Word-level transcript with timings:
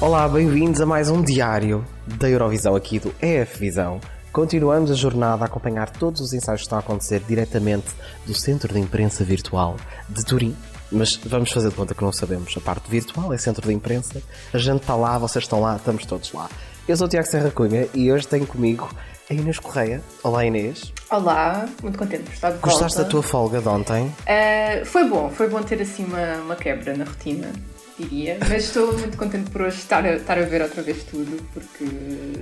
Olá, 0.00 0.26
bem-vindos 0.26 0.80
a 0.80 0.86
mais 0.86 1.10
um 1.10 1.20
diário 1.20 1.84
da 2.06 2.26
Eurovisão 2.26 2.74
aqui 2.74 2.98
do 2.98 3.14
EF 3.20 3.58
Visão. 3.58 4.00
Continuamos 4.32 4.90
a 4.90 4.94
jornada 4.94 5.44
a 5.44 5.46
acompanhar 5.46 5.90
todos 5.90 6.22
os 6.22 6.32
ensaios 6.32 6.62
que 6.62 6.66
estão 6.66 6.78
a 6.78 6.80
acontecer 6.80 7.20
diretamente 7.28 7.88
do 8.26 8.32
Centro 8.32 8.72
de 8.72 8.80
Imprensa 8.80 9.22
Virtual 9.24 9.76
de 10.08 10.24
Turim. 10.24 10.56
Mas 10.90 11.16
vamos 11.16 11.52
fazer 11.52 11.68
de 11.68 11.74
conta 11.74 11.94
que 11.94 12.02
não 12.02 12.12
sabemos. 12.12 12.56
A 12.56 12.60
parte 12.62 12.90
virtual 12.90 13.30
é 13.34 13.36
centro 13.36 13.68
de 13.68 13.74
imprensa, 13.74 14.22
a 14.54 14.56
gente 14.56 14.80
está 14.80 14.96
lá, 14.96 15.18
vocês 15.18 15.44
estão 15.44 15.60
lá, 15.60 15.76
estamos 15.76 16.06
todos 16.06 16.32
lá. 16.32 16.48
Eu 16.88 16.96
sou 16.96 17.06
o 17.06 17.10
Tiago 17.10 17.28
Serra 17.28 17.50
Cunha 17.50 17.86
e 17.92 18.10
hoje 18.10 18.26
tenho 18.26 18.46
comigo 18.46 18.88
a 19.28 19.34
Inês 19.34 19.58
Correia. 19.58 20.00
Olá 20.22 20.46
Inês. 20.46 20.94
Olá, 21.10 21.68
muito 21.82 21.98
contente 21.98 22.22
por 22.22 22.32
estar 22.32 22.48
de 22.48 22.54
volta. 22.54 22.68
Gostaste 22.68 22.98
da 22.98 23.04
tua 23.04 23.22
folga 23.22 23.60
de 23.60 23.68
ontem? 23.68 24.06
Uh, 24.06 24.84
foi 24.86 25.06
bom, 25.06 25.28
foi 25.28 25.46
bom 25.46 25.62
ter 25.62 25.82
assim 25.82 26.04
uma, 26.04 26.36
uma 26.42 26.56
quebra 26.56 26.96
na 26.96 27.04
rotina 27.04 27.52
diria. 28.00 28.38
Mas 28.40 28.64
estou 28.64 28.92
muito 28.98 29.16
contente 29.16 29.50
por 29.50 29.62
hoje 29.62 29.76
estar 29.76 30.04
a, 30.04 30.14
estar 30.14 30.38
a 30.38 30.42
ver 30.42 30.62
outra 30.62 30.82
vez 30.82 31.02
tudo, 31.04 31.42
porque. 31.52 31.84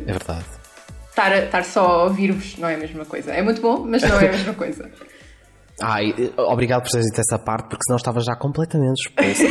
É 0.07 0.13
verdade. 0.13 0.45
Estar, 1.09 1.37
estar 1.37 1.65
só 1.65 1.85
a 1.85 2.05
ouvir-vos 2.05 2.57
não 2.59 2.69
é 2.69 2.75
a 2.75 2.79
mesma 2.79 3.05
coisa. 3.05 3.33
É 3.33 3.43
muito 3.43 3.61
bom, 3.61 3.85
mas 3.85 4.03
não 4.03 4.21
é 4.21 4.29
a 4.29 4.33
mesma 4.33 4.55
coisa. 4.55 4.91
Ai, 5.81 6.13
obrigado 6.37 6.83
por 6.83 6.91
teres 6.91 7.07
dito 7.07 7.21
essa 7.21 7.39
parte, 7.39 7.69
porque 7.69 7.85
senão 7.87 7.97
estava 7.97 8.21
já 8.21 8.35
completamente 8.35 9.07
expulsa 9.07 9.45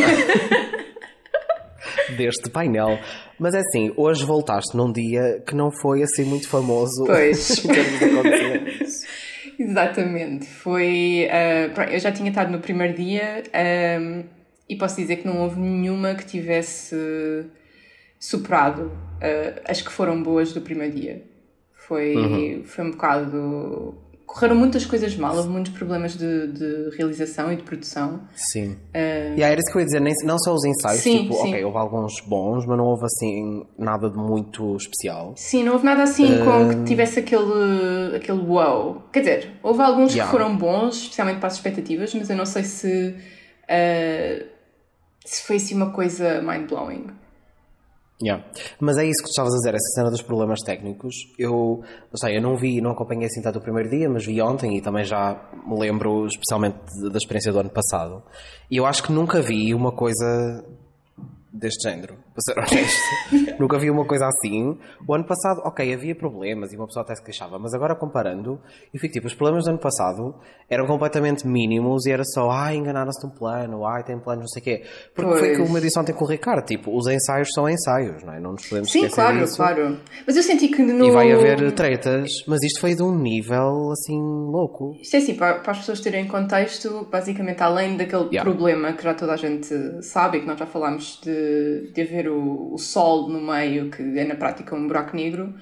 deste 2.18 2.50
painel. 2.50 3.00
Mas 3.40 3.54
é 3.54 3.60
assim, 3.60 3.94
hoje 3.96 4.26
voltaste 4.26 4.76
num 4.76 4.92
dia 4.92 5.42
que 5.48 5.56
não 5.56 5.72
foi 5.72 6.04
assim 6.04 6.26
muito 6.26 6.50
famoso 6.50 7.04
pois. 7.08 7.64
em 7.64 7.68
termos 7.70 8.00
de 8.00 8.06
acontecimentos. 8.06 8.94
Exatamente. 9.60 10.46
Foi. 10.46 11.28
Uh, 11.32 11.82
eu 11.92 12.00
já 12.00 12.12
tinha 12.12 12.30
estado 12.30 12.52
no 12.52 12.60
primeiro 12.60 12.94
dia. 12.94 13.44
Um, 14.00 14.37
e 14.70 14.76
posso 14.76 14.98
dizer 14.98 15.18
que 15.18 15.28
não 15.28 15.42
houve 15.42 15.60
nenhuma 15.60 16.16
que 16.16 16.26
tivesse 16.26 16.96
superado 18.20 18.84
uh, 18.84 19.62
as 19.66 19.82
que 19.82 19.92
foram 19.92 20.22
boas 20.22 20.54
do 20.54 20.62
primeiro 20.62 20.96
dia. 20.96 21.24
Foi, 21.74 22.16
uhum. 22.16 22.64
foi 22.66 22.86
um 22.86 22.92
bocado. 22.92 23.96
Correram 24.26 24.58
muitas 24.58 24.86
coisas 24.86 25.16
mal, 25.16 25.38
houve 25.38 25.48
muitos 25.48 25.72
problemas 25.72 26.18
de, 26.18 26.48
de 26.48 26.90
realização 26.98 27.52
e 27.54 27.56
de 27.56 27.64
produção. 27.64 28.24
Sim. 28.36 28.72
Uh, 28.94 29.38
e 29.38 29.44
aí 29.44 29.52
era 29.54 29.56
isso 29.56 29.72
que 29.72 29.78
eu 29.78 29.80
ia 29.80 29.86
dizer, 29.86 30.02
nem, 30.02 30.14
não 30.26 30.38
só 30.38 30.54
os 30.54 30.66
ensaios, 30.66 31.02
sim, 31.02 31.22
tipo, 31.22 31.36
sim. 31.36 31.48
ok, 31.48 31.64
houve 31.64 31.78
alguns 31.78 32.20
bons, 32.28 32.66
mas 32.66 32.78
não 32.78 32.84
houve 32.88 33.06
assim 33.06 33.66
nada 33.80 34.10
de 34.10 34.18
muito 34.18 34.76
especial. 34.76 35.32
Sim, 35.38 35.64
não 35.64 35.74
houve 35.74 35.86
nada 35.86 36.04
assim 36.04 36.42
uh, 36.42 36.44
com 36.44 36.70
que 36.70 36.84
tivesse 36.84 37.20
aquele, 37.20 38.18
aquele 38.18 38.40
wow. 38.40 39.02
Quer 39.14 39.20
dizer, 39.22 39.52
houve 39.64 39.82
alguns 39.82 40.12
yeah. 40.14 40.30
que 40.30 40.38
foram 40.38 40.58
bons, 40.58 40.98
especialmente 41.04 41.40
para 41.40 41.48
as 41.48 41.54
expectativas, 41.54 42.14
mas 42.14 42.30
eu 42.30 42.36
não 42.36 42.46
sei 42.46 42.64
se. 42.64 43.16
Uh, 43.64 44.57
se 45.28 45.44
foi 45.44 45.58
assim 45.58 45.76
uma 45.76 45.92
coisa 45.92 46.42
mind-blowing. 46.42 47.08
Yeah. 48.20 48.44
Mas 48.80 48.98
é 48.98 49.06
isso 49.06 49.20
que 49.20 49.26
tu 49.26 49.30
estavas 49.30 49.54
a 49.54 49.58
dizer, 49.58 49.76
essa 49.76 49.94
cena 49.94 50.10
dos 50.10 50.22
problemas 50.24 50.62
técnicos. 50.62 51.16
Eu, 51.38 51.84
não 52.12 52.18
sei, 52.18 52.38
eu 52.38 52.42
não 52.42 52.58
vi, 52.58 52.82
não 52.82 52.92
acompanhei 52.92 53.28
assim 53.28 53.42
tanto 53.42 53.60
o 53.60 53.62
primeiro 53.62 53.90
dia, 53.90 54.10
mas 54.10 54.26
vi 54.26 54.42
ontem 54.42 54.78
e 54.78 54.82
também 54.82 55.04
já 55.04 55.40
me 55.68 55.78
lembro 55.78 56.26
especialmente 56.26 56.78
da 57.12 57.18
experiência 57.18 57.52
do 57.52 57.60
ano 57.60 57.70
passado. 57.70 58.24
E 58.72 58.78
eu 58.78 58.86
acho 58.86 59.04
que 59.04 59.12
nunca 59.12 59.42
vi 59.42 59.74
uma 59.74 59.92
coisa 59.92 60.66
deste 61.54 61.88
género, 61.88 62.18
para 62.38 62.66
ser 62.68 62.76
honesto. 62.76 63.58
Nunca 63.60 63.80
vi 63.80 63.90
uma 63.90 64.06
coisa 64.06 64.28
assim. 64.28 64.78
O 65.08 65.14
ano 65.14 65.26
passado, 65.26 65.62
ok, 65.66 65.94
havia 65.94 66.16
problemas 66.16 66.72
e 66.72 66.78
uma 66.78 66.86
pessoa 66.86 67.04
até 67.04 67.16
se 67.16 67.24
queixava, 67.24 67.58
mas 67.58 67.74
agora 67.74 67.96
comparando, 67.96 68.60
eu 68.94 69.00
fico 69.00 69.14
tipo, 69.14 69.28
os 69.28 69.34
problemas 69.34 69.66
do 69.66 69.72
ano 69.72 69.80
passado 69.80 70.36
eram 70.70 70.86
completamente 70.86 71.48
mínimos 71.48 72.06
e 72.06 72.12
era 72.12 72.24
só, 72.24 72.50
ai, 72.52 72.76
enganaram-se 72.76 73.22
de 73.22 73.28
um 73.28 73.36
plano, 73.36 73.86
ai, 73.86 74.04
tem 74.04 74.20
plano, 74.20 74.42
não 74.42 74.48
sei 74.48 74.62
o 74.62 74.64
quê. 74.64 74.84
Porque 75.16 75.32
pois. 75.32 75.40
foi 75.40 75.56
que 75.56 75.62
uma 75.62 75.80
edição 75.80 76.04
tem 76.04 76.14
com 76.14 76.26
o 76.26 76.28
Ricardo, 76.28 76.66
tipo, 76.66 76.96
os 76.96 77.08
ensaios 77.08 77.50
são 77.54 77.68
ensaios, 77.70 78.24
não 78.24 78.34
é? 78.34 78.40
Não 78.40 78.52
nos 78.52 78.68
podemos 78.68 78.92
Sim, 78.92 79.06
esquecer 79.06 79.16
claro, 79.16 79.40
disso. 79.40 79.56
claro. 79.56 79.98
Mas 80.26 80.36
eu 80.36 80.44
senti 80.44 80.68
que 80.68 80.82
no... 80.82 81.06
E 81.06 81.12
vai 81.12 81.32
haver 81.32 81.72
tretas, 81.72 82.30
mas 82.48 82.62
isto 82.64 82.80
foi 82.80 82.94
de 82.94 83.02
um 83.02 83.18
nível, 83.18 83.92
assim, 83.92 84.18
louco. 84.18 84.96
Isto 85.02 85.16
é 85.16 85.20
assim, 85.20 85.36
para, 85.36 85.56
para 85.60 85.72
as 85.72 85.80
pessoas 85.80 86.02
terem 86.02 86.28
contexto, 86.28 87.08
basicamente, 87.12 87.64
além 87.64 87.98
daquele 87.98 88.26
yeah. 88.26 88.44
problema 88.44 88.94
que 88.94 89.04
já 89.04 89.14
toda 89.14 89.34
a 89.34 89.38
gente 89.38 89.74
sabe 90.04 90.38
e 90.38 90.42
que 90.42 90.48
nós 90.48 90.60
já 90.60 90.66
falámos 90.66 91.20
de 91.24 91.88
de, 91.94 92.02
haver 92.02 92.27
o, 92.28 92.74
o, 92.74 92.78
sol 92.78 93.30
no 93.30 93.42
meio, 93.42 93.90
que 93.90 94.02
é 94.02 94.26
na 94.26 94.36
prática 94.36 94.76
um 94.76 94.88
buraco 94.88 95.16
negro. 95.16 95.54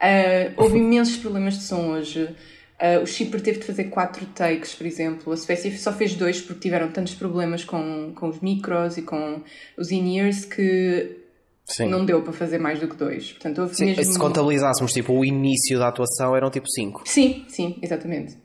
Uh, 0.00 0.52
houve 0.56 0.78
imensos 0.78 1.16
problemas 1.16 1.54
de 1.54 1.64
som 1.64 1.90
hoje. 1.92 2.34
Uh, 2.74 3.02
o 3.02 3.06
Chipre 3.06 3.40
teve 3.40 3.60
de 3.60 3.66
fazer 3.66 3.84
quatro 3.84 4.26
takes, 4.26 4.74
por 4.74 4.86
exemplo. 4.86 5.32
A 5.32 5.36
Suécia 5.36 5.76
só 5.78 5.92
fez 5.92 6.14
dois 6.14 6.40
porque 6.40 6.60
tiveram 6.60 6.90
tantos 6.90 7.14
problemas 7.14 7.64
com, 7.64 8.12
com 8.14 8.28
os 8.28 8.40
micros 8.40 8.96
e 8.96 9.02
com 9.02 9.42
os 9.78 9.90
in-ears 9.90 10.44
que 10.44 11.24
Sim. 11.64 11.88
não 11.88 12.04
deu 12.04 12.22
para 12.22 12.32
fazer 12.32 12.58
mais 12.58 12.80
do 12.80 12.88
que 12.88 12.96
dois. 12.96 13.32
Portanto, 13.32 13.62
houve 13.62 13.74
sim, 13.74 13.86
mesmo... 13.86 14.12
Se 14.12 14.18
contabilizássemos 14.18 14.92
tipo, 14.92 15.14
o 15.14 15.24
início 15.24 15.78
da 15.78 15.88
atuação, 15.88 16.36
eram 16.36 16.50
tipo 16.50 16.68
cinco. 16.68 17.02
Sim, 17.06 17.44
sim, 17.48 17.78
exatamente. 17.80 18.36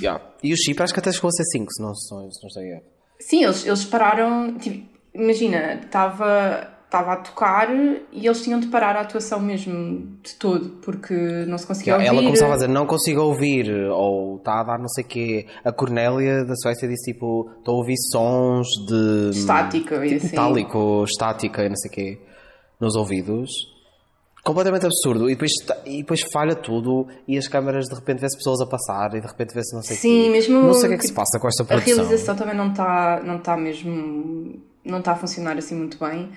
Yeah. 0.00 0.24
E 0.42 0.52
o 0.52 0.56
Chipre 0.56 0.84
acho 0.84 0.94
que 0.94 1.00
até 1.00 1.10
chegou 1.10 1.28
a 1.28 1.32
ser 1.32 1.44
cinco, 1.44 1.72
se 1.72 1.82
não, 1.82 1.94
se 1.94 2.14
não, 2.14 2.30
se 2.30 2.42
não 2.42 2.50
sei. 2.50 2.80
Sim, 3.20 3.44
eles, 3.44 3.66
eles 3.66 3.84
pararam. 3.84 4.56
Tipo, 4.58 4.86
imagina, 5.14 5.74
estava 5.74 6.77
estava 6.88 7.12
a 7.12 7.16
tocar 7.16 7.68
e 7.70 8.26
eles 8.26 8.42
tinham 8.42 8.58
de 8.58 8.66
parar 8.68 8.96
a 8.96 9.02
atuação 9.02 9.38
mesmo 9.38 10.18
de 10.22 10.34
todo, 10.36 10.70
porque 10.82 11.14
não 11.46 11.58
se 11.58 11.66
conseguia 11.66 11.94
ouvir. 11.94 12.06
Ela 12.06 12.22
começava 12.22 12.52
a 12.52 12.56
dizer, 12.56 12.68
não 12.68 12.86
consigo 12.86 13.20
ouvir, 13.20 13.70
ou 13.90 14.38
está 14.38 14.60
a 14.60 14.64
dar 14.64 14.78
não 14.78 14.88
sei 14.88 15.04
o 15.04 15.06
quê. 15.06 15.46
A 15.62 15.70
Cornélia 15.70 16.46
da 16.46 16.54
Suécia 16.56 16.88
disse 16.88 17.12
tipo, 17.12 17.50
estou 17.58 17.74
a 17.74 17.78
ouvir 17.78 17.96
sons 18.10 18.66
de... 18.88 19.38
Estática 19.38 19.96
tipo, 19.96 20.06
e 20.06 20.16
assim. 20.16 20.28
Metálico, 20.28 21.04
estática 21.04 21.62
e 21.62 21.68
não 21.68 21.76
sei 21.76 21.90
o 21.90 21.94
quê, 21.94 22.18
nos 22.80 22.96
ouvidos. 22.96 23.50
Completamente 24.42 24.86
absurdo. 24.86 25.28
E 25.28 25.34
depois, 25.34 25.52
e 25.84 25.98
depois 25.98 26.22
falha 26.32 26.54
tudo 26.54 27.06
e 27.26 27.36
as 27.36 27.46
câmaras 27.46 27.84
de 27.84 27.94
repente 27.94 28.20
vê-se 28.20 28.34
pessoas 28.38 28.62
a 28.62 28.66
passar 28.66 29.14
e 29.14 29.20
de 29.20 29.26
repente 29.26 29.52
vê-se 29.52 29.74
não 29.74 29.82
sei 29.82 29.94
o 29.94 29.98
Sim, 30.00 30.22
quê. 30.22 30.30
mesmo... 30.30 30.62
Não 30.62 30.72
sei 30.72 30.86
o 30.86 30.88
que 30.88 30.94
é 30.94 30.98
que 30.98 31.06
se 31.06 31.12
passa 31.12 31.38
com 31.38 31.48
esta 31.48 31.64
produção. 31.66 31.92
A 31.92 31.96
realização 31.96 32.34
também 32.34 32.56
não 32.56 32.70
está 32.70 33.20
não 33.22 33.38
tá 33.38 33.58
mesmo 33.58 34.58
não 34.88 35.00
está 35.00 35.12
a 35.12 35.16
funcionar 35.16 35.56
assim 35.58 35.74
muito 35.74 35.98
bem. 35.98 36.30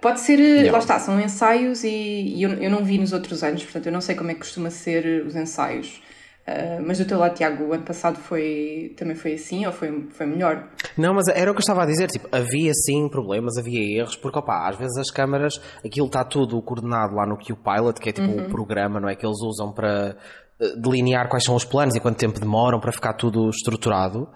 Pode 0.00 0.20
ser, 0.20 0.38
yeah. 0.38 0.72
lá 0.72 0.78
está, 0.78 0.98
são 0.98 1.20
ensaios 1.20 1.84
e, 1.84 1.88
e 1.88 2.42
eu, 2.42 2.50
eu, 2.54 2.70
não 2.70 2.84
vi 2.84 2.98
nos 2.98 3.12
outros 3.12 3.44
anos, 3.44 3.62
portanto 3.62 3.86
eu 3.86 3.92
não 3.92 4.00
sei 4.00 4.16
como 4.16 4.30
é 4.30 4.34
que 4.34 4.40
costuma 4.40 4.68
ser 4.68 5.24
os 5.24 5.36
ensaios. 5.36 6.02
Uh, 6.46 6.80
mas 6.86 6.98
do 6.98 7.04
teu 7.04 7.18
lado, 7.18 7.34
Tiago, 7.34 7.64
o 7.64 7.72
ano 7.72 7.82
passado 7.82 8.18
foi, 8.18 8.94
também 8.96 9.16
foi 9.16 9.34
assim 9.34 9.66
ou 9.66 9.72
foi, 9.72 10.06
foi 10.10 10.26
melhor? 10.26 10.68
Não, 10.96 11.12
mas 11.12 11.26
era 11.26 11.50
o 11.50 11.54
que 11.54 11.58
eu 11.58 11.62
estava 11.62 11.82
a 11.82 11.86
dizer, 11.86 12.08
tipo, 12.08 12.28
havia 12.30 12.72
sim 12.72 13.08
problemas, 13.08 13.56
havia 13.58 13.98
erros, 13.98 14.14
porque 14.14 14.38
opa, 14.38 14.68
às 14.68 14.76
vezes 14.76 14.96
as 14.96 15.10
câmaras, 15.10 15.60
aquilo 15.84 16.06
está 16.06 16.24
tudo 16.24 16.60
coordenado 16.62 17.14
lá 17.14 17.26
no 17.26 17.36
Q-Pilot, 17.36 18.00
que 18.00 18.10
é 18.10 18.12
tipo 18.12 18.28
uhum. 18.28 18.46
o 18.46 18.48
programa, 18.48 19.00
não 19.00 19.08
é? 19.08 19.16
Que 19.16 19.26
eles 19.26 19.40
usam 19.42 19.72
para 19.72 20.16
eh, 20.60 20.76
delinear 20.76 21.28
quais 21.28 21.44
são 21.44 21.56
os 21.56 21.64
planos 21.64 21.96
e 21.96 22.00
quanto 22.00 22.16
tempo 22.16 22.38
demoram 22.38 22.78
para 22.78 22.92
ficar 22.92 23.14
tudo 23.14 23.50
estruturado 23.50 24.28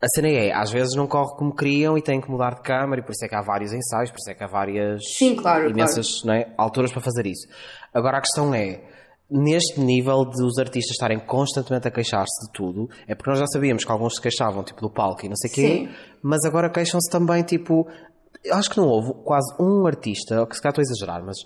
a 0.00 0.06
cena 0.14 0.28
é, 0.28 0.52
às 0.52 0.70
vezes 0.70 0.94
não 0.94 1.06
corre 1.06 1.36
como 1.36 1.54
queriam 1.54 1.98
e 1.98 2.02
têm 2.02 2.20
que 2.20 2.30
mudar 2.30 2.54
de 2.54 2.62
câmara 2.62 3.00
e 3.00 3.04
por 3.04 3.12
isso 3.12 3.24
é 3.24 3.28
que 3.28 3.34
há 3.34 3.42
vários 3.42 3.72
ensaios, 3.72 4.10
por 4.10 4.18
isso 4.18 4.30
é 4.30 4.34
que 4.34 4.44
há 4.44 4.46
várias 4.46 5.00
Sim, 5.16 5.34
claro, 5.34 5.68
imensas 5.68 6.22
claro. 6.22 6.40
É, 6.40 6.54
alturas 6.56 6.92
para 6.92 7.00
fazer 7.00 7.26
isso. 7.26 7.48
Agora 7.92 8.18
a 8.18 8.20
questão 8.20 8.54
é, 8.54 8.80
neste 9.28 9.80
nível 9.80 10.24
de 10.24 10.42
os 10.42 10.56
artistas 10.58 10.92
estarem 10.92 11.18
constantemente 11.18 11.88
a 11.88 11.90
queixar-se 11.90 12.46
de 12.46 12.52
tudo, 12.52 12.88
é 13.08 13.14
porque 13.14 13.30
nós 13.30 13.40
já 13.40 13.46
sabíamos 13.46 13.84
que 13.84 13.90
alguns 13.90 14.14
se 14.14 14.22
queixavam 14.22 14.62
tipo 14.62 14.80
do 14.80 14.90
palco 14.90 15.26
e 15.26 15.28
não 15.28 15.36
sei 15.36 15.50
o 15.50 15.54
quê, 15.54 15.88
mas 16.22 16.44
agora 16.44 16.70
queixam-se 16.70 17.10
também 17.10 17.42
tipo, 17.42 17.88
acho 18.52 18.70
que 18.70 18.78
não 18.78 18.86
houve 18.86 19.12
quase 19.24 19.52
um 19.60 19.84
artista, 19.84 20.46
que 20.46 20.54
se 20.54 20.62
calhar 20.62 20.78
estou 20.78 20.82
a 20.82 20.86
exagerar, 20.86 21.24
mas 21.24 21.36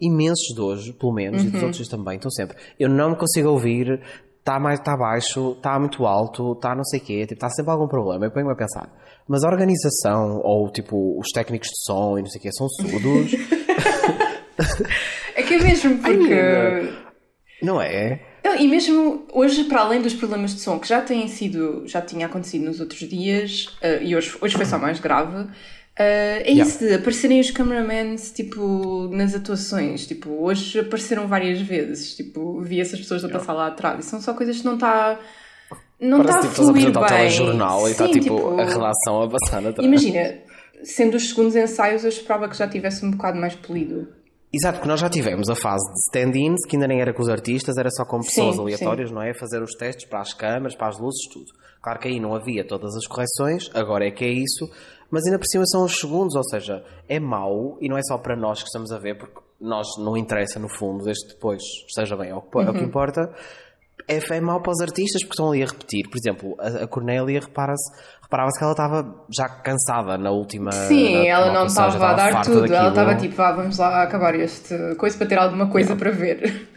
imensos 0.00 0.54
de 0.54 0.60
hoje, 0.60 0.92
pelo 0.92 1.12
menos, 1.12 1.42
uhum. 1.42 1.48
e 1.48 1.50
dos 1.50 1.60
uhum. 1.60 1.66
outros 1.66 1.88
também, 1.88 2.16
estão 2.16 2.30
sempre. 2.30 2.56
Eu 2.78 2.88
não 2.88 3.10
me 3.10 3.16
consigo 3.16 3.50
ouvir 3.50 4.00
está 4.48 4.58
mais 4.58 4.78
está 4.78 4.96
baixo, 4.96 5.52
está 5.52 5.78
muito 5.78 6.06
alto, 6.06 6.52
está 6.52 6.74
não 6.74 6.84
sei 6.84 7.00
o 7.00 7.02
quê, 7.02 7.20
tipo, 7.22 7.34
está 7.34 7.50
sempre 7.50 7.70
algum 7.70 7.86
problema. 7.86 8.24
Eu 8.24 8.30
ponho-me 8.30 8.52
a 8.52 8.56
pensar, 8.56 8.90
mas 9.28 9.44
a 9.44 9.48
organização 9.48 10.40
ou 10.42 10.72
tipo 10.72 11.20
os 11.20 11.28
técnicos 11.32 11.68
de 11.68 11.84
som 11.84 12.18
e 12.18 12.22
não 12.22 12.28
sei 12.28 12.38
o 12.38 12.42
quê 12.42 12.50
são 12.52 12.68
surdos? 12.68 13.32
é 15.36 15.42
que 15.42 15.54
é 15.54 15.58
mesmo 15.58 15.98
porque. 15.98 16.32
Ai, 16.32 17.08
não 17.62 17.82
é? 17.82 18.20
Não, 18.42 18.56
e 18.56 18.68
mesmo 18.68 19.26
hoje, 19.34 19.64
para 19.64 19.82
além 19.82 20.00
dos 20.00 20.14
problemas 20.14 20.54
de 20.54 20.60
som 20.60 20.78
que 20.78 20.88
já 20.88 21.02
têm 21.02 21.28
sido, 21.28 21.86
já 21.86 22.00
tinha 22.00 22.24
acontecido 22.24 22.64
nos 22.64 22.80
outros 22.80 23.00
dias, 23.00 23.66
uh, 23.82 24.00
e 24.00 24.16
hoje, 24.16 24.34
hoje 24.40 24.56
foi 24.56 24.64
só 24.64 24.78
mais 24.78 25.00
grave, 25.00 25.46
Uh, 25.98 26.46
é 26.46 26.50
yeah. 26.52 26.62
isso 26.62 26.78
de 26.78 26.94
aparecerem 26.94 27.40
os 27.40 27.50
cameramans 27.50 28.30
tipo, 28.30 29.08
nas 29.08 29.34
atuações. 29.34 30.06
Tipo, 30.06 30.30
hoje 30.44 30.78
apareceram 30.78 31.26
várias 31.26 31.60
vezes. 31.60 32.14
Tipo, 32.14 32.60
vi 32.60 32.80
essas 32.80 33.00
pessoas 33.00 33.24
a 33.24 33.26
yeah. 33.26 33.40
passar 33.40 33.52
lá 33.52 33.66
atrás. 33.66 34.06
E 34.06 34.08
são 34.08 34.20
só 34.20 34.32
coisas 34.32 34.58
que 34.58 34.64
não 34.64 34.74
está. 34.74 35.18
Não 36.00 36.20
está 36.20 36.40
tipo, 36.40 36.52
a 36.52 36.54
fluir 36.54 36.92
bem. 36.92 37.02
Está 37.02 37.28
jornal 37.28 37.88
e 37.88 37.90
está 37.90 38.06
tipo, 38.06 38.20
tipo, 38.20 38.60
a 38.60 38.64
relação 38.64 39.22
a 39.22 39.28
passar 39.28 39.66
atrás. 39.66 39.84
Imagina, 39.84 40.38
sendo 40.84 41.16
os 41.16 41.30
segundos 41.30 41.56
ensaios, 41.56 42.04
eu 42.04 42.10
esperava 42.10 42.48
que 42.48 42.56
já 42.56 42.68
tivesse 42.68 43.04
um 43.04 43.10
bocado 43.10 43.36
mais 43.36 43.56
polido. 43.56 44.06
Exato, 44.52 44.78
porque 44.78 44.88
nós 44.88 45.00
já 45.00 45.10
tivemos 45.10 45.50
a 45.50 45.54
fase 45.54 45.84
de 45.92 45.98
stand-ins, 46.06 46.64
que 46.66 46.76
ainda 46.76 46.86
nem 46.86 47.00
era 47.00 47.12
com 47.12 47.20
os 47.20 47.28
artistas, 47.28 47.76
era 47.76 47.90
só 47.90 48.04
com 48.04 48.20
pessoas 48.20 48.54
sim, 48.54 48.60
aleatórias, 48.62 49.08
sim. 49.08 49.14
não 49.14 49.20
é? 49.20 49.34
Fazer 49.34 49.62
os 49.62 49.74
testes 49.74 50.08
para 50.08 50.20
as 50.20 50.32
câmaras, 50.32 50.74
para 50.74 50.88
as 50.88 50.98
luzes, 50.98 51.28
tudo. 51.30 51.46
Claro 51.82 51.98
que 51.98 52.08
aí 52.08 52.18
não 52.18 52.34
havia 52.34 52.66
todas 52.66 52.96
as 52.96 53.06
correções, 53.06 53.70
agora 53.74 54.06
é 54.06 54.10
que 54.10 54.24
é 54.24 54.30
isso. 54.30 54.70
Mas 55.10 55.24
ainda 55.24 55.38
por 55.38 55.46
cima 55.46 55.64
são 55.66 55.84
os 55.84 55.98
segundos, 55.98 56.34
ou 56.34 56.44
seja, 56.44 56.84
é 57.08 57.18
mau 57.18 57.78
e 57.80 57.88
não 57.88 57.96
é 57.96 58.02
só 58.02 58.18
para 58.18 58.36
nós 58.36 58.60
que 58.60 58.66
estamos 58.66 58.92
a 58.92 58.98
ver, 58.98 59.16
porque 59.16 59.40
nós 59.60 59.86
não 59.98 60.16
interessa 60.16 60.58
no 60.58 60.68
fundo, 60.68 61.04
desde 61.04 61.28
depois 61.28 61.62
esteja 61.86 62.16
bem, 62.16 62.30
é 62.30 62.34
o 62.34 62.42
que, 62.42 62.56
uhum. 62.56 62.64
é 62.64 62.70
o 62.70 62.72
que 62.72 62.80
uhum. 62.80 62.86
importa. 62.86 63.32
É, 64.06 64.16
é 64.16 64.40
mau 64.40 64.62
para 64.62 64.72
os 64.72 64.80
artistas 64.80 65.22
porque 65.22 65.34
estão 65.34 65.50
ali 65.50 65.62
a 65.62 65.66
repetir. 65.66 66.08
Por 66.08 66.16
exemplo, 66.16 66.56
a, 66.58 66.84
a 66.84 66.86
Cornélia 66.86 67.40
repara-se 67.40 67.92
reparava-se 68.22 68.58
que 68.58 68.64
ela 68.64 68.72
estava 68.72 69.24
já 69.34 69.48
cansada 69.48 70.16
na 70.18 70.30
última. 70.30 70.70
Sim, 70.70 71.14
na, 71.16 71.24
ela 71.26 71.52
não 71.52 71.66
estava 71.66 72.06
a 72.06 72.12
dar 72.14 72.42
tudo, 72.42 72.60
daquilo. 72.60 72.76
ela 72.76 72.88
estava 72.88 73.14
tipo, 73.16 73.42
ah, 73.42 73.52
vamos 73.52 73.78
lá 73.78 74.02
acabar 74.02 74.34
este 74.34 74.94
coisa 74.96 75.16
para 75.16 75.26
ter 75.26 75.38
alguma 75.38 75.68
coisa 75.70 75.90
não. 75.90 75.96
para 75.96 76.10
ver. 76.10 76.68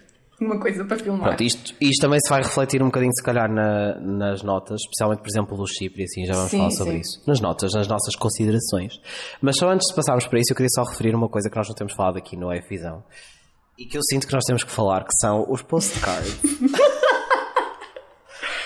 Coisa 0.60 0.86
para 0.86 0.98
filmar. 0.98 1.30
Pronto, 1.30 1.44
isto, 1.44 1.76
isto 1.80 2.02
também 2.02 2.20
se 2.20 2.30
vai 2.30 2.42
refletir 2.42 2.82
um 2.82 2.88
bocadinho, 2.88 3.12
se 3.14 3.24
calhar, 3.24 3.52
na, 3.52 4.00
nas 4.00 4.44
notas, 4.44 4.80
especialmente, 4.82 5.20
por 5.20 5.30
exemplo, 5.30 5.58
do 5.58 5.68
Chipre, 5.68 6.04
assim, 6.04 6.26
já 6.26 6.34
vamos 6.34 6.52
sim, 6.52 6.58
falar 6.58 6.72
sobre 6.72 6.94
sim. 6.94 7.00
isso. 7.00 7.22
Nas 7.28 7.40
notas, 7.40 7.74
nas 7.74 7.88
nossas 7.88 8.16
considerações. 8.16 9.00
Mas 9.42 9.58
só 9.58 9.70
antes 9.70 9.88
de 9.88 9.96
passarmos 9.96 10.28
para 10.28 10.40
isso, 10.40 10.52
eu 10.52 10.56
queria 10.56 10.70
só 10.74 10.84
referir 10.84 11.16
uma 11.16 11.30
coisa 11.30 11.50
que 11.50 11.56
nós 11.56 11.68
não 11.68 11.76
temos 11.76 11.94
falado 11.94 12.18
aqui 12.18 12.36
no 12.36 12.52
F-Visão 12.52 13.04
e 13.78 13.86
que 13.86 13.98
eu 13.98 14.02
sinto 14.04 14.28
que 14.28 14.34
nós 14.34 14.44
temos 14.46 14.64
que 14.64 14.72
falar, 14.72 15.04
que 15.04 15.16
são 15.20 15.46
os 15.50 15.62
postcards. 15.62 16.40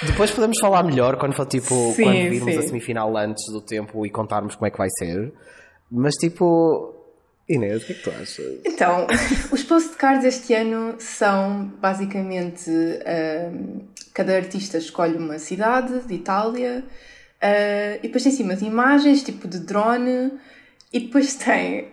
Depois 0.05 0.29
podemos 0.31 0.59
falar 0.59 0.83
melhor 0.83 1.17
quando 1.17 1.33
for 1.33 1.45
tipo 1.45 1.73
sim, 1.93 2.03
quando 2.03 2.29
virmos 2.29 2.57
a 2.57 2.61
semifinal 2.63 3.15
antes 3.17 3.45
do 3.51 3.61
tempo 3.61 4.05
e 4.05 4.09
contarmos 4.09 4.55
como 4.55 4.67
é 4.67 4.71
que 4.71 4.77
vai 4.77 4.89
ser. 4.99 5.33
Mas 5.89 6.15
tipo, 6.15 6.94
Inês, 7.47 7.83
o 7.83 7.85
que 7.85 7.91
é 7.91 7.95
que 7.95 8.01
tu 8.01 8.09
achas? 8.09 8.59
Então, 8.65 9.05
os 9.51 9.63
postcards 9.63 10.25
este 10.25 10.53
ano 10.53 10.95
são 10.97 11.71
basicamente 11.79 12.71
um, 12.71 13.81
cada 14.13 14.35
artista 14.35 14.79
escolhe 14.79 15.15
uma 15.17 15.37
cidade 15.37 15.99
de 16.07 16.15
Itália 16.15 16.83
uh, 16.83 17.99
e 17.99 18.01
depois 18.01 18.23
tem 18.23 18.31
cima 18.31 18.55
de 18.55 18.65
imagens 18.65 19.21
tipo 19.21 19.47
de 19.47 19.59
drone 19.59 20.31
e 20.91 21.01
depois 21.01 21.35
tem 21.37 21.89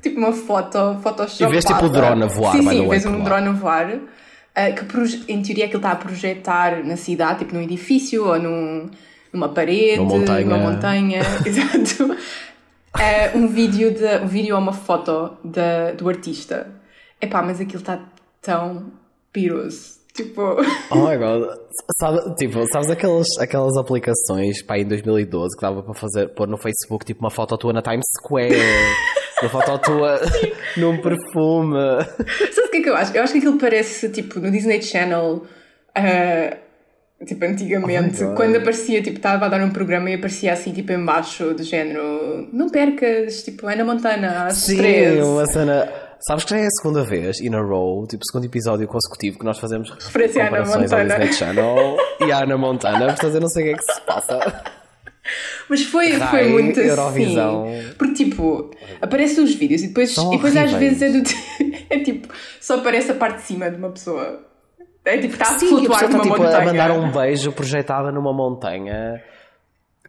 tipo 0.00 0.18
uma 0.18 0.32
foto, 0.32 1.00
Photoshop. 1.02 1.42
E 1.42 1.46
vês 1.48 1.64
tipo 1.64 1.86
o 1.86 1.88
drone 1.88 2.22
a 2.22 2.26
voar, 2.26 2.52
Sim, 2.52 2.68
sim, 2.68 2.88
vês 2.88 3.04
um 3.06 3.24
drone 3.24 3.48
a 3.48 3.52
voar. 3.52 3.92
Uh, 3.92 4.72
que 4.72 5.32
em 5.32 5.42
teoria 5.42 5.64
aquilo 5.64 5.80
está 5.80 5.90
a 5.90 5.96
projetar 5.96 6.84
na 6.84 6.96
cidade, 6.96 7.40
tipo 7.40 7.52
num 7.56 7.60
edifício 7.60 8.24
ou 8.24 8.38
num, 8.38 8.88
numa 9.32 9.48
parede, 9.48 9.96
numa 9.96 10.16
montanha, 10.16 10.44
numa 10.44 10.58
montanha 10.58 11.22
exato 11.44 12.16
uh, 12.96 13.38
um 13.38 13.48
vídeo 13.48 13.92
de 13.92 14.24
um 14.24 14.26
vídeo 14.26 14.54
ou 14.54 14.60
uma 14.60 14.72
foto 14.72 15.36
de, 15.44 15.92
do 15.96 16.08
artista. 16.08 16.68
Epá, 17.20 17.42
mas 17.42 17.60
aquilo 17.60 17.80
está 17.80 18.00
tão 18.40 18.92
piroso. 19.32 20.04
Tipo. 20.12 20.56
Oh 20.90 21.08
my 21.08 21.16
god. 21.16 21.58
Sabe, 21.98 22.34
tipo, 22.36 22.64
sabes 22.70 22.88
aquelas, 22.88 23.26
aquelas 23.38 23.76
aplicações 23.76 24.62
pá, 24.62 24.78
em 24.78 24.86
2012 24.86 25.56
que 25.56 25.62
dava 25.62 25.82
para 25.82 25.94
fazer, 25.94 26.28
pôr 26.28 26.46
no 26.46 26.56
Facebook 26.56 27.04
tipo 27.04 27.20
uma 27.20 27.30
foto 27.30 27.58
tua 27.58 27.72
na 27.72 27.82
Times 27.82 28.06
Square, 28.18 28.54
uma 29.42 29.50
foto 29.50 29.78
tua 29.78 30.20
num 30.76 31.00
perfume. 31.00 31.76
Sabes 32.52 32.58
o 32.58 32.70
que 32.70 32.76
é 32.76 32.82
que 32.82 32.88
eu 32.88 32.96
acho? 32.96 33.16
Eu 33.16 33.22
acho 33.24 33.32
que 33.32 33.38
aquilo 33.40 33.58
parece 33.58 34.08
tipo 34.10 34.38
no 34.38 34.50
Disney 34.52 34.80
Channel. 34.80 35.42
Uh, 35.96 36.63
Tipo, 37.26 37.44
antigamente, 37.44 38.22
oh 38.22 38.34
quando 38.34 38.56
aparecia, 38.56 39.00
tipo, 39.00 39.16
estava 39.16 39.46
a 39.46 39.48
dar 39.48 39.62
um 39.62 39.70
programa 39.70 40.10
e 40.10 40.14
aparecia 40.14 40.52
assim, 40.52 40.72
tipo, 40.72 40.92
embaixo, 40.92 41.54
do 41.54 41.62
género, 41.62 42.48
não 42.52 42.68
percas, 42.68 43.42
tipo, 43.42 43.66
Ana 43.66 43.84
Montana, 43.84 44.46
às 44.46 44.56
Sim, 44.58 44.76
três. 44.76 45.24
uma 45.24 45.46
cena... 45.46 45.88
Sabes 46.20 46.44
que 46.44 46.50
já 46.50 46.58
é 46.58 46.66
a 46.66 46.70
segunda 46.70 47.04
vez, 47.04 47.40
in 47.40 47.54
a 47.54 47.60
row, 47.60 48.06
tipo, 48.06 48.22
segundo 48.26 48.46
episódio 48.46 48.86
consecutivo 48.88 49.38
que 49.38 49.44
nós 49.44 49.58
fazemos 49.58 49.90
referência 49.90 50.44
à 50.44 50.48
Ana 50.48 50.64
Montana. 50.64 51.18
Disney 51.18 51.32
Channel 51.32 51.96
e 52.26 52.32
à 52.32 52.42
Ana 52.42 52.56
Montana, 52.58 53.06
portanto 53.06 53.34
eu 53.34 53.40
não 53.40 53.48
sei 53.48 53.62
o 53.62 53.66
que 53.66 53.72
é 53.72 53.76
que 53.76 53.92
se 53.92 54.00
passa. 54.02 54.62
Mas 55.68 55.82
foi, 55.84 56.12
Rai, 56.12 56.30
foi 56.30 56.48
muito 56.50 56.80
Eurovisão. 56.80 57.66
assim. 57.66 57.94
Porque, 57.96 58.24
tipo, 58.24 58.70
aparecem 59.00 59.42
os 59.42 59.54
vídeos 59.54 59.82
e 59.82 59.88
depois, 59.88 60.16
e 60.16 60.30
depois 60.30 60.56
às 60.56 60.72
vezes 60.72 61.02
é 61.02 61.08
do. 61.10 61.22
é 61.90 61.98
tipo, 62.00 62.28
só 62.60 62.78
aparece 62.78 63.10
a 63.12 63.14
parte 63.14 63.36
de 63.38 63.42
cima 63.42 63.70
de 63.70 63.76
uma 63.76 63.90
pessoa. 63.90 64.44
É 65.04 65.18
tipo, 65.18 65.34
está 65.34 65.54
a 65.54 65.58
Sim, 65.58 65.68
flutuar 65.68 66.08
numa 66.08 66.22
tipo, 66.22 66.38
montanha. 66.38 66.58
a 66.58 66.64
mandar 66.64 66.90
um 66.92 67.10
beijo 67.10 67.52
projetada 67.52 68.10
numa 68.10 68.32
montanha 68.32 69.22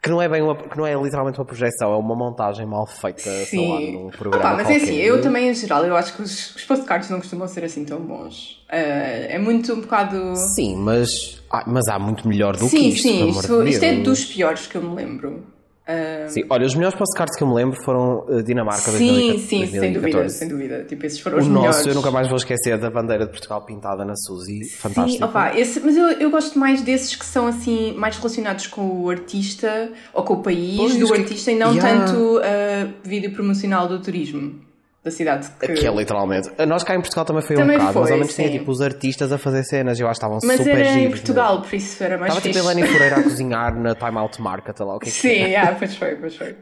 que 0.06 0.10
não 0.12 0.22
é 0.22 0.30
bem 0.30 0.40
uma, 0.40 0.56
que 0.56 0.78
não 0.78 0.86
é 0.86 0.94
literalmente 0.94 1.40
uma 1.40 1.46
projeção, 1.46 1.92
é 1.92 1.98
uma 1.98 2.16
montagem 2.16 2.64
mal 2.64 2.86
feita, 2.86 3.22
Sim. 3.22 3.46
sei 3.46 3.68
lá, 3.68 3.80
num 3.80 4.10
programa. 4.12 4.46
Opa, 4.46 4.56
mas 4.58 4.68
qualquer. 4.68 4.80
é 4.80 4.84
assim, 4.84 4.96
eu 4.98 5.20
também 5.20 5.50
em 5.50 5.54
geral, 5.56 5.84
eu 5.84 5.96
acho 5.96 6.16
que 6.16 6.22
os, 6.22 6.56
os 6.56 6.64
postcards 6.64 7.10
não 7.10 7.20
costumam 7.20 7.48
ser 7.48 7.64
assim 7.64 7.84
tão 7.84 8.00
bons. 8.00 8.64
Uh, 8.70 9.26
é 9.30 9.40
muito 9.40 9.74
um 9.74 9.82
bocado. 9.82 10.36
Sim, 10.36 10.76
mas, 10.76 11.42
ah, 11.52 11.64
mas 11.66 11.88
há 11.88 11.98
muito 11.98 12.28
melhor 12.28 12.56
do 12.56 12.68
sim, 12.68 12.78
que 12.78 12.88
isto. 12.90 13.02
Sim, 13.02 13.34
sim, 13.34 13.40
isto, 13.40 13.64
isto 13.64 13.84
é 13.84 13.94
dos 13.96 14.26
piores 14.26 14.68
que 14.68 14.76
eu 14.76 14.84
me 14.84 14.96
lembro. 14.96 15.44
Um... 15.88 16.30
Sim, 16.30 16.44
olha, 16.50 16.66
os 16.66 16.74
melhores 16.74 16.98
postcards 16.98 17.38
que 17.38 17.44
eu 17.44 17.48
me 17.48 17.54
lembro 17.54 17.78
foram 17.84 18.26
uh, 18.28 18.42
Dinamarca 18.42 18.92
sim, 18.92 19.38
2014. 19.38 19.40
Sim, 19.40 19.66
sim, 19.68 19.80
sem 19.80 19.94
dúvida, 19.94 20.30
sem 20.30 20.48
dúvida. 20.48 20.84
Tipo, 20.84 21.06
esses 21.06 21.20
foram 21.20 21.38
o 21.38 21.42
os 21.42 21.48
nosso, 21.48 21.62
melhores. 21.62 21.86
eu 21.86 21.94
nunca 21.94 22.12
mais 22.12 22.28
vou 22.28 22.38
esquecer 22.38 22.78
da 22.80 22.90
bandeira 22.90 23.26
de 23.26 23.32
Portugal 23.32 23.62
pintada 23.64 24.04
na 24.04 24.16
Suzy. 24.16 24.68
Fantástico. 24.70 25.18
Sim, 25.18 25.24
opa, 25.24 25.56
esse, 25.56 25.80
mas 25.80 25.96
eu, 25.96 26.06
eu 26.14 26.32
gosto 26.32 26.58
mais 26.58 26.82
desses 26.82 27.16
que 27.16 27.26
são 27.26 27.46
assim, 27.46 27.94
mais 27.94 28.18
relacionados 28.18 28.66
com 28.66 29.04
o 29.04 29.10
artista 29.10 29.92
ou 30.12 30.24
com 30.24 30.34
o 30.34 30.42
país 30.42 30.78
pois, 30.78 30.98
do 30.98 31.14
artista 31.14 31.52
e 31.52 31.56
não 31.56 31.74
yeah. 31.74 32.06
tanto 32.06 32.38
uh, 32.40 32.94
vídeo 33.04 33.32
promocional 33.32 33.88
do 33.88 34.00
turismo 34.00 34.65
da 35.06 35.12
cidade. 35.12 35.48
Que... 35.60 35.74
que 35.74 35.88
é 35.88 35.92
literalmente. 35.92 36.50
Nós 36.66 36.84
cá 36.84 36.96
em 36.96 37.00
Portugal 37.00 37.24
também 37.24 37.44
foi 37.44 37.56
também 37.56 37.78
um 37.78 37.80
bocado, 37.80 37.94
foi, 37.94 38.02
mas 38.02 38.12
ao 38.12 38.18
menos 38.18 38.36
tinha 38.36 38.50
tipo 38.50 38.72
os 38.72 38.82
artistas 38.82 39.32
a 39.32 39.38
fazer 39.38 39.64
cenas 39.64 40.00
eu 40.00 40.08
acho 40.08 40.20
que 40.20 40.26
estavam 40.26 40.40
mas 40.44 40.58
super 40.58 40.78
era 40.78 41.00
em 41.00 41.10
Portugal, 41.10 41.62
por 41.62 41.76
isso 41.76 42.04
era 42.04 42.18
mais 42.18 42.36
Estava 42.36 42.54
tipo 42.54 42.66
Eleni 42.66 42.88
Fureira 42.92 43.18
a 43.18 43.24
cozinhar 43.24 43.80
na 43.80 43.94
Time 43.94 44.18
Out 44.18 44.42
Market, 44.42 44.80
lá 44.80 44.96
o 44.96 45.00
que 45.00 45.10
é 45.10 45.12
que 45.12 45.18
Sim, 45.18 45.28
yeah, 45.28 45.76
pois 45.78 45.96
foi, 45.96 46.16
pois 46.16 46.36
foi. 46.36 46.56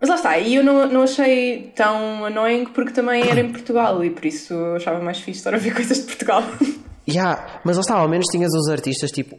Mas 0.00 0.08
lá 0.08 0.16
está, 0.16 0.38
e 0.38 0.54
eu 0.54 0.64
não, 0.64 0.86
não 0.88 1.02
achei 1.02 1.72
tão 1.76 2.24
annoying 2.24 2.66
porque 2.66 2.92
também 2.92 3.28
era 3.28 3.40
em 3.40 3.50
Portugal 3.50 4.02
e 4.02 4.10
por 4.10 4.24
isso 4.24 4.54
achava 4.74 4.98
mais 5.00 5.18
fixe 5.18 5.40
estar 5.40 5.54
a 5.54 5.58
ver 5.58 5.72
coisas 5.76 5.98
de 5.98 6.04
Portugal. 6.04 6.42
Yeah, 7.06 7.60
mas 7.64 7.76
lá 7.76 7.82
está, 7.82 7.96
ao 7.96 8.08
menos 8.08 8.26
tinhas 8.28 8.52
os 8.54 8.68
artistas 8.70 9.10
tipo 9.10 9.38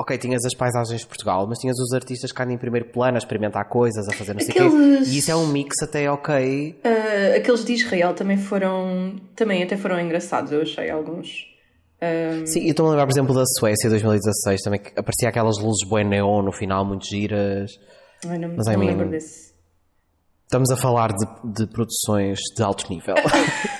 ok, 0.00 0.16
tinhas 0.16 0.44
as 0.46 0.54
paisagens 0.54 1.02
de 1.02 1.06
Portugal, 1.06 1.46
mas 1.46 1.58
tinhas 1.58 1.78
os 1.78 1.92
artistas 1.92 2.32
que 2.32 2.42
andam 2.42 2.54
em 2.54 2.58
primeiro 2.58 2.88
plano 2.88 3.16
a 3.16 3.18
experimentar 3.18 3.68
coisas, 3.68 4.08
a 4.08 4.12
fazer 4.12 4.32
não 4.32 4.40
sei 4.40 4.50
o 4.50 4.54
quê. 4.54 4.76
E 5.06 5.18
isso 5.18 5.30
é 5.30 5.36
um 5.36 5.46
mix 5.46 5.82
até 5.82 6.10
ok. 6.10 6.80
Uh, 6.82 7.36
aqueles 7.36 7.64
de 7.64 7.74
Israel 7.74 8.14
também 8.14 8.38
foram. 8.38 9.16
Também 9.36 9.62
até 9.62 9.76
foram 9.76 10.00
engraçados, 10.00 10.52
eu 10.52 10.62
achei 10.62 10.90
alguns. 10.90 11.28
Um... 12.02 12.46
Sim, 12.46 12.60
e 12.60 12.70
estou 12.70 12.86
a 12.86 12.90
lembrar, 12.90 13.06
por 13.06 13.12
exemplo, 13.12 13.34
da 13.34 13.44
Suécia 13.58 13.90
2016, 13.90 14.62
também 14.62 14.80
que 14.80 14.98
aparecia 14.98 15.28
aquelas 15.28 15.58
luzes 15.58 15.86
bem 15.86 16.08
neon 16.08 16.42
no 16.42 16.52
final, 16.52 16.82
muito 16.82 17.06
giras. 17.06 17.70
Ai, 18.26 18.38
não, 18.38 18.54
mas, 18.56 18.66
não 18.66 18.78
me 18.78 18.86
lembro 18.86 19.10
desse. 19.10 19.50
Estamos 20.44 20.70
a 20.70 20.76
falar 20.76 21.12
de, 21.12 21.26
de 21.52 21.66
produções 21.66 22.38
de 22.56 22.62
alto 22.62 22.90
nível. 22.90 23.14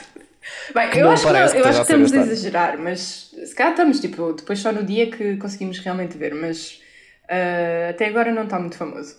Bem, 0.75 0.99
eu 0.99 1.11
acho, 1.11 1.27
que, 1.27 1.33
não, 1.33 1.39
eu 1.41 1.45
acho 1.47 1.55
que 1.55 1.83
estamos 1.83 2.13
a 2.13 2.17
exagerar, 2.19 2.79
mas 2.79 3.31
se 3.31 3.55
calhar 3.55 3.73
estamos, 3.73 4.01
tipo, 4.01 4.33
depois 4.33 4.59
só 4.59 4.73
no 4.73 4.85
dia 4.85 5.11
que 5.11 5.37
conseguimos 5.37 5.79
realmente 5.79 6.17
ver, 6.17 6.35
mas 6.35 6.81
uh, 7.25 7.91
até 7.91 8.07
agora 8.07 8.33
não 8.33 8.45
está 8.45 8.59
muito 8.59 8.77
famoso. 8.77 9.17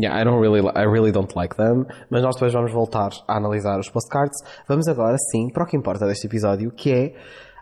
Yeah, 0.00 0.20
I 0.20 0.24
don't 0.24 0.40
really, 0.40 0.60
I 0.74 0.86
really 0.86 1.12
don't 1.12 1.32
like 1.36 1.54
them, 1.56 1.86
mas 2.10 2.22
nós 2.22 2.34
depois 2.34 2.52
vamos 2.52 2.72
voltar 2.72 3.10
a 3.28 3.36
analisar 3.36 3.78
os 3.78 3.88
postcards. 3.88 4.36
Vamos 4.68 4.88
agora 4.88 5.16
sim 5.30 5.48
para 5.52 5.62
o 5.62 5.66
que 5.66 5.76
importa 5.76 6.04
deste 6.06 6.26
episódio, 6.26 6.72
que 6.72 6.92
é 6.92 7.14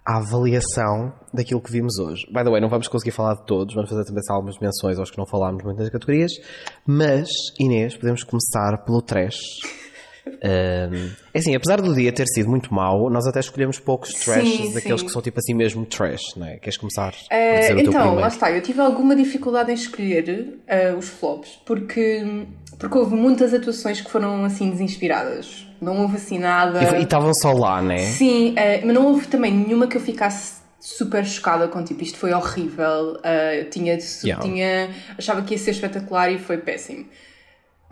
a 0.05 0.17
avaliação 0.17 1.13
daquilo 1.33 1.61
que 1.61 1.71
vimos 1.71 1.99
hoje. 1.99 2.27
By 2.33 2.43
the 2.43 2.51
way, 2.51 2.61
não 2.61 2.69
vamos 2.69 2.89
conseguir 2.89 3.13
falar 3.13 3.35
de 3.35 3.47
todos, 3.47 3.75
vamos 3.75 3.91
fazer 3.91 4.05
também 4.05 4.23
algumas 4.31 4.59
menções 4.59 4.99
aos 4.99 5.11
que 5.11 5.19
não 5.19 5.27
falámos 5.27 5.63
muito 5.63 5.79
nas 5.79 5.91
categorias, 5.91 6.33
mas, 6.87 7.29
Inês, 7.61 7.97
podemos 7.97 8.25
começar 8.25 8.83
pelo 8.85 9.03
trash. 9.03 9.39
Um, 10.27 11.11
é 11.35 11.39
assim, 11.39 11.55
apesar 11.55 11.81
do 11.81 11.95
dia 11.95 12.13
ter 12.13 12.27
sido 12.29 12.49
muito 12.49 12.73
mau, 12.73 13.11
nós 13.11 13.27
até 13.27 13.41
escolhemos 13.41 13.79
poucos 13.79 14.13
trashes 14.13 14.57
sim, 14.57 14.73
daqueles 14.73 15.01
sim. 15.01 15.07
que 15.07 15.13
são 15.13 15.21
tipo 15.21 15.39
assim 15.39 15.55
mesmo 15.55 15.85
trash, 15.85 16.37
não 16.37 16.47
é? 16.47 16.59
Queres 16.59 16.77
começar? 16.77 17.13
Uh, 17.13 17.79
então, 17.81 18.15
lá 18.15 18.29
está, 18.29 18.51
eu 18.51 18.63
tive 18.63 18.81
alguma 18.81 19.17
dificuldade 19.17 19.71
em 19.71 19.75
escolher 19.75 20.59
uh, 20.69 20.97
os 20.97 21.09
flops 21.09 21.61
porque, 21.67 22.47
porque 22.79 22.99
houve 22.99 23.15
muitas 23.17 23.53
atuações 23.53 24.01
que 24.01 24.11
foram 24.11 24.45
assim 24.45 24.71
desinspiradas. 24.71 25.67
Não 25.81 26.01
houve 26.01 26.17
assim 26.17 26.39
nada. 26.39 26.97
E 26.97 27.03
estavam 27.03 27.35
só 27.35 27.53
lá, 27.53 27.83
né? 27.83 27.99
Sim, 27.99 28.51
uh, 28.51 28.87
mas 28.87 28.95
não 28.95 29.07
houve 29.07 29.27
também 29.27 29.53
nenhuma 29.53 29.89
que 29.89 29.97
eu 29.97 30.01
ficasse 30.01 30.63
super 30.79 31.25
chocada 31.25 31.67
com 31.69 31.83
tipo 31.83 32.03
isto 32.03 32.19
foi 32.19 32.33
horrível. 32.33 33.15
Uh, 33.15 33.69
tinha, 33.71 33.99
yeah. 34.25 34.43
tinha, 34.43 34.91
achava 35.19 35.43
que 35.43 35.55
ia 35.55 35.59
ser 35.59 35.73
espetacular 35.73 36.31
e 36.31 36.39
foi 36.39 36.59
péssimo. 36.59 37.07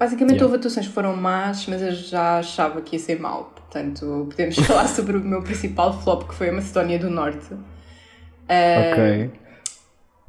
Basicamente 0.00 0.36
yeah. 0.36 0.46
houve 0.46 0.56
atuações 0.56 0.88
que 0.88 0.94
foram 0.94 1.14
más, 1.14 1.66
mas 1.66 1.82
eu 1.82 1.92
já 1.92 2.38
achava 2.38 2.80
que 2.80 2.96
ia 2.96 2.98
ser 2.98 3.20
mal. 3.20 3.52
Portanto, 3.54 4.26
podemos 4.30 4.56
falar 4.66 4.88
sobre 4.88 5.18
o 5.18 5.20
meu 5.20 5.42
principal 5.42 5.92
flop, 6.00 6.26
que 6.26 6.34
foi 6.34 6.48
a 6.48 6.52
Macedónia 6.54 6.98
do 6.98 7.10
Norte. 7.10 7.52
Uh, 7.52 8.92
ok. 8.92 9.30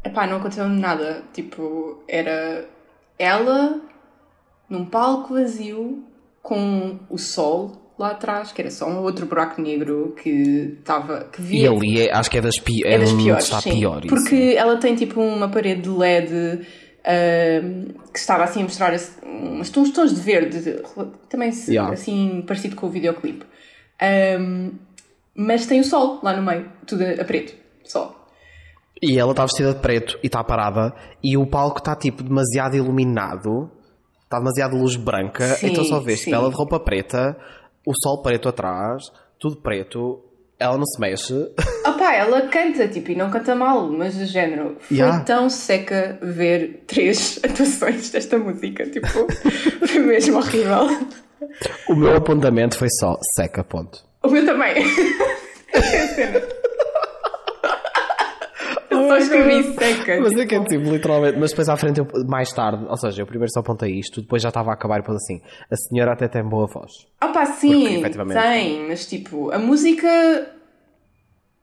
Epá, 0.03 0.27
não 0.27 0.37
aconteceu 0.37 0.67
nada. 0.67 1.23
Tipo, 1.31 2.03
era 2.05 2.67
ela 3.17 3.79
num 4.69 4.83
palco 4.83 5.35
vazio 5.35 6.03
com 6.41 6.99
o 7.09 7.17
sol 7.17 7.93
lá 7.97 8.11
atrás, 8.11 8.51
que 8.51 8.59
era 8.59 8.69
só 8.69 8.89
um 8.89 8.97
outro 8.97 9.25
buraco 9.25 9.61
negro 9.61 10.13
que 10.21 10.75
estava. 10.79 11.29
Que 11.31 11.41
via... 11.41 11.63
E 11.63 11.67
ali 11.67 12.01
é, 12.01 12.13
acho 12.13 12.29
que 12.29 12.37
é 12.37 12.41
das, 12.41 12.59
pi... 12.59 12.85
é, 12.85 12.95
é 12.95 12.97
das 12.97 13.13
piores. 13.13 13.45
Está 13.45 13.61
sim, 13.61 13.71
pior. 13.71 14.01
Porque 14.05 14.53
ela 14.57 14.75
tem 14.75 14.95
tipo 14.95 15.21
uma 15.21 15.47
parede 15.47 15.83
de 15.83 15.89
LED 15.89 16.67
que 17.03 18.19
estava 18.19 18.43
assim 18.43 18.61
a 18.61 18.63
mostrar 18.63 18.93
uns 19.23 19.69
tons, 19.69 19.91
tons 19.91 20.13
de 20.13 20.21
verde, 20.21 20.81
também 21.29 21.51
yeah. 21.67 21.93
assim 21.93 22.43
parecido 22.45 22.75
com 22.75 22.87
o 22.87 22.89
videoclipe. 22.89 23.45
Um, 24.39 24.71
mas 25.35 25.65
tem 25.65 25.79
o 25.79 25.83
sol 25.83 26.19
lá 26.21 26.35
no 26.35 26.43
meio, 26.43 26.69
tudo 26.85 27.03
a 27.03 27.23
preto, 27.23 27.53
só. 27.83 28.17
E 29.01 29.17
ela 29.17 29.31
está 29.31 29.43
vestida 29.43 29.73
de 29.73 29.79
preto 29.79 30.19
e 30.21 30.27
está 30.27 30.43
parada, 30.43 30.93
e 31.23 31.37
o 31.37 31.47
palco 31.47 31.79
está 31.79 31.95
tipo 31.95 32.21
demasiado 32.21 32.75
iluminado, 32.75 33.71
está 34.23 34.37
demasiado 34.37 34.75
luz 34.75 34.95
branca, 34.95 35.55
sim, 35.55 35.67
então 35.67 35.83
só 35.83 35.99
vês 35.99 36.27
ela 36.27 36.49
de 36.49 36.55
roupa 36.55 36.79
preta, 36.79 37.35
o 37.85 37.93
sol 38.03 38.21
preto 38.21 38.47
atrás, 38.47 39.03
tudo 39.39 39.57
preto, 39.57 40.23
ela 40.59 40.77
não 40.77 40.85
se 40.85 40.99
mexe. 40.99 41.33
Opá, 42.01 42.15
ela 42.15 42.41
canta, 42.47 42.87
tipo, 42.87 43.11
e 43.11 43.15
não 43.15 43.29
canta 43.29 43.53
mal, 43.53 43.87
mas 43.91 44.15
de 44.15 44.25
género. 44.25 44.75
Foi 44.79 44.97
yeah. 44.97 45.23
tão 45.23 45.47
seca 45.51 46.17
ver 46.19 46.83
três 46.87 47.39
atuações 47.45 48.09
desta 48.09 48.39
música, 48.39 48.87
tipo, 48.87 49.07
foi 49.85 49.99
mesmo 49.99 50.37
horrível. 50.37 50.87
O 51.87 51.93
meu 51.93 52.17
apontamento 52.17 52.75
foi 52.75 52.87
só 52.99 53.15
seca, 53.35 53.63
ponto. 53.63 54.03
O 54.23 54.29
meu 54.29 54.43
também. 54.43 54.73
Eu 58.89 59.07
só 59.07 59.17
escrevi 59.17 59.73
seca. 59.73 60.19
Mas 60.19 60.33
é 60.33 60.45
que 60.45 60.55
é 60.55 60.63
tipo, 60.65 60.89
literalmente. 60.91 61.39
Mas 61.39 61.51
depois 61.51 61.69
à 61.69 61.77
frente, 61.77 61.99
eu, 61.99 62.07
mais 62.27 62.51
tarde, 62.51 62.83
ou 62.89 62.97
seja, 62.97 63.21
eu 63.21 63.25
primeiro 63.25 63.51
só 63.53 63.61
apontei 63.61 63.91
isto, 63.97 64.21
depois 64.21 64.41
já 64.41 64.49
estava 64.49 64.71
a 64.71 64.73
acabar 64.73 64.97
e 64.97 65.01
depois 65.01 65.17
assim. 65.17 65.39
A 65.71 65.75
senhora 65.75 66.11
até 66.11 66.27
tem 66.27 66.43
boa 66.43 66.67
voz. 66.67 66.91
Ah 67.21 67.29
pá, 67.29 67.45
sim, 67.45 68.01
Porque, 68.01 68.33
tem, 68.33 68.87
mas 68.87 69.05
tipo, 69.05 69.51
a 69.51 69.57
música. 69.57 70.07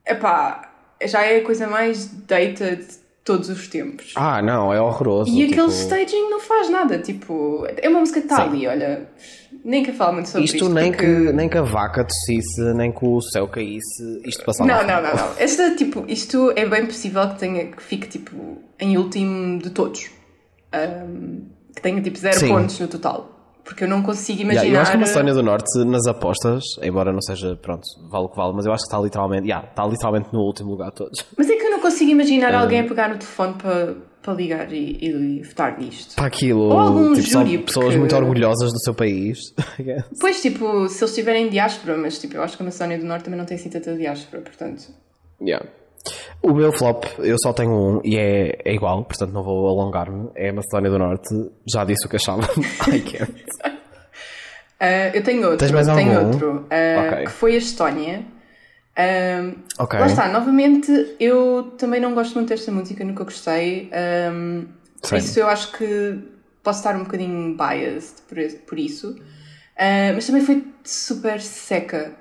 Epá, 0.09 0.71
já 1.05 1.23
é 1.23 1.37
a 1.37 1.43
coisa 1.43 1.67
mais 1.67 2.07
dated 2.07 2.77
de 2.77 2.97
todos 3.23 3.47
os 3.49 3.67
tempos. 3.67 4.13
Ah, 4.15 4.41
não, 4.41 4.73
é 4.73 4.81
horroroso. 4.81 5.29
E 5.31 5.47
tipo... 5.47 5.61
aquele 5.61 5.71
staging 5.71 6.29
não 6.29 6.39
faz 6.39 6.69
nada, 6.69 6.97
tipo, 6.97 7.65
é 7.77 7.87
uma 7.87 7.99
música 7.99 8.19
que 8.19 8.25
está 8.25 8.43
ali, 8.43 8.67
olha. 8.67 9.07
Nem 9.63 9.83
que 9.83 9.91
fale 9.91 10.13
muito 10.13 10.29
sobre 10.29 10.45
isto. 10.45 10.55
Isto 10.55 10.69
nem, 10.69 10.91
porque... 10.91 11.05
que, 11.05 11.33
nem 11.33 11.49
que 11.49 11.57
a 11.57 11.61
vaca 11.61 12.05
tossisse, 12.05 12.61
nem 12.75 12.91
que 12.91 13.05
o 13.05 13.21
céu 13.21 13.47
caísse, 13.47 14.21
isto 14.25 14.43
passava. 14.45 14.67
Não, 14.67 14.87
não, 14.87 15.01
não, 15.01 15.15
não. 15.15 15.33
Esta, 15.37 15.75
tipo, 15.75 16.05
isto 16.07 16.51
é 16.55 16.65
bem 16.65 16.85
possível 16.85 17.27
que, 17.29 17.39
tenha, 17.39 17.67
que 17.67 17.83
fique 17.83 18.07
tipo, 18.07 18.57
em 18.79 18.97
último 18.97 19.59
de 19.59 19.69
todos. 19.69 20.09
Um, 20.73 21.41
que 21.75 21.81
tenha 21.81 22.01
tipo 22.01 22.17
zero 22.17 22.39
Sim. 22.39 22.47
pontos 22.47 22.79
no 22.79 22.87
total. 22.87 23.38
Porque 23.69 23.83
eu 23.83 23.87
não 23.87 24.01
consigo 24.01 24.41
imaginar. 24.41 24.63
Yeah, 24.63 24.79
eu 24.79 24.81
acho 24.81 24.91
que 24.91 24.97
a 24.97 24.99
Macedónia 24.99 25.33
do 25.35 25.43
Norte, 25.43 25.85
nas 25.85 26.07
apostas, 26.07 26.63
embora 26.81 27.13
não 27.13 27.21
seja, 27.21 27.55
pronto, 27.55 27.83
vale 28.09 28.25
o 28.25 28.29
que 28.29 28.35
vale, 28.35 28.51
mas 28.55 28.65
eu 28.65 28.71
acho 28.71 28.81
que 28.81 28.87
está 28.87 28.99
literalmente, 28.99 29.43
yeah, 29.43 29.67
está 29.69 29.85
literalmente 29.85 30.33
no 30.33 30.39
último 30.39 30.71
lugar 30.71 30.89
de 30.89 30.95
todos. 30.95 31.23
Mas 31.37 31.47
é 31.47 31.55
que 31.55 31.63
eu 31.63 31.69
não 31.69 31.79
consigo 31.79 32.09
imaginar 32.09 32.51
um... 32.55 32.57
alguém 32.65 32.87
pegar 32.87 33.09
no 33.09 33.19
telefone 33.19 33.53
para, 33.53 33.95
para 34.23 34.33
ligar 34.33 34.73
e, 34.73 34.97
e, 34.99 35.43
votar 35.43 35.77
nisto. 35.77 36.15
Para 36.15 36.25
aquilo. 36.25 36.61
Ou 36.61 36.79
algum 36.79 37.13
tipo, 37.13 37.27
júri. 37.27 37.57
Porque... 37.59 37.73
Pessoas 37.73 37.95
muito 37.95 38.15
orgulhosas 38.15 38.71
do 38.71 38.79
seu 38.79 38.95
país. 38.95 39.37
pois, 40.19 40.41
tipo, 40.41 40.89
se 40.89 41.03
eles 41.03 41.11
estiverem 41.11 41.45
em 41.45 41.49
diáspora, 41.51 41.95
mas 41.95 42.17
tipo, 42.17 42.37
eu 42.37 42.41
acho 42.41 42.57
que 42.57 42.63
a 42.63 42.65
Macedónia 42.65 42.97
do 42.97 43.05
Norte 43.05 43.25
também 43.25 43.37
não 43.37 43.45
tem 43.45 43.55
assim 43.55 43.69
tanta 43.69 43.95
diáspora, 43.95 44.41
portanto. 44.41 44.81
Yeah. 45.39 45.63
O 46.41 46.53
meu 46.53 46.71
flop, 46.71 47.05
eu 47.19 47.35
só 47.41 47.53
tenho 47.53 47.71
um 47.71 48.01
e 48.03 48.17
é, 48.17 48.59
é 48.63 48.73
igual, 48.73 49.03
portanto 49.03 49.31
não 49.31 49.43
vou 49.43 49.67
alongar-me. 49.67 50.29
É 50.35 50.49
a 50.49 50.53
Macedónia 50.53 50.89
do 50.89 50.99
Norte. 50.99 51.51
Já 51.71 51.83
disse 51.83 52.05
o 52.05 52.09
que 52.09 52.15
achava. 52.15 52.43
I 52.87 53.01
can't. 53.01 53.79
Uh, 54.79 55.13
eu 55.13 55.23
tenho 55.23 55.43
outro. 55.43 55.57
Tens 55.57 55.71
mais 55.71 55.87
tenho 55.87 56.17
algum? 56.17 56.31
outro. 56.31 56.51
Uh, 56.51 57.07
okay. 57.07 57.25
Que 57.25 57.31
foi 57.31 57.55
a 57.55 57.57
Estónia. 57.57 58.25
Uh, 58.97 59.59
okay. 59.77 59.99
Lá 59.99 60.07
está, 60.07 60.27
novamente, 60.29 61.15
eu 61.19 61.73
também 61.77 61.99
não 61.99 62.13
gosto 62.13 62.35
muito 62.35 62.49
desta 62.49 62.71
música, 62.71 63.03
nunca 63.03 63.23
gostei. 63.25 63.89
Um, 64.31 64.67
por 65.01 65.17
isso 65.17 65.39
eu 65.39 65.47
acho 65.47 65.71
que 65.73 66.19
posso 66.63 66.79
estar 66.79 66.95
um 66.95 67.03
bocadinho 67.03 67.55
biased 67.57 68.21
por, 68.27 68.37
por 68.67 68.79
isso. 68.79 69.15
mas 70.13 70.25
também 70.25 70.41
foi 70.41 70.65
super 70.83 71.39
seca. 71.41 72.13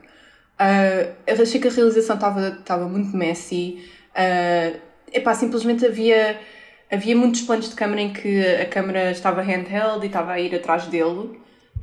Eu 1.26 1.42
achei 1.42 1.60
que 1.60 1.68
a 1.68 1.70
realização 1.70 2.16
estava 2.16 2.88
muito 2.88 3.16
messy. 3.16 3.84
Uh, 4.10 4.78
epá, 5.12 5.34
simplesmente 5.34 5.86
havia, 5.86 6.38
havia 6.90 7.16
muitos 7.16 7.42
planos 7.42 7.68
de 7.68 7.76
câmera 7.76 8.00
em 8.00 8.12
que 8.12 8.44
a 8.56 8.66
câmera 8.66 9.10
estava 9.10 9.42
handheld 9.42 10.02
e 10.02 10.06
estava 10.06 10.32
a 10.32 10.40
ir 10.40 10.54
atrás 10.54 10.86
dele. 10.86 11.38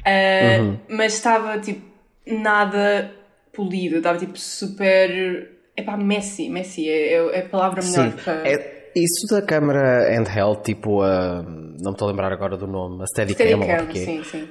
Uh, 0.05 0.61
uhum. 0.61 0.79
Mas 0.89 1.13
estava 1.13 1.57
tipo 1.59 1.81
nada 2.27 3.11
polido, 3.53 3.97
estava 3.97 4.17
tipo 4.17 4.37
super. 4.37 5.51
É 5.77 5.83
pá, 5.83 5.97
messy, 5.97 6.49
messy 6.49 6.89
é, 6.89 7.13
é, 7.13 7.39
é 7.39 7.39
a 7.39 7.49
palavra 7.49 7.81
melhor 7.83 8.11
Sim. 8.11 8.17
para. 8.23 8.47
É, 8.47 8.91
isso 8.95 9.27
da 9.29 9.41
câmera 9.41 10.09
handheld, 10.09 10.63
tipo 10.63 11.01
a. 11.01 11.41
não 11.43 11.91
me 11.91 11.91
estou 11.91 12.07
a 12.07 12.11
lembrar 12.11 12.31
agora 12.31 12.57
do 12.57 12.67
nome, 12.67 13.01
a 13.03 13.05
Steadicam. 13.07 13.61
Steadicam, 13.61 13.93
sim, 13.93 14.23
sim. 14.23 14.49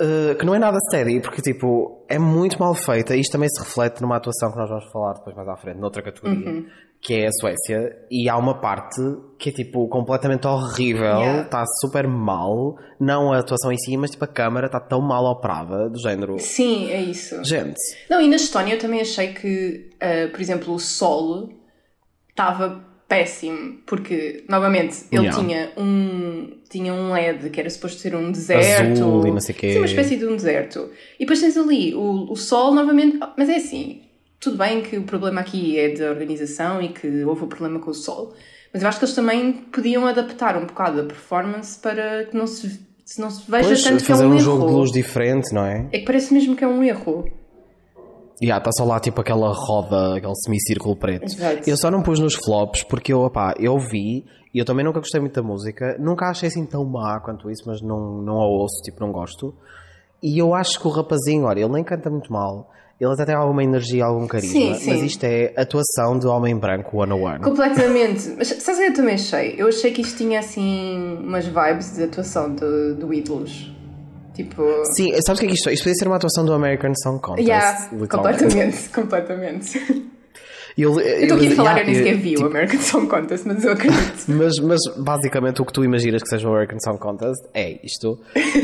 Uh, 0.00 0.34
que 0.34 0.44
não 0.44 0.54
é 0.56 0.58
nada 0.58 0.76
steady, 0.88 1.20
porque 1.20 1.40
tipo, 1.40 2.04
é 2.08 2.18
muito 2.18 2.58
mal 2.58 2.74
feita. 2.74 3.14
Isto 3.14 3.32
também 3.32 3.48
se 3.48 3.62
reflete 3.62 4.02
numa 4.02 4.16
atuação 4.16 4.50
que 4.50 4.58
nós 4.58 4.68
vamos 4.68 4.90
falar 4.90 5.12
depois 5.14 5.36
mais 5.36 5.48
à 5.48 5.56
frente, 5.56 5.78
noutra 5.78 6.02
categoria, 6.02 6.50
uhum. 6.50 6.66
que 7.00 7.14
é 7.14 7.28
a 7.28 7.30
Suécia. 7.30 7.96
E 8.10 8.28
há 8.28 8.36
uma 8.36 8.60
parte 8.60 9.00
que 9.38 9.50
é 9.50 9.52
tipo 9.52 9.86
completamente 9.88 10.48
horrível, 10.48 11.42
está 11.42 11.58
yeah. 11.58 11.64
super 11.80 12.08
mal. 12.08 12.76
Não 12.98 13.32
a 13.32 13.38
atuação 13.38 13.70
em 13.70 13.78
si, 13.78 13.96
mas 13.96 14.10
tipo 14.10 14.24
a 14.24 14.28
câmara 14.28 14.66
está 14.66 14.80
tão 14.80 15.00
mal 15.00 15.24
operada, 15.26 15.88
do 15.88 16.00
género. 16.00 16.40
Sim, 16.40 16.90
é 16.90 17.00
isso. 17.00 17.44
Gente. 17.44 17.78
Não, 18.10 18.20
e 18.20 18.28
na 18.28 18.34
Estónia 18.34 18.74
eu 18.74 18.80
também 18.80 19.00
achei 19.00 19.32
que, 19.32 19.90
uh, 19.94 20.28
por 20.32 20.40
exemplo, 20.40 20.74
o 20.74 20.80
solo 20.80 21.52
estava 22.30 22.84
péssimo, 23.08 23.78
porque, 23.86 24.44
novamente, 24.48 25.04
ele 25.12 25.26
yeah. 25.26 25.40
tinha, 25.40 25.72
um, 25.76 26.50
tinha 26.68 26.92
um 26.92 27.12
LED 27.12 27.50
que 27.50 27.60
era 27.60 27.68
suposto 27.68 28.00
ser 28.00 28.14
um 28.14 28.32
deserto. 28.32 28.92
Azul 28.92 29.26
e 29.26 29.30
não 29.30 29.40
sei 29.40 29.54
quê. 29.54 29.72
Sim, 29.72 29.78
uma 29.78 29.86
espécie 29.86 30.16
de 30.16 30.26
um 30.26 30.36
deserto. 30.36 30.90
E 31.16 31.20
depois 31.20 31.40
tens 31.40 31.56
ali 31.56 31.94
o, 31.94 32.30
o 32.30 32.36
sol 32.36 32.74
novamente. 32.74 33.18
Mas 33.36 33.48
é 33.48 33.56
assim, 33.56 34.02
tudo 34.40 34.56
bem 34.56 34.82
que 34.82 34.96
o 34.96 35.02
problema 35.02 35.40
aqui 35.40 35.78
é 35.78 35.90
da 35.90 36.10
organização 36.10 36.80
e 36.80 36.88
que 36.88 37.24
houve 37.24 37.42
o 37.42 37.44
um 37.44 37.48
problema 37.48 37.78
com 37.78 37.90
o 37.90 37.94
sol. 37.94 38.34
Mas 38.72 38.82
eu 38.82 38.88
acho 38.88 38.98
que 38.98 39.04
eles 39.04 39.14
também 39.14 39.52
podiam 39.52 40.06
adaptar 40.06 40.56
um 40.56 40.66
bocado 40.66 41.00
a 41.00 41.04
performance 41.04 41.78
para 41.78 42.24
que 42.24 42.36
não 42.36 42.46
se, 42.46 42.80
se 43.04 43.20
não 43.20 43.30
se 43.30 43.48
veja 43.48 43.68
pois, 43.68 43.82
tanto 43.84 44.04
que 44.04 44.10
é 44.10 44.14
um, 44.16 44.18
um 44.18 44.22
erro. 44.22 44.30
fazer 44.30 44.42
um 44.42 44.44
jogo 44.44 44.66
de 44.66 44.72
luz 44.72 44.90
diferente, 44.90 45.54
não 45.54 45.64
é? 45.64 45.86
É 45.92 45.98
que 46.00 46.04
parece 46.04 46.34
mesmo 46.34 46.56
que 46.56 46.64
é 46.64 46.66
um 46.66 46.82
erro. 46.82 47.30
Yeah, 48.44 48.58
está 48.58 48.70
só 48.72 48.84
lá 48.84 49.00
tipo 49.00 49.20
aquela 49.20 49.52
roda, 49.52 50.16
aquele 50.16 50.34
semicírculo 50.44 50.96
preto. 50.96 51.24
Exato. 51.24 51.68
Eu 51.68 51.76
só 51.76 51.90
não 51.90 52.02
pus 52.02 52.20
nos 52.20 52.34
flops 52.34 52.82
porque 52.84 53.12
eu, 53.12 53.20
opá, 53.20 53.54
eu 53.58 53.78
vi 53.78 54.24
e 54.54 54.58
eu 54.58 54.64
também 54.64 54.84
nunca 54.84 55.00
gostei 55.00 55.20
muito 55.20 55.34
da 55.34 55.42
música. 55.42 55.96
Nunca 55.98 56.26
achei 56.26 56.48
assim 56.48 56.64
tão 56.66 56.84
má 56.84 57.20
quanto 57.20 57.50
isso, 57.50 57.62
mas 57.66 57.80
não, 57.80 58.22
não 58.22 58.40
a 58.40 58.46
ouço, 58.46 58.82
tipo, 58.84 59.00
não 59.00 59.10
gosto. 59.10 59.54
E 60.22 60.38
eu 60.38 60.54
acho 60.54 60.78
que 60.80 60.86
o 60.86 60.90
rapazinho, 60.90 61.44
olha, 61.44 61.60
ele 61.60 61.72
nem 61.72 61.82
canta 61.82 62.08
muito 62.08 62.32
mal. 62.32 62.70
Ele 63.00 63.12
até 63.12 63.24
tem 63.24 63.34
alguma 63.34 63.64
energia, 63.64 64.04
algum 64.04 64.26
carisma. 64.26 64.52
Sim, 64.52 64.74
sim. 64.74 64.90
Mas 64.90 65.02
isto 65.02 65.24
é 65.24 65.52
atuação 65.56 66.16
do 66.18 66.30
homem 66.30 66.56
branco 66.56 66.96
one 66.96 67.12
on 67.12 67.22
one. 67.22 67.40
Completamente. 67.40 68.34
Mas 68.38 68.48
sabes 68.48 68.78
o 68.78 68.82
que 68.84 68.90
eu 68.90 68.94
também 68.94 69.14
achei? 69.14 69.54
Eu 69.58 69.68
achei 69.68 69.90
que 69.90 70.00
isto 70.02 70.16
tinha 70.18 70.38
assim 70.38 71.18
umas 71.18 71.44
vibes 71.46 71.96
de 71.96 72.04
atuação 72.04 72.54
do, 72.54 72.94
do 72.94 73.12
Ídolos. 73.12 73.73
Tipo... 74.34 74.62
Sim, 74.94 75.12
sabes 75.24 75.38
o 75.38 75.40
que 75.40 75.46
é 75.46 75.48
que 75.48 75.54
isto 75.54 75.68
é? 75.68 75.72
Isto 75.72 75.84
podia 75.84 75.94
ser 75.94 76.08
uma 76.08 76.16
atuação 76.16 76.44
do 76.44 76.52
American 76.52 76.92
Song 77.02 77.20
Contest. 77.20 77.48
Yeah, 77.48 77.88
completamente, 78.08 78.88
completamente. 78.90 80.04
Eu 80.76 80.98
estou 80.98 81.36
aqui 81.36 81.46
a 81.46 81.50
falar, 81.52 81.76
yeah, 81.76 81.80
eu 81.82 81.86
nem 81.86 81.94
sequer 81.94 82.16
vi 82.16 82.30
tipo, 82.30 82.42
o 82.42 82.46
American 82.46 82.80
Song 82.80 83.06
Contest, 83.06 83.46
mas 83.46 83.64
eu 83.64 83.72
acredito. 83.72 84.24
mas, 84.26 84.58
mas 84.58 84.80
basicamente 84.96 85.62
o 85.62 85.64
que 85.64 85.72
tu 85.72 85.84
imaginas 85.84 86.20
que 86.20 86.28
seja 86.28 86.48
o 86.48 86.50
American 86.50 86.80
Song 86.80 86.98
Contest 86.98 87.44
é 87.54 87.78
isto. 87.84 88.18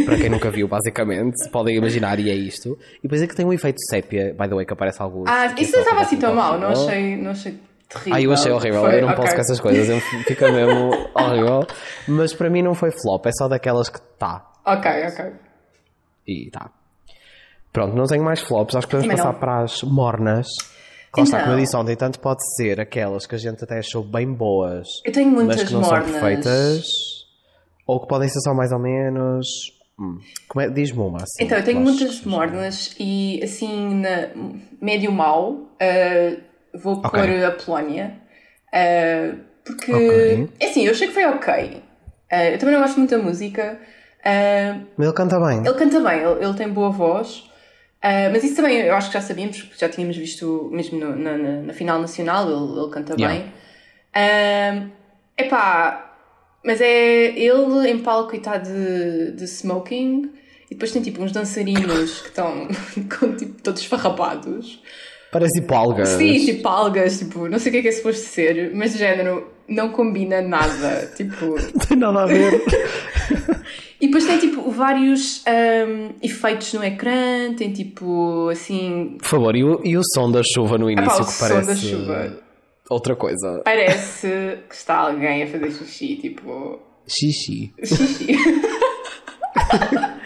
Para 0.04 0.16
quem 0.16 0.28
nunca 0.28 0.50
viu, 0.50 0.66
basicamente, 0.66 1.48
podem 1.52 1.76
imaginar 1.76 2.18
e 2.18 2.28
é 2.28 2.34
isto. 2.34 2.76
E 2.98 3.02
depois 3.02 3.22
é 3.22 3.28
que 3.28 3.36
tem 3.36 3.46
um 3.46 3.52
efeito 3.52 3.78
sépia, 3.88 4.34
by 4.36 4.48
the 4.48 4.56
way, 4.56 4.66
que 4.66 4.72
aparece 4.72 5.00
alguns. 5.00 5.30
Ah, 5.30 5.54
isso 5.56 5.72
não 5.72 5.82
estava 5.82 6.00
assim 6.00 6.16
tão 6.16 6.34
mal, 6.34 6.58
não 6.58 6.70
achei, 6.70 7.16
não 7.16 7.30
achei 7.30 7.60
terrível. 7.88 8.14
Ah, 8.14 8.20
eu 8.20 8.32
achei 8.32 8.50
horrível, 8.50 8.80
foi, 8.80 8.96
eu 8.96 9.02
não 9.02 9.08
okay. 9.10 9.22
posso 9.22 9.34
com 9.36 9.40
essas 9.40 9.60
coisas, 9.60 9.88
eu 9.88 10.00
fica 10.26 10.50
mesmo 10.50 10.90
horrível. 11.14 11.64
Mas 12.08 12.34
para 12.34 12.50
mim 12.50 12.60
não 12.60 12.74
foi 12.74 12.90
flop, 12.90 13.24
é 13.26 13.30
só 13.38 13.46
daquelas 13.46 13.88
que 13.88 14.00
tá. 14.18 14.50
Ok, 14.66 14.90
ok. 15.06 15.49
E 16.30 16.50
tá. 16.50 16.70
Pronto, 17.72 17.96
não 17.96 18.04
tenho 18.04 18.22
mais 18.22 18.40
flops, 18.40 18.76
acho 18.76 18.86
que 18.86 18.96
podemos 18.96 19.16
passar 19.16 19.32
para 19.34 19.62
as 19.62 19.82
mornas. 19.82 20.46
Claro 21.12 21.26
está, 21.26 21.38
como 21.40 21.50
eu 21.50 21.54
então. 21.54 21.64
disse 21.64 21.76
ontem, 21.76 21.96
tanto 21.96 22.20
pode 22.20 22.40
ser 22.56 22.80
aquelas 22.80 23.26
que 23.26 23.34
a 23.34 23.38
gente 23.38 23.64
até 23.64 23.78
achou 23.78 24.04
bem 24.04 24.32
boas, 24.32 24.86
eu 25.04 25.12
tenho 25.12 25.28
muitas 25.28 25.56
mas 25.56 25.68
que 25.68 25.72
não 25.74 25.80
mornas. 25.80 26.08
são 26.08 26.20
perfeitas, 26.20 26.86
ou 27.84 28.00
que 28.00 28.06
podem 28.06 28.28
ser 28.28 28.40
só 28.40 28.54
mais 28.54 28.70
ou 28.70 28.78
menos. 28.78 29.46
Hum. 29.98 30.18
Como 30.48 30.64
é? 30.64 30.70
Diz-me 30.70 31.00
uma 31.00 31.18
assim. 31.18 31.44
Então, 31.44 31.58
eu 31.58 31.64
tenho 31.64 31.80
muitas 31.80 32.24
mornas 32.24 32.94
e 32.98 33.40
assim, 33.42 33.96
na 33.96 34.30
médio 34.80 35.12
mal, 35.12 35.50
uh, 35.52 36.40
vou 36.80 36.98
okay. 36.98 37.10
pôr 37.10 37.44
a 37.44 37.50
Polónia. 37.50 38.16
Uh, 38.68 39.36
porque, 39.64 39.92
okay. 39.92 40.48
é 40.60 40.66
assim, 40.66 40.84
eu 40.86 40.92
achei 40.92 41.08
que 41.08 41.14
foi 41.14 41.26
ok. 41.26 41.82
Uh, 42.32 42.34
eu 42.52 42.58
também 42.58 42.74
não 42.74 42.82
gosto 42.82 42.96
muito 42.98 43.10
da 43.10 43.22
música. 43.22 43.78
Mas 44.96 45.06
ele 45.06 45.16
canta 45.16 45.40
bem. 45.40 45.58
Ele 45.58 45.74
canta 45.74 46.00
bem, 46.00 46.18
ele, 46.20 46.44
ele 46.44 46.54
tem 46.54 46.68
boa 46.68 46.90
voz. 46.90 47.50
Uh, 48.02 48.32
mas 48.32 48.42
isso 48.42 48.56
também 48.56 48.78
eu 48.78 48.94
acho 48.94 49.08
que 49.08 49.14
já 49.14 49.20
sabíamos, 49.20 49.60
porque 49.60 49.78
já 49.78 49.88
tínhamos 49.88 50.16
visto 50.16 50.70
mesmo 50.72 50.98
no, 50.98 51.14
na, 51.16 51.36
na, 51.36 51.62
na, 51.62 51.72
final 51.74 52.00
nacional, 52.00 52.48
ele, 52.50 52.80
ele 52.80 52.90
canta 52.90 53.14
yeah. 53.18 53.38
bem. 53.38 53.52
Uh, 54.16 54.90
epá, 55.36 56.16
Mas 56.64 56.80
é 56.80 57.38
ele 57.38 57.90
em 57.90 57.98
palco 57.98 58.34
e 58.34 58.38
está 58.38 58.56
de, 58.56 59.32
de 59.32 59.44
smoking 59.44 60.30
e 60.70 60.74
depois 60.74 60.92
tem 60.92 61.02
tipo 61.02 61.22
uns 61.22 61.30
dançarinos 61.30 62.22
que 62.22 62.28
estão 62.28 62.68
tipo, 63.36 63.62
todos 63.62 63.84
farrapados. 63.84 64.80
Parece 65.30 65.60
tipo 65.60 65.74
algas. 65.74 66.08
Sim, 66.08 66.44
tipo 66.44 66.66
algas, 66.68 67.18
tipo, 67.18 67.48
não 67.48 67.58
sei 67.58 67.68
o 67.68 67.72
que 67.72 67.78
é 67.78 67.82
que 67.82 67.88
é 67.88 67.92
suposto 67.92 68.26
ser, 68.26 68.72
mas 68.74 68.92
de 68.92 68.98
género 68.98 69.46
não 69.68 69.90
combina 69.90 70.40
nada. 70.40 71.06
tipo. 71.16 71.46
não 71.46 71.86
tem 71.86 71.98
nada 71.98 72.22
a 72.22 72.26
ver. 72.26 72.62
e 74.00 74.06
depois 74.06 74.24
tem 74.26 74.38
tipo 74.38 74.70
vários 74.70 75.44
um, 75.46 76.14
efeitos 76.22 76.72
no 76.72 76.82
ecrã, 76.82 77.52
tem 77.54 77.72
tipo 77.72 78.48
assim. 78.48 79.16
Por 79.18 79.28
favor, 79.28 79.54
e 79.54 79.62
o, 79.62 79.80
e 79.84 79.96
o 79.96 80.02
som 80.14 80.30
da 80.30 80.40
chuva 80.42 80.78
no 80.78 80.90
início 80.90 81.12
Epá, 81.16 81.22
o 81.22 81.26
que 81.26 81.32
som 81.32 81.48
parece. 81.48 81.66
da 81.66 81.76
chuva. 81.76 82.40
Outra 82.88 83.14
coisa. 83.14 83.60
Parece 83.64 84.58
que 84.68 84.74
está 84.74 84.96
alguém 84.96 85.42
a 85.42 85.46
fazer 85.46 85.70
xixi, 85.70 86.16
tipo. 86.16 86.80
Xixi. 87.06 87.72
Xixi. 87.84 88.26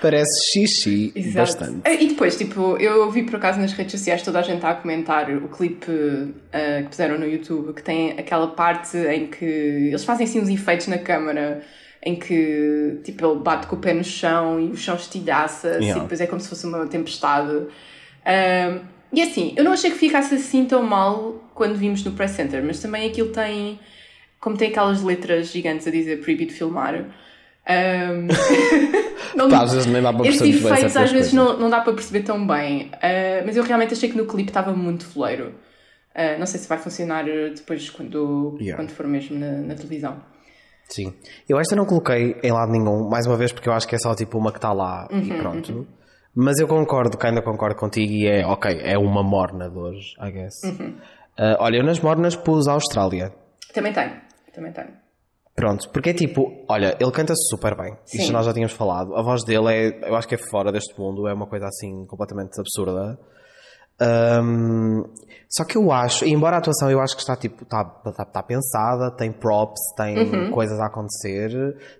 Parece 0.00 0.52
xixi 0.52 1.12
Exato. 1.14 1.38
bastante. 1.38 1.80
Ah, 1.84 1.92
E 1.92 2.08
depois, 2.08 2.36
tipo, 2.36 2.76
eu 2.76 3.10
vi 3.10 3.24
por 3.24 3.36
acaso 3.36 3.58
nas 3.60 3.72
redes 3.72 3.92
sociais 3.92 4.22
toda 4.22 4.38
a 4.38 4.42
gente 4.42 4.64
a 4.64 4.74
comentar 4.74 5.28
o 5.30 5.48
clipe 5.48 5.90
ah, 6.52 6.82
que 6.82 6.88
puseram 6.88 7.18
no 7.18 7.26
YouTube, 7.26 7.72
que 7.72 7.82
tem 7.82 8.12
aquela 8.12 8.46
parte 8.48 8.96
em 8.96 9.26
que 9.26 9.44
eles 9.44 10.04
fazem 10.04 10.24
assim 10.24 10.40
uns 10.40 10.48
efeitos 10.48 10.86
na 10.86 10.98
câmara 10.98 11.62
em 12.02 12.14
que 12.16 13.00
tipo 13.04 13.26
ele 13.26 13.40
bate 13.40 13.66
com 13.66 13.76
o 13.76 13.78
pé 13.78 13.92
no 13.92 14.04
chão 14.04 14.60
e 14.60 14.70
o 14.70 14.76
chão 14.76 14.94
estilhaça 14.94 15.78
Yeah. 15.80 16.02
depois 16.02 16.20
é 16.20 16.26
como 16.26 16.40
se 16.40 16.48
fosse 16.48 16.66
uma 16.66 16.86
tempestade. 16.86 17.66
Ah, 18.24 18.78
e 19.12 19.22
assim, 19.22 19.54
eu 19.56 19.64
não 19.64 19.72
achei 19.72 19.90
que 19.90 19.96
ficasse 19.98 20.34
assim 20.34 20.64
tão 20.66 20.82
mal 20.82 21.42
quando 21.54 21.74
vimos 21.76 22.04
no 22.04 22.12
Press 22.12 22.32
Center, 22.32 22.62
mas 22.62 22.78
também 22.80 23.08
aquilo 23.08 23.30
tem, 23.30 23.80
como 24.38 24.56
tem 24.56 24.68
aquelas 24.70 25.02
letras 25.02 25.48
gigantes 25.50 25.86
a 25.86 25.90
dizer 25.90 26.20
proibido 26.20 26.52
filmar. 26.52 27.04
ah, 27.66 28.12
não- 29.34 29.48
Pá, 29.48 29.62
às 29.64 29.72
vezes 29.72 29.86
nem 29.86 30.02
dá 30.02 30.12
para 30.12 30.26
estes 30.26 30.40
perceber 30.40 30.62
bem 30.64 30.72
efeitos 30.72 30.96
às 30.96 31.12
vezes 31.12 31.32
não, 31.32 31.58
não 31.58 31.68
dá 31.70 31.80
para 31.80 31.92
perceber 31.92 32.22
tão 32.22 32.46
bem, 32.46 32.90
Ah, 33.02 33.42
mas 33.44 33.56
eu 33.56 33.62
realmente 33.64 33.92
achei 33.94 34.08
que 34.08 34.16
no 34.16 34.26
clipe 34.26 34.50
estava 34.50 34.72
muito 34.72 35.04
foleiro. 35.04 35.54
Ah, 36.14 36.36
não 36.38 36.46
sei 36.46 36.60
se 36.60 36.68
vai 36.68 36.78
funcionar 36.78 37.24
depois 37.24 37.90
quando, 37.90 38.56
Yeah. 38.60 38.76
quando 38.76 38.90
for 38.94 39.06
mesmo 39.06 39.38
na, 39.38 39.52
na 39.52 39.74
televisão. 39.74 40.16
Sim. 40.88 41.14
Eu 41.48 41.58
esta 41.60 41.76
não 41.76 41.84
coloquei 41.84 42.36
em 42.42 42.50
lado 42.52 42.72
nenhum, 42.72 43.08
mais 43.08 43.26
uma 43.26 43.36
vez, 43.36 43.52
porque 43.52 43.68
eu 43.68 43.72
acho 43.72 43.86
que 43.86 43.94
é 43.94 43.98
só 43.98 44.14
tipo 44.14 44.38
uma 44.38 44.50
que 44.50 44.58
está 44.58 44.72
lá 44.72 45.06
Uhum, 45.10 45.18
e 45.20 45.38
pronto. 45.38 45.86
Mas 46.34 46.58
eu 46.58 46.68
concordo, 46.68 47.18
que 47.18 47.26
ainda 47.26 47.42
concordo 47.42 47.76
contigo 47.76 48.12
e 48.12 48.26
é, 48.26 48.46
ok, 48.46 48.80
é 48.82 48.96
uma 48.96 49.22
morna 49.22 49.68
de 49.68 49.76
hoje, 49.78 50.14
I 50.20 50.30
guess. 50.30 50.54
Uhum. 50.64 50.96
Ah, 51.36 51.56
olha, 51.60 51.78
eu 51.78 51.84
nas 51.84 52.00
mornas 52.00 52.36
pus 52.36 52.66
a 52.68 52.72
Austrália. 52.72 53.32
Também 53.72 53.92
tem, 53.92 54.10
também 54.54 54.72
tem. 54.72 54.84
Pronto, 55.54 55.88
porque 55.90 56.10
é 56.10 56.14
tipo, 56.14 56.64
olha, 56.68 56.96
ele 57.00 57.10
canta 57.10 57.34
super 57.50 57.76
bem. 57.76 57.96
Sim. 58.04 58.18
Isto 58.18 58.32
nós 58.32 58.46
já 58.46 58.52
tínhamos 58.52 58.72
falado. 58.72 59.16
A 59.16 59.22
voz 59.22 59.42
dele 59.44 59.72
é, 59.72 60.08
eu 60.08 60.14
acho 60.14 60.28
que 60.28 60.36
é 60.36 60.38
fora 60.38 60.70
deste 60.70 60.98
mundo, 60.98 61.26
é 61.26 61.34
uma 61.34 61.46
coisa 61.48 61.66
assim 61.66 62.06
completamente 62.06 62.52
absurda. 62.60 63.18
Ahm, 64.00 65.02
só 65.50 65.64
que 65.64 65.76
eu 65.76 65.90
acho, 65.90 66.24
embora 66.26 66.56
a 66.56 66.58
atuação 66.58 66.90
eu 66.90 67.00
acho 67.00 67.14
que 67.14 67.22
está 67.22 67.34
tipo, 67.34 67.62
está, 67.64 67.80
está, 68.06 68.22
está 68.22 68.42
pensada, 68.42 69.10
tem 69.10 69.32
props, 69.32 69.80
tem 69.96 70.18
Uhum. 70.18 70.50
coisas 70.50 70.78
a 70.78 70.86
acontecer, 70.86 71.50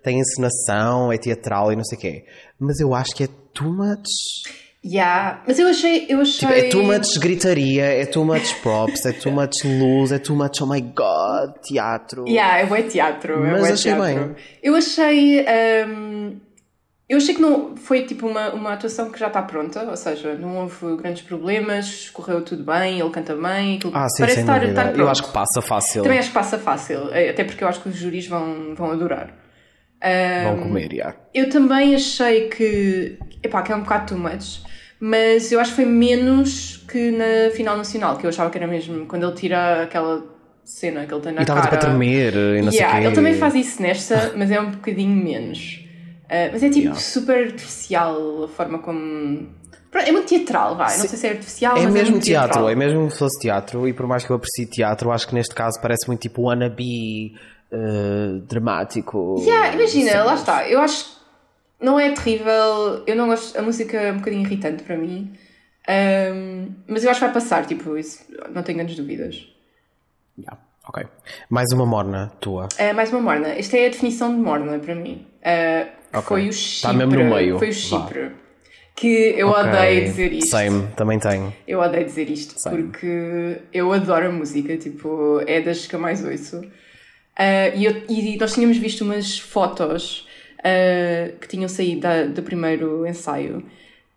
tem 0.02 0.18
encenação, 0.20 1.10
é 1.12 1.16
teatral 1.18 1.72
e 1.72 1.76
não 1.76 1.84
sei 1.84 1.96
o 1.98 2.00
quê. 2.00 2.24
Mas 2.58 2.78
eu 2.78 2.94
acho 2.94 3.14
que 3.14 3.24
é 3.24 3.28
too 3.54 3.72
much. 3.72 4.06
Yeah. 4.84 5.42
Mas 5.46 5.58
eu 5.58 5.66
achei. 5.66 6.06
Eu 6.08 6.20
achei... 6.20 6.46
Tipo, 6.48 6.52
é 6.52 6.68
too 6.68 6.82
much 6.84 7.18
gritaria, 7.18 7.84
é 7.84 8.06
too 8.06 8.24
much 8.24 8.54
props, 8.62 9.04
é 9.06 9.12
too 9.12 9.32
much 9.32 9.64
luz, 9.64 10.12
é 10.12 10.18
too 10.20 10.36
much, 10.36 10.60
oh 10.62 10.66
my 10.66 10.80
god, 10.80 11.54
teatro. 11.62 12.24
Yeah, 12.28 12.58
é 12.60 12.66
bué 12.66 12.82
teatro. 12.82 13.44
é 13.44 13.50
Mas 13.52 13.72
achei 13.72 13.92
teatro. 13.94 14.24
bem. 14.26 14.36
Eu 14.62 14.76
achei. 14.76 15.44
hum, 15.84 16.36
eu 17.08 17.16
achei 17.16 17.34
que 17.34 17.40
não 17.40 17.76
foi 17.76 18.04
tipo 18.04 18.26
uma, 18.28 18.52
uma 18.52 18.72
atuação 18.74 19.10
que 19.10 19.18
já 19.18 19.28
está 19.28 19.40
pronta, 19.42 19.82
ou 19.88 19.96
seja, 19.96 20.34
não 20.34 20.58
houve 20.58 20.96
grandes 20.96 21.22
problemas, 21.22 22.10
correu 22.10 22.42
tudo 22.42 22.62
bem, 22.64 23.00
ele 23.00 23.10
canta 23.10 23.34
bem, 23.34 23.78
Ah, 23.94 24.08
sim, 24.08 24.22
parece 24.22 24.40
estar, 24.40 24.62
estar 24.64 24.82
pronto. 24.84 25.00
eu 25.00 25.08
acho 25.08 25.22
que 25.24 25.32
passa 25.32 25.62
fácil. 25.62 26.02
Também 26.02 26.18
acho 26.18 26.28
que 26.28 26.34
passa 26.34 26.58
fácil, 26.58 27.08
eh, 27.12 27.30
até 27.30 27.44
porque 27.44 27.64
eu 27.64 27.68
acho 27.68 27.80
que 27.80 27.88
os 27.88 27.96
júris 27.96 28.26
vão, 28.26 28.74
vão 28.74 28.90
adorar. 28.90 29.32
Vão 30.44 30.58
comer, 30.58 30.94
já. 30.94 31.14
Eu 31.34 31.48
também 31.50 31.94
achei 31.94 32.48
que, 32.48 33.18
epá, 33.42 33.62
que 33.62 33.72
é 33.72 33.76
um 33.76 33.80
bocado 33.80 34.14
too 34.14 34.18
much, 34.18 34.60
mas 35.00 35.50
eu 35.50 35.58
acho 35.60 35.70
que 35.70 35.76
foi 35.76 35.84
menos 35.86 36.84
que 36.88 37.10
na 37.10 37.50
final 37.54 37.76
nacional, 37.76 38.16
que 38.16 38.24
eu 38.24 38.28
achava 38.30 38.50
que 38.50 38.58
era 38.58 38.66
mesmo 38.66 39.06
quando 39.06 39.24
ele 39.26 39.34
tira 39.34 39.82
aquela 39.82 40.24
cena 40.64 41.06
que 41.06 41.12
ele 41.14 41.22
tem 41.22 41.32
na 41.32 41.40
E 41.40 41.42
estava 41.42 41.60
cara. 41.62 41.72
tipo 41.76 41.86
a 41.86 41.88
tremer 41.88 42.34
e 42.34 42.62
não 42.62 42.70
Yeah, 42.70 42.72
sei 42.72 42.84
o 42.86 42.90
quê. 43.00 43.06
ele 43.06 43.14
também 43.14 43.34
faz 43.34 43.54
isso 43.54 43.80
nesta, 43.82 44.32
mas 44.36 44.50
é 44.50 44.60
um 44.60 44.70
bocadinho 44.70 45.16
menos. 45.16 45.84
Uh, 46.30 46.52
mas 46.52 46.62
é 46.62 46.68
tipo 46.68 46.78
Yeah. 46.80 47.00
super 47.00 47.46
artificial 47.46 48.44
a 48.44 48.48
forma 48.48 48.78
como. 48.80 49.48
É 49.94 50.12
muito 50.12 50.28
teatral, 50.28 50.76
vai. 50.76 50.96
Não 50.98 51.06
sei 51.08 51.18
se 51.18 51.26
é 51.26 51.30
artificial, 51.30 51.76
É 51.76 51.82
mas 51.84 51.92
mesmo 51.94 52.08
é 52.08 52.10
muito 52.12 52.24
teatro, 52.24 52.48
teatral. 52.50 52.68
é 52.70 52.74
mesmo 52.74 53.10
se 53.10 53.18
fosse 53.18 53.40
teatro, 53.40 53.88
e 53.88 53.92
por 53.94 54.06
mais 54.06 54.24
que 54.24 54.30
eu 54.30 54.36
aprecie 54.36 54.66
teatro, 54.66 55.10
acho 55.10 55.26
que 55.26 55.34
neste 55.34 55.54
caso 55.54 55.80
parece 55.80 56.06
muito 56.06 56.20
tipo 56.20 56.42
wannabe 56.42 57.34
uh, 57.72 58.38
dramático. 58.40 59.36
Yeah, 59.40 59.74
imagina, 59.74 60.22
lá 60.24 60.34
está. 60.34 60.68
Eu 60.68 60.80
acho 60.80 61.04
que 61.04 61.10
não 61.80 61.98
é 61.98 62.10
terrível. 62.12 63.02
Eu 63.06 63.16
não 63.16 63.28
gosto. 63.28 63.58
A 63.58 63.62
música 63.62 63.96
é 63.96 64.12
um 64.12 64.18
bocadinho 64.18 64.42
irritante 64.42 64.82
para 64.82 64.96
mim. 64.98 65.32
Um, 65.88 66.72
mas 66.86 67.02
eu 67.04 67.10
acho 67.10 67.20
que 67.20 67.24
vai 67.24 67.34
passar, 67.34 67.64
tipo, 67.66 67.96
isso 67.96 68.22
não 68.54 68.62
tenho 68.62 68.76
grandes 68.76 68.94
dúvidas. 68.96 69.48
Yeah, 70.38 70.58
ok. 70.86 71.06
Mais 71.48 71.66
uma 71.72 71.86
morna 71.86 72.30
tua. 72.40 72.68
Uh, 72.78 72.94
mais 72.94 73.10
uma 73.10 73.22
morna. 73.22 73.48
Esta 73.48 73.78
é 73.78 73.86
a 73.86 73.90
definição 73.90 74.34
de 74.34 74.38
morna 74.40 74.78
para 74.78 74.94
mim. 74.94 75.26
Uh, 75.48 75.86
que 76.10 76.16
Ok. 76.18 76.22
Foi 76.28 76.46
o 76.46 76.50
Está 76.50 76.90
Chipre. 76.90 77.06
mesmo 77.06 77.24
no 77.24 77.34
meio. 77.34 77.58
Foi 77.58 77.68
o 77.70 77.72
Vá. 77.72 77.78
Chipre. 77.78 78.30
Que 78.96 79.06
eu 79.36 79.48
Ok. 79.48 79.62
odeio 79.62 80.04
dizer 80.04 80.32
isto. 80.32 80.50
Same, 80.50 80.88
também 80.96 81.18
tenho. 81.18 81.54
Eu 81.66 81.80
odeio 81.80 82.04
dizer 82.04 82.28
isto 82.30 82.58
Same. 82.58 82.82
porque 82.82 83.58
eu 83.72 83.92
adoro 83.92 84.26
a 84.26 84.32
música, 84.32 84.76
tipo, 84.76 85.40
é 85.46 85.60
das 85.60 85.86
que 85.86 85.94
eu 85.94 86.00
mais 86.00 86.24
ouço. 86.24 86.60
Ah, 87.36 87.68
e, 87.68 87.84
eu- 87.84 88.02
e 88.08 88.36
nós 88.36 88.52
tínhamos 88.54 88.76
visto 88.78 89.02
umas 89.02 89.38
fotos 89.38 90.26
ah, 90.64 91.30
que 91.40 91.46
tinham 91.46 91.68
saído 91.68 92.00
da- 92.00 92.24
do 92.24 92.42
primeiro 92.42 93.06
ensaio 93.06 93.62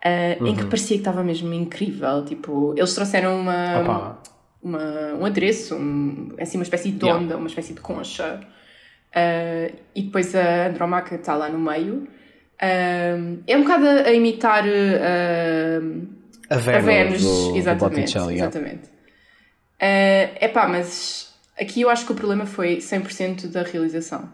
ah, 0.04 0.36
em 0.40 0.42
Uhum. 0.42 0.56
que 0.56 0.64
parecia 0.64 0.96
que 0.96 1.00
estava 1.02 1.22
mesmo 1.22 1.52
incrível. 1.54 2.24
Tipo, 2.24 2.74
eles 2.76 2.92
trouxeram 2.94 3.38
uma, 3.40 4.18
uma- 4.60 5.14
um 5.20 5.24
adereço, 5.24 5.76
um, 5.76 6.30
assim, 6.40 6.58
uma 6.58 6.64
espécie 6.64 6.90
de 6.90 7.04
Yeah. 7.04 7.22
onda, 7.24 7.36
uma 7.36 7.46
espécie 7.46 7.72
de 7.74 7.80
concha. 7.80 8.40
Ah, 9.14 9.70
e 9.94 10.02
depois 10.02 10.34
a 10.34 10.66
Andromaca 10.68 11.14
está 11.14 11.34
lá 11.34 11.48
no 11.48 11.58
meio. 11.58 12.06
Ah, 12.60 13.16
é 13.46 13.56
um 13.56 13.62
bocado 13.62 13.86
a, 13.86 13.92
a 14.08 14.12
imitar 14.12 14.64
ah, 14.64 16.54
A 16.54 16.56
Vênus, 16.80 17.22
do, 17.22 17.52
do 17.52 17.56
exatamente. 17.56 17.96
Botticelli. 18.00 18.34
yeah. 18.34 18.50
exatamente. 18.50 18.90
É 19.78 20.48
pá, 20.48 20.68
mas 20.68 21.34
aqui 21.58 21.80
eu 21.82 21.90
acho 21.90 22.06
que 22.06 22.12
o 22.12 22.14
problema 22.14 22.46
foi 22.46 22.76
100% 22.78 23.48
da 23.50 23.62
realização. 23.62 24.28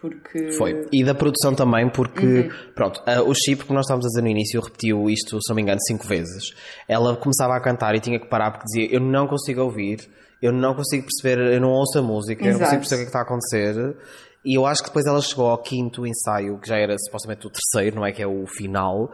Porque. 0.00 0.52
Foi. 0.52 0.86
E 0.92 1.02
da 1.02 1.14
produção 1.14 1.54
também, 1.54 1.88
porque, 1.88 2.26
Uhum. 2.26 2.50
pronto, 2.74 3.02
a- 3.06 3.22
o 3.22 3.32
chip, 3.34 3.64
como 3.64 3.76
nós 3.78 3.86
estávamos 3.86 4.04
a 4.04 4.08
dizer 4.08 4.20
no 4.20 4.28
início, 4.28 4.60
repetiu 4.60 5.08
isto, 5.08 5.40
se 5.40 5.48
não 5.48 5.56
me 5.56 5.62
engano, 5.62 5.80
cinco 5.86 6.06
vezes. 6.06 6.52
Ela 6.86 7.16
começava 7.16 7.56
a 7.56 7.60
cantar 7.60 7.94
e 7.94 8.00
tinha 8.00 8.20
que 8.20 8.26
parar 8.28 8.50
porque 8.50 8.66
dizia: 8.66 8.94
Eu 8.94 9.00
não 9.00 9.26
consigo 9.26 9.62
ouvir, 9.62 10.00
eu 10.44 10.52
não 10.52 10.74
consigo 10.74 11.04
perceber, 11.06 11.54
eu 11.54 11.60
não 11.60 11.70
ouço 11.70 11.98
a 11.98 12.02
música, 12.02 12.42
eu 12.42 12.52
não 12.52 12.60
Exato. 12.60 12.64
consigo 12.76 12.80
perceber 12.80 12.96
o 12.96 12.98
que 12.98 13.02
é 13.02 13.04
que 13.06 13.08
está 13.10 13.18
a 13.20 13.22
acontecer. 13.22 13.96
E 14.44 14.54
eu 14.58 14.66
acho 14.66 14.82
que 14.82 14.88
depois 14.90 15.06
ela 15.06 15.20
chegou 15.22 15.46
ao 15.48 15.58
quinto 15.58 16.06
ensaio, 16.06 16.58
que 16.58 16.68
já 16.68 16.76
era 16.76 16.96
supostamente 16.98 17.46
o 17.46 17.50
terceiro, 17.50 17.96
não 17.96 18.04
é? 18.06 18.12
Que 18.12 18.22
é 18.22 18.26
o 18.26 18.46
final, 18.46 19.10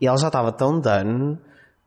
e 0.00 0.06
ela 0.06 0.16
já 0.16 0.28
estava 0.28 0.50
tão 0.52 0.80
done 0.80 1.38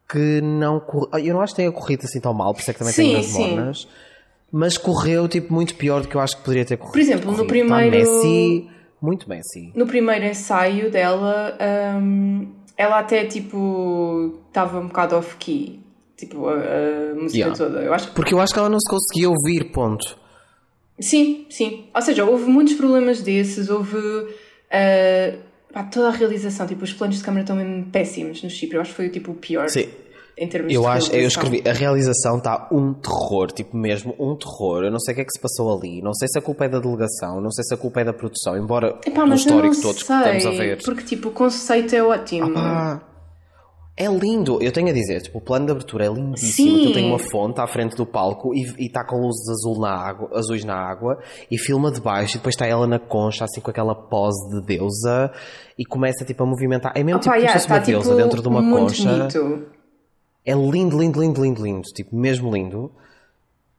que 0.08 0.42
não. 0.42 0.80
cor- 0.80 1.10
Eu 1.20 1.34
não 1.34 1.42
acho 1.42 1.54
que 1.54 1.58
tenha 1.58 1.72
corrido 1.72 2.02
assim 2.04 2.20
tão 2.22 2.34
mal, 2.34 2.54
por 2.54 2.60
isso 2.62 2.70
é 2.70 2.74
que 2.74 2.80
também 2.80 2.94
Sim, 2.94 3.04
tem 3.04 3.14
nas 3.16 3.26
sim. 3.26 3.50
mornas. 3.56 3.88
Mas 4.52 4.78
correu 4.78 5.28
tipo 5.28 5.52
muito 5.52 5.74
pior 5.74 6.02
do 6.04 6.08
que 6.08 6.16
eu 6.16 6.22
acho 6.22 6.38
que 6.38 6.44
poderia 6.44 6.64
ter 6.64 6.78
corrido. 6.78 6.92
Por 6.94 7.00
exemplo, 7.02 7.32
no 7.32 7.38
corrido. 7.48 7.64
Está 7.64 7.78
primeiro- 7.78 7.98
Messi, 8.12 8.70
muito 9.02 9.28
Messi. 9.28 9.72
No 9.76 9.88
primeiro 9.88 10.26
ensaio 10.26 10.92
dela, 10.92 11.58
hum, 12.00 12.52
ela 12.78 13.00
até 13.00 13.26
tipo. 13.26 14.40
estava 14.48 14.78
um 14.80 14.86
bocado 14.88 15.16
off-key. 15.16 15.82
Tipo, 16.26 16.48
a, 16.48 16.54
a 16.54 17.16
música 17.16 17.38
Yeah. 17.38 17.58
toda. 17.58 17.80
Eu 17.82 17.94
acho 17.94 18.08
que 18.10 18.14
Porque 18.16 18.34
eu 18.34 18.40
acho 18.40 18.54
que 18.54 18.60
ela 18.60 18.70
não 18.70 18.80
se 18.80 18.90
conseguia 18.90 19.30
ouvir, 19.30 19.72
ponto. 19.72 20.18
Sim, 21.00 21.46
sim. 21.50 21.86
Ou 21.94 22.02
seja, 22.02 22.24
houve 22.24 22.46
muitos 22.46 22.76
problemas 22.76 23.22
desses, 23.22 23.70
houve 23.70 23.98
ah, 24.72 25.36
pá, 25.74 25.84
toda 25.84 26.08
a 26.10 26.12
realização, 26.12 26.66
tipo, 26.68 26.84
os 26.84 26.94
planos 26.94 27.18
de 27.18 27.24
câmara 27.24 27.42
estão 27.42 27.56
mesmo 27.56 27.86
péssimos 27.92 28.42
no 28.44 28.50
Chipre. 28.50 28.78
Eu 28.78 28.82
acho 28.82 28.92
que 28.92 28.96
foi 28.98 29.10
tipo 29.10 29.32
o 29.32 29.36
pior 29.36 29.70
Sim. 29.70 29.88
em 30.38 30.48
termos 30.48 30.74
Eu 30.74 30.82
de 30.82 30.88
acho, 30.88 31.12
eu 31.16 31.28
escrevi, 31.28 31.64
a 31.68 31.74
realização 31.74 32.38
está 32.38 32.68
um 32.72 32.94
terror, 32.94 33.52
tipo 33.52 33.76
mesmo 33.76 34.16
um 34.20 34.36
terror. 34.36 34.84
Eu 34.84 34.92
não 34.92 35.00
sei 35.00 35.14
o 35.14 35.16
que 35.16 35.22
é 35.22 35.26
que 35.26 35.32
se 35.34 35.40
passou 35.40 35.76
ali, 35.78 36.02
não 36.02 36.14
sei 36.14 36.28
se 36.28 36.38
a 36.38 36.42
culpa 36.42 36.66
é 36.66 36.70
da 36.70 36.80
delegação, 36.80 37.42
não 37.42 37.52
sei 37.52 37.64
se 37.64 37.74
a 37.74 37.78
culpa 37.78 38.02
é 38.02 38.04
da 38.06 38.14
produção, 38.14 38.58
embora 38.58 39.00
Epá, 39.06 39.26
não 39.26 39.36
histórico 39.36 39.76
todos 39.82 40.04
que 40.04 40.14
estamos 40.14 40.46
a 40.46 40.52
ver. 40.52 40.84
Porque 40.84 41.04
tipo, 41.04 41.30
o 41.30 41.32
conceito 41.32 41.96
é 41.96 42.04
ótimo. 42.04 42.54
Ah, 42.56 43.02
É 43.96 44.08
lindo, 44.08 44.58
eu 44.60 44.72
tenho 44.72 44.90
a 44.90 44.92
dizer, 44.92 45.22
tipo, 45.22 45.38
o 45.38 45.42
plano 45.42 45.68
de 45.68 45.72
abertura 45.72 46.06
é 46.06 46.10
lindíssimo. 46.10 46.78
Sim. 46.78 46.94
tem 46.94 47.06
uma 47.08 47.20
fonte 47.20 47.62
à 47.62 47.68
frente 47.68 47.96
do 47.96 48.08
palco 48.08 48.52
e 48.56 48.66
está 48.80 49.06
com 49.06 49.18
luzes 49.18 49.48
azul 49.48 49.80
na 49.80 49.92
água, 49.92 50.30
azuis 50.34 50.66
na 50.66 50.76
água 50.76 51.20
e 51.50 51.60
filma 51.60 51.92
de 51.92 52.02
baixo 52.02 52.36
e 52.36 52.38
depois 52.40 52.56
está 52.56 52.66
ela 52.66 52.88
na 52.88 52.98
concha, 52.98 53.46
assim 53.46 53.62
com 53.62 53.70
aquela 53.70 53.94
pose 53.94 54.50
de 54.50 54.66
deusa 54.66 55.32
e 55.78 55.86
começa 55.86 56.26
tipo 56.26 56.42
a 56.42 56.46
movimentar. 56.48 56.92
É 56.96 57.04
mesmo 57.04 57.20
Opa, 57.20 57.24
tipo 57.24 57.36
yeah, 57.36 57.52
como 57.52 57.60
se 57.60 57.68
fosse 57.68 57.72
uma 57.72 57.80
tá, 57.80 57.86
deusa 57.86 58.10
tipo, 58.10 58.24
dentro 58.24 58.42
de 58.42 58.48
uma 58.48 58.78
concha. 58.78 59.10
Bonito. 59.12 59.68
É 60.44 60.54
lindo, 60.54 60.98
lindo, 61.00 61.22
lindo, 61.22 61.44
lindo, 61.44 61.64
lindo, 61.64 61.88
tipo, 61.94 62.16
mesmo 62.16 62.52
lindo. 62.52 62.92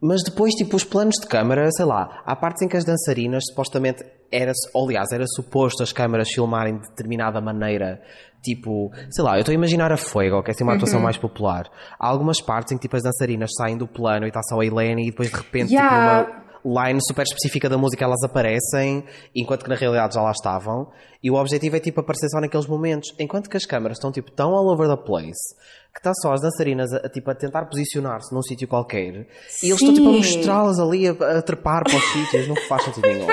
Mas 0.01 0.23
depois, 0.23 0.53
tipo, 0.55 0.77
os 0.77 0.85
planos 0.85 1.15
de 1.21 1.27
câmara, 1.27 1.71
sei 1.73 1.85
lá, 1.85 2.23
há 2.27 2.37
partes 2.37 2.63
em 2.63 2.69
que 2.69 2.77
as 2.77 2.85
dançarinas 2.85 3.45
supostamente 3.49 4.05
era, 4.31 4.53
aliás, 4.75 5.13
era 5.13 5.25
suposto 5.27 5.83
as 5.83 5.93
câmaras 5.93 6.29
filmarem 6.29 6.77
de 6.77 6.89
determinada 6.89 7.41
maneira, 7.41 8.03
tipo, 8.43 8.91
sei 9.11 9.25
lá, 9.25 9.37
eu 9.37 9.41
estou 9.41 9.53
a 9.53 9.55
imaginar 9.55 9.93
a 9.93 9.97
Fuego, 9.97 10.43
que 10.43 10.51
é 10.51 10.53
assim 10.53 10.65
uma 10.65 10.75
atuação 10.75 10.99
uhum. 10.99 11.05
mais 11.05 11.17
popular. 11.17 11.71
Há 11.99 12.09
algumas 12.09 12.41
partes 12.41 12.73
em 12.73 12.77
que 12.77 12.83
tipo 12.83 12.97
as 12.97 13.03
dançarinas 13.03 13.51
saem 13.57 13.77
do 13.77 13.87
plano 13.87 14.27
e 14.27 14.29
está 14.29 14.43
só 14.43 14.61
a 14.61 14.67
Helene 14.67 15.07
e 15.07 15.11
depois 15.11 15.31
de 15.31 15.37
repente 15.37 15.69
tipo, 15.69 15.81
yeah. 15.81 16.25
tipo, 16.25 16.45
numa 16.65 16.87
line 16.87 16.99
super 17.07 17.23
específica 17.23 17.69
da 17.69 17.79
música 17.79 18.05
elas 18.05 18.23
aparecem, 18.25 19.05
enquanto 19.35 19.65
que 19.65 19.71
na 19.71 19.77
realidade 19.77 20.15
já 20.15 20.21
lá 20.21 20.33
estavam. 20.33 20.91
E 21.23 21.31
o 21.31 21.35
objetivo 21.35 21.77
é 21.77 21.81
tipo 21.81 22.01
aparecer 22.01 22.29
só 22.29 22.41
naqueles 22.41 22.67
momentos, 22.67 23.15
enquanto 23.19 23.49
que 23.49 23.57
as 23.57 23.65
câmaras 23.65 23.99
estão 23.99 24.11
tipo 24.11 24.31
tão 24.31 24.51
all 24.51 24.67
over 24.69 24.89
the 24.89 25.03
place 25.03 25.55
que 25.95 26.01
está 26.01 26.13
só 26.13 26.33
as 26.33 26.41
dançarinas 26.41 26.93
a, 26.93 27.09
tipo, 27.09 27.31
a 27.31 27.35
tentar 27.37 27.67
posicionar-se 27.67 28.35
num 28.35 28.43
sítio 28.43 28.67
qualquer 28.67 29.27
Sim. 29.49 29.67
e 29.67 29.71
eles 29.71 29.81
estão 29.81 29.95
tipo 29.95 30.09
a 30.09 30.13
mostrá-las 30.13 30.81
ali 30.81 31.07
a, 31.07 31.13
a, 31.13 31.41
trepar 31.41 31.85
para 31.85 31.97
os 31.97 32.03
sítios, 32.13 32.49
não 32.49 32.57
faz 32.57 32.83
sentido 32.83 33.07
nenhum. 33.07 33.27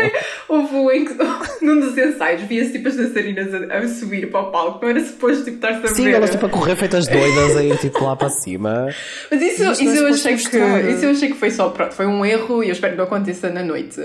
Houve 0.47 0.75
um 0.75 0.91
em 0.91 1.05
que 1.05 1.15
num 1.65 1.79
dos 1.79 1.97
ensaios 1.97 2.43
via-se 2.43 2.71
tipo 2.71 2.87
as 2.87 2.95
dançarinas 2.95 3.51
a, 3.51 3.77
a, 3.77 3.87
subir 3.87 4.29
para 4.29 4.41
o 4.41 4.51
palco, 4.51 4.79
não 4.83 4.89
era 4.91 5.03
suposto 5.03 5.43
tipo, 5.43 5.55
estar-se 5.55 5.85
a 5.87 5.89
Sim, 5.89 6.03
ver. 6.03 6.13
elas 6.13 6.29
tipo 6.29 6.45
a 6.45 6.49
correr 6.49 6.75
feitas 6.75 7.07
doidas 7.07 7.57
a 7.57 7.63
ir 7.63 7.77
tipo 7.79 8.03
lá 8.03 8.15
para 8.15 8.29
cima. 8.29 8.89
Mas 9.31 9.41
isso, 9.41 9.63
isso, 9.63 9.83
isso 9.83 9.95
eu 9.95 10.07
achei 10.07 10.35
que, 10.35 10.57
isso 10.91 11.05
eu 11.05 11.11
achei 11.11 11.29
que 11.29 11.37
foi 11.37 11.49
só, 11.49 11.69
pronto, 11.69 11.95
foi 11.95 12.05
um 12.05 12.23
erro 12.23 12.63
e 12.63 12.67
eu 12.67 12.73
espero 12.73 12.93
que 12.93 12.97
não 12.99 13.05
aconteça 13.05 13.49
na 13.49 13.63
noite. 13.63 13.99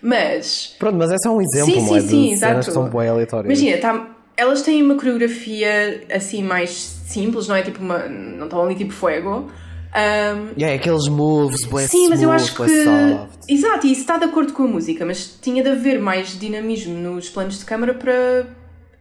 Mas. 0.00 0.76
Pronto, 0.78 0.96
mas 0.96 1.10
é 1.10 1.16
só 1.18 1.34
um 1.34 1.40
exemplo, 1.40 1.74
sim, 1.74 1.80
sim, 1.80 1.96
é? 1.96 2.00
sim, 2.00 2.32
exato. 2.32 2.70
são 2.70 2.88
bem 2.88 3.08
aleatórias. 3.08 3.58
Imagina, 3.58 3.80
tá, 3.80 4.15
elas 4.36 4.62
têm 4.62 4.82
uma 4.82 4.96
coreografia 4.96 6.04
assim 6.12 6.42
mais 6.42 6.70
simples, 6.70 7.48
não 7.48 7.56
é 7.56 7.62
tipo 7.62 7.80
uma. 7.82 8.06
Não 8.06 8.44
estão 8.44 8.62
ali 8.62 8.74
tipo 8.74 8.92
fuego. 8.92 9.50
Um, 9.96 10.52
yeah, 10.58 10.74
aqueles 10.74 11.08
moves, 11.08 11.60
Sim, 11.60 11.66
smooth, 11.66 12.08
mas 12.10 12.22
eu 12.22 12.30
acho 12.30 12.54
que. 12.54 12.84
Soft. 12.84 13.44
Exato, 13.48 13.86
e 13.86 13.92
isso 13.92 14.02
está 14.02 14.18
de 14.18 14.24
acordo 14.24 14.52
com 14.52 14.64
a 14.64 14.68
música, 14.68 15.06
mas 15.06 15.38
tinha 15.40 15.62
de 15.62 15.70
haver 15.70 15.98
mais 15.98 16.38
dinamismo 16.38 16.94
nos 16.94 17.30
planos 17.30 17.58
de 17.58 17.64
câmara 17.64 17.94
para. 17.94 18.46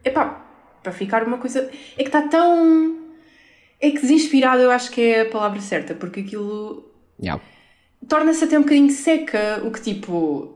Epá, 0.03 0.45
para 0.81 0.91
ficar 0.93 1.23
uma 1.23 1.37
coisa. 1.37 1.69
É 1.97 2.03
que 2.03 2.09
está 2.09 2.21
tão. 2.21 3.03
É 3.81 3.91
que 3.91 3.99
desinspirado 3.99 4.61
eu 4.61 4.71
acho 4.71 4.89
que 4.89 5.01
é 5.01 5.21
a 5.21 5.29
palavra 5.29 5.59
certa, 5.59 5.93
porque 5.93 6.21
aquilo. 6.21 6.85
Yeah. 7.21 7.43
Torna-se 8.07 8.43
até 8.45 8.57
um 8.57 8.61
bocadinho 8.61 8.89
seca, 8.89 9.61
o 9.65 9.71
que 9.71 9.81
tipo. 9.81 10.53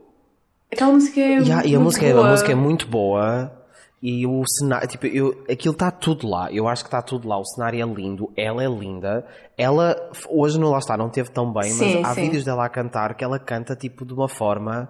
Aquela 0.72 0.92
música 0.92 1.20
é. 1.20 1.38
Yeah, 1.40 1.66
e 1.66 1.74
a 1.74 1.80
música, 1.80 2.06
é, 2.06 2.12
a 2.12 2.22
música 2.22 2.52
é 2.52 2.54
muito 2.54 2.86
boa 2.86 3.59
e 4.02 4.26
o 4.26 4.42
cenário, 4.46 4.88
tipo, 4.88 5.06
eu, 5.06 5.44
aquilo 5.50 5.74
está 5.74 5.90
tudo 5.90 6.26
lá. 6.26 6.50
Eu 6.50 6.66
acho 6.66 6.82
que 6.82 6.88
está 6.88 7.02
tudo 7.02 7.28
lá. 7.28 7.38
O 7.38 7.44
cenário 7.44 7.82
é 7.82 7.94
lindo, 7.94 8.32
ela 8.34 8.64
é 8.64 8.66
linda. 8.66 9.26
Ela, 9.58 9.94
hoje 10.28 10.58
não 10.58 10.70
lá 10.70 10.78
está, 10.78 10.96
não 10.96 11.10
teve 11.10 11.30
tão 11.30 11.52
bem, 11.52 11.70
sim, 11.70 12.00
mas 12.00 12.10
há 12.10 12.14
sim. 12.14 12.22
vídeos 12.22 12.44
dela 12.44 12.64
a 12.64 12.68
cantar 12.68 13.14
que 13.14 13.22
ela 13.22 13.38
canta 13.38 13.76
tipo 13.76 14.06
de 14.06 14.14
uma 14.14 14.28
forma 14.28 14.88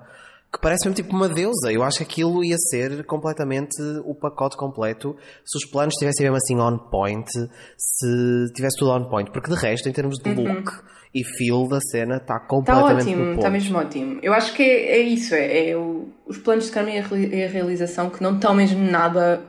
que 0.53 0.61
parece 0.61 0.89
mesmo 0.89 1.03
tipo 1.03 1.15
uma 1.15 1.29
deusa. 1.29 1.73
Eu 1.73 1.83
acho 1.83 1.99
que 1.99 2.05
aquilo 2.05 2.45
ia 2.45 2.57
ser 2.59 3.05
completamente 3.05 3.77
o 4.05 4.15
pacote 4.15 4.57
completo 4.57 5.17
se 5.45 5.57
os 5.57 5.65
planos 5.65 5.95
estivessem 5.95 6.25
mesmo 6.25 6.37
assim 6.37 6.59
on 6.59 6.77
point, 6.91 7.31
se 7.77 8.53
tivesse 8.55 8.79
tudo 8.79 8.91
on 8.91 9.09
point. 9.09 9.31
Porque 9.31 9.51
de 9.51 9.57
resto, 9.57 9.89
em 9.89 9.93
termos 9.93 10.19
de 10.19 10.31
uhum. 10.31 10.55
look 10.55 10.73
e 11.15 11.25
feel 11.25 11.69
da 11.69 11.81
cena, 11.81 12.17
está 12.17 12.39
completamente 12.41 13.09
Está 13.09 13.11
ótimo, 13.11 13.35
está 13.35 13.51
mesmo 13.51 13.79
ótimo. 13.79 14.19
Eu 14.23 14.33
acho 14.33 14.55
que 14.55 14.63
é, 14.63 14.99
é 14.99 15.01
isso, 15.01 15.35
é, 15.35 15.71
é 15.71 15.77
o, 15.77 16.09
os 16.27 16.39
planos 16.39 16.67
de 16.67 16.73
câmera 16.73 17.07
e 17.17 17.45
a 17.45 17.49
realização 17.49 18.11
que 18.11 18.23
não 18.23 18.35
estão 18.35 18.55
mesmo 18.55 18.81
nada, 18.91 19.43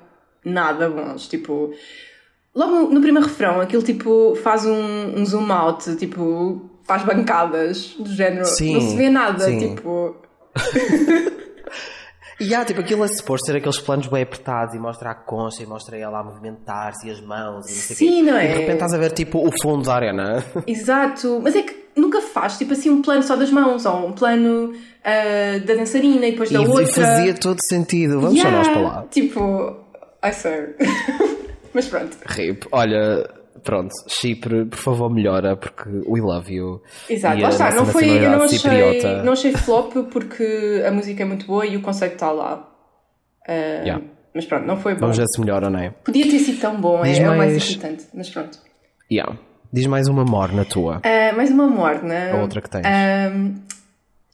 nada 0.46 0.90
bons. 0.90 1.28
Tipo, 1.28 1.72
logo 2.54 2.72
no, 2.72 2.90
no 2.92 3.02
primeiro 3.02 3.28
refrão, 3.28 3.60
aquilo 3.60 3.84
tipo 3.84 4.36
faz 4.36 4.66
um, 4.66 5.20
um 5.20 5.26
zoom 5.26 5.52
out, 5.52 5.96
tipo, 5.96 6.70
faz 6.84 7.04
bancadas 7.04 7.96
do 7.98 8.10
género, 8.10 8.46
sim, 8.46 8.74
não 8.74 8.82
se 8.82 8.96
vê 8.96 9.10
nada, 9.10 9.46
sim. 9.46 9.60
tipo 9.60 10.16
E 12.42 12.56
há, 12.56 12.66
tipo, 12.66 12.82
aquilo 12.82 13.04
a 13.04 13.08
suposto 13.08 13.46
ser 13.46 13.58
aqueles 13.58 13.78
planos 13.78 14.08
bem 14.08 14.24
apertados 14.24 14.74
e 14.74 14.80
mostra 14.80 15.12
a 15.12 15.14
concha 15.14 15.62
e 15.62 15.66
mostra 15.68 15.96
ela 15.96 16.22
a 16.22 16.24
movimentar-se 16.24 17.08
e 17.08 17.12
as 17.12 17.22
mãos 17.22 17.70
e 17.70 17.70
não 17.70 17.82
sei 17.82 17.96
Sim, 17.96 18.26
quê. 18.26 18.32
não 18.32 18.36
é? 18.36 18.46
E 18.46 18.48
de 18.48 18.54
repente 18.54 18.74
estás 18.74 18.94
a 18.96 18.98
ver, 18.98 19.12
tipo, 19.12 19.48
o 19.48 19.52
fundo 19.62 19.86
da 19.86 19.94
arena. 19.94 20.44
Exato. 20.66 21.40
Mas 21.44 21.56
é 21.56 21.62
que 21.62 21.86
nunca 21.96 22.20
faz, 22.20 22.58
tipo 22.58 22.74
assim, 22.74 22.90
um 22.90 23.04
plano 23.04 23.22
só 23.22 23.36
das 23.36 23.52
mãos 23.52 23.86
ou 23.86 24.08
um 24.08 24.12
plano 24.12 24.72
uh, 24.72 25.66
da 25.68 25.76
dançarina 25.76 26.26
e 26.26 26.32
depois 26.32 26.50
da 26.50 26.62
e, 26.62 26.68
outra. 26.68 26.84
E 26.84 26.88
fazia 26.88 27.34
todo 27.36 27.60
sentido. 27.62 28.20
Vamos 28.20 28.34
yeah, 28.34 28.50
só 28.50 28.58
nós 28.58 28.68
para 28.70 28.82
lá. 28.82 29.06
Tipo, 29.12 29.78
I 30.26 30.34
swear. 30.34 30.70
Mas 31.76 31.88
pronto. 31.88 32.18
Rip. 32.26 32.66
Olha, 32.72 33.30
pronto, 33.64 33.92
Chipre, 34.08 34.66
por 34.66 34.78
favor, 34.78 35.10
melhora, 35.10 35.56
porque 35.56 35.90
we 36.08 36.22
love 36.22 36.54
you. 36.54 36.82
Exato, 37.10 37.42
lá 37.42 37.50
está, 37.50 37.74
não 37.74 37.86
foi, 37.86 38.10
eu 38.10 38.30
não 38.30 38.44
achei, 38.44 39.04
não 39.24 39.34
achei 39.34 39.54
flop 39.54 39.94
porque 40.12 40.84
a 40.86 40.92
música 40.92 41.24
é 41.24 41.26
muito 41.26 41.46
boa 41.46 41.66
e 41.66 41.78
o 41.78 41.82
conceito 41.82 42.14
está 42.14 42.32
lá. 42.32 42.68
Uh, 43.48 43.84
yeah. 43.84 44.04
Mas 44.34 44.46
pronto, 44.46 44.66
não 44.66 44.78
foi 44.78 44.94
bom. 44.94 45.02
Vamos 45.02 45.18
ver 45.18 45.28
se 45.28 45.40
melhora, 45.40 45.70
não 45.70 45.80
é? 45.80 45.90
Podia 45.90 46.30
ter 46.30 46.40
sido 46.40 46.60
tão 46.60 46.80
bom, 46.80 47.02
Diz 47.04 47.18
é, 47.18 47.26
mais... 47.26 47.32
é 47.32 47.36
o 47.36 47.38
mais 47.38 47.70
importante, 47.70 48.06
mas 48.14 48.30
pronto. 48.30 48.58
Yeah. 49.12 49.38
Diz 49.74 49.86
mais 49.88 50.08
uma 50.08 50.24
morna 50.24 50.66
tua. 50.66 50.98
Uh, 50.98 51.36
mais 51.36 51.50
uma 51.50 51.68
morna. 51.68 52.32
A 52.34 52.42
outra 52.42 52.62
que 52.62 52.70
tens. 52.70 52.86
Um, 52.86 53.56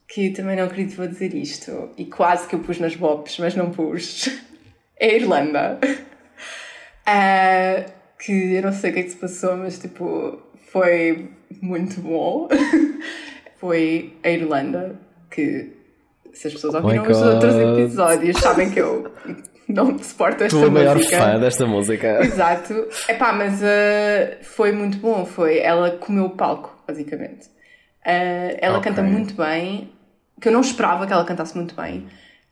que 0.08 0.30
também 0.32 0.56
não 0.56 0.64
acredito 0.64 0.98
vou 0.98 1.08
dizer 1.08 1.34
isto. 1.34 1.90
E 1.98 2.06
quase 2.06 2.48
que 2.48 2.56
eu 2.56 2.60
pus 2.60 2.80
nas 2.80 2.96
bobs, 2.96 3.38
mas 3.40 3.56
não 3.56 3.72
pus. 3.72 4.30
É 5.00 5.12
a 5.12 5.14
Irlanda. 5.14 5.80
Uh, 7.06 7.92
que 8.20 8.56
eu 8.56 8.62
não 8.62 8.74
sei 8.74 8.92
o 8.92 8.94
que 8.94 9.00
é 9.00 9.04
que 9.04 9.10
se 9.10 9.18
passou, 9.18 9.58
mas 9.58 9.80
tipo, 9.80 10.42
foi 10.72 11.30
muito 11.62 12.02
bom. 12.02 12.48
foi 13.58 14.14
a 14.24 14.30
Irlanda, 14.30 15.00
que 15.30 15.74
se 16.34 16.48
as 16.48 16.54
pessoas 16.54 16.76
oh 16.76 16.78
ouviram 16.78 17.04
oh 17.06 17.12
os 17.12 17.22
outros 17.22 17.56
episódios, 17.56 18.38
sabem 18.38 18.70
que 18.70 18.80
eu 18.80 19.12
não 19.68 19.98
suporto 20.00 20.44
esta 20.44 20.58
música. 20.58 20.72
Tu 20.72 20.72
maior 20.72 21.00
fã 21.00 21.40
desta 21.40 21.66
música. 21.66 22.24
Exato. 22.24 22.88
Epá, 23.10 23.34
mas 23.34 23.62
uh, 23.62 24.44
foi 24.44 24.72
muito 24.72 24.98
bom. 24.98 25.26
Foi, 25.26 25.60
ela 25.60 25.92
comeu 25.92 26.26
o 26.26 26.30
palco, 26.30 26.76
basicamente. 26.88 27.48
Uh, 28.06 28.56
ela 28.60 28.78
okay. 28.78 28.92
canta 28.92 29.04
muito 29.04 29.34
bem, 29.34 29.92
que 30.40 30.48
eu 30.48 30.54
não 30.54 30.62
esperava 30.62 31.06
que 31.06 31.14
ela 31.14 31.26
cantasse 31.26 31.56
muito 31.56 31.76
bem. 31.76 32.08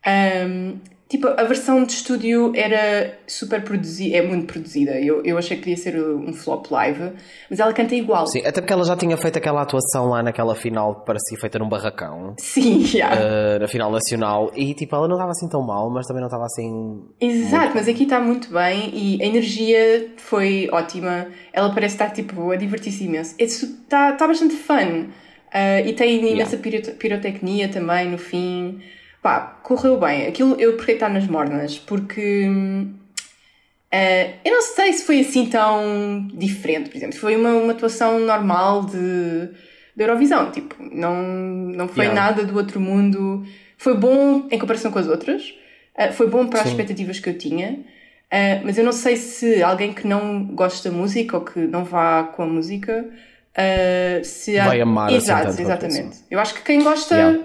Um, 0.06 0.78
Tipo, 1.08 1.28
a 1.28 1.44
versão 1.44 1.84
de 1.84 1.92
estúdio 1.92 2.52
era 2.56 3.16
super 3.28 3.62
produzida, 3.62 4.16
é 4.16 4.22
muito 4.22 4.52
produzida. 4.52 4.90
Eu, 5.00 5.22
eu 5.24 5.38
achei 5.38 5.56
que 5.56 5.70
ia 5.70 5.76
ser 5.76 5.96
um 6.00 6.32
flop 6.32 6.68
live, 6.68 7.12
mas 7.48 7.60
ela 7.60 7.72
canta 7.72 7.94
igual. 7.94 8.26
Sim, 8.26 8.40
até 8.40 8.60
porque 8.60 8.72
ela 8.72 8.84
já 8.84 8.96
tinha 8.96 9.16
feito 9.16 9.38
aquela 9.38 9.62
atuação 9.62 10.06
lá 10.08 10.20
naquela 10.20 10.56
final 10.56 10.96
que 10.96 11.06
parecia 11.06 11.38
feita 11.38 11.60
num 11.60 11.68
barracão. 11.68 12.34
Sim, 12.40 12.84
yeah. 12.92 13.14
uh, 13.14 13.60
na 13.60 13.68
final 13.68 13.92
nacional. 13.92 14.50
E 14.56 14.74
tipo, 14.74 14.96
ela 14.96 15.06
não 15.06 15.14
estava 15.14 15.30
assim 15.30 15.48
tão 15.48 15.64
mal, 15.64 15.88
mas 15.90 16.06
também 16.08 16.20
não 16.20 16.26
estava 16.26 16.44
assim. 16.44 17.04
Exato, 17.20 17.72
mas 17.76 17.86
aqui 17.86 18.02
está 18.02 18.18
muito 18.18 18.52
bem 18.52 18.90
e 18.92 19.22
a 19.22 19.26
energia 19.26 20.08
foi 20.16 20.68
ótima. 20.72 21.28
Ela 21.52 21.72
parece 21.72 21.94
estar 21.94 22.10
tipo 22.10 22.50
a 22.50 22.56
divertir-se 22.56 23.04
imenso. 23.04 23.36
Está 23.38 24.10
tá 24.12 24.26
bastante 24.26 24.56
fun. 24.56 25.06
Uh, 25.54 25.86
e 25.86 25.92
tem 25.92 26.16
imensa 26.32 26.56
yeah. 26.56 26.92
pirotecnia 26.98 27.68
também 27.68 28.10
no 28.10 28.18
fim 28.18 28.80
pá, 29.22 29.58
correu 29.62 29.98
bem. 29.98 30.26
Aquilo 30.26 30.54
eu 30.60 30.76
porque 30.76 30.92
está 30.92 31.08
nas 31.08 31.26
mornas, 31.26 31.78
porque 31.78 32.46
uh, 32.48 34.34
eu 34.44 34.52
não 34.52 34.62
sei 34.62 34.92
se 34.92 35.04
foi 35.04 35.20
assim 35.20 35.46
tão 35.46 36.28
diferente, 36.32 36.90
por 36.90 36.96
exemplo. 36.96 37.16
Foi 37.16 37.36
uma, 37.36 37.50
uma 37.50 37.72
atuação 37.72 38.20
normal 38.20 38.84
de, 38.84 39.48
de 39.96 40.02
Eurovisão, 40.02 40.50
tipo, 40.50 40.74
não, 40.80 41.22
não 41.22 41.88
foi 41.88 42.06
yeah. 42.06 42.20
nada 42.20 42.44
do 42.44 42.56
outro 42.56 42.80
mundo. 42.80 43.44
Foi 43.76 43.96
bom 43.96 44.46
em 44.50 44.58
comparação 44.58 44.90
com 44.90 44.98
as 44.98 45.08
outras, 45.08 45.54
uh, 45.98 46.12
foi 46.12 46.28
bom 46.28 46.46
para 46.46 46.60
Sim. 46.60 46.64
as 46.64 46.70
expectativas 46.70 47.18
que 47.18 47.28
eu 47.28 47.36
tinha. 47.36 47.84
Uh, 48.26 48.58
mas 48.64 48.76
eu 48.76 48.84
não 48.84 48.92
sei 48.92 49.16
se 49.16 49.62
alguém 49.62 49.92
que 49.92 50.04
não 50.04 50.44
gosta 50.46 50.90
da 50.90 50.96
música 50.96 51.36
ou 51.36 51.44
que 51.44 51.60
não 51.60 51.84
vá 51.84 52.24
com 52.24 52.42
a 52.42 52.46
música 52.46 53.08
uh, 53.56 54.24
se 54.24 54.56
vai 54.56 54.80
há... 54.80 54.82
amar 54.82 55.12
Exato, 55.12 55.60
exatamente. 55.60 56.18
Eu 56.28 56.40
acho 56.40 56.54
que 56.54 56.62
quem 56.62 56.82
gosta 56.82 57.14
yeah. 57.14 57.40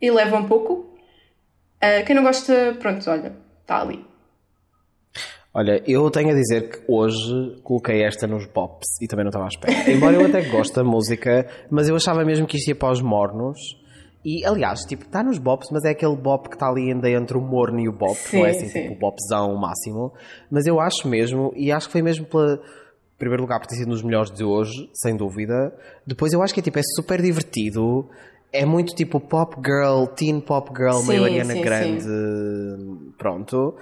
eleva 0.00 0.36
um 0.36 0.44
pouco 0.44 0.89
Uh, 1.82 2.04
quem 2.04 2.14
não 2.14 2.22
gosta, 2.22 2.76
pronto, 2.78 3.08
olha, 3.10 3.32
está 3.62 3.80
ali. 3.80 4.04
Olha, 5.52 5.82
eu 5.86 6.08
tenho 6.10 6.30
a 6.30 6.34
dizer 6.34 6.68
que 6.70 6.84
hoje 6.86 7.60
coloquei 7.64 8.04
esta 8.04 8.26
nos 8.26 8.46
bops 8.46 8.86
e 9.02 9.08
também 9.08 9.24
não 9.24 9.30
estava 9.30 9.46
à 9.46 9.48
espera. 9.48 9.90
Embora 9.90 10.14
eu 10.14 10.26
até 10.26 10.42
goste 10.42 10.74
da 10.74 10.84
música, 10.84 11.48
mas 11.68 11.88
eu 11.88 11.96
achava 11.96 12.24
mesmo 12.24 12.46
que 12.46 12.56
isto 12.56 12.68
ia 12.68 12.74
para 12.74 12.92
os 12.92 13.02
mornos. 13.02 13.58
E 14.24 14.44
aliás, 14.44 14.80
tipo, 14.80 15.04
está 15.04 15.24
nos 15.24 15.38
bops, 15.38 15.68
mas 15.72 15.84
é 15.84 15.90
aquele 15.90 16.14
bop 16.14 16.48
que 16.48 16.54
está 16.54 16.68
ali 16.68 16.92
ainda 16.92 17.10
entre 17.10 17.36
o 17.36 17.40
morno 17.40 17.80
e 17.80 17.88
o 17.88 17.92
bop, 17.92 18.14
sim, 18.14 18.38
não 18.38 18.46
é 18.46 18.50
assim, 18.50 18.68
sim. 18.68 18.82
tipo, 18.82 18.94
o 18.94 18.98
bopzão 18.98 19.56
máximo. 19.56 20.12
Mas 20.50 20.66
eu 20.66 20.78
acho 20.78 21.08
mesmo, 21.08 21.52
e 21.56 21.72
acho 21.72 21.86
que 21.86 21.92
foi 21.92 22.02
mesmo 22.02 22.26
pela, 22.26 22.60
primeiro 23.20 23.42
lugar, 23.42 23.60
por 23.60 23.66
ter 23.66 23.76
sido 23.76 23.88
um 23.88 23.92
dos 23.92 24.02
melhores 24.02 24.30
de 24.30 24.42
hoje, 24.42 24.90
sem 24.94 25.14
dúvida. 25.16 25.72
Depois 26.06 26.32
eu 26.32 26.42
acho 26.42 26.54
que 26.54 26.60
é 26.60 26.62
tipo, 26.62 26.78
é 26.78 26.82
super 26.96 27.20
divertido. 27.20 28.08
É 28.52 28.64
muito 28.64 28.94
tipo 28.94 29.20
pop 29.20 29.56
girl, 29.64 30.06
teen 30.06 30.40
pop 30.40 30.70
girl, 30.76 30.98
Sim, 30.98 31.08
meio 31.08 31.24
Ariana 31.24 31.54
sim, 31.54 31.62
Grande. 31.62 33.12
Pronto. 33.16 33.76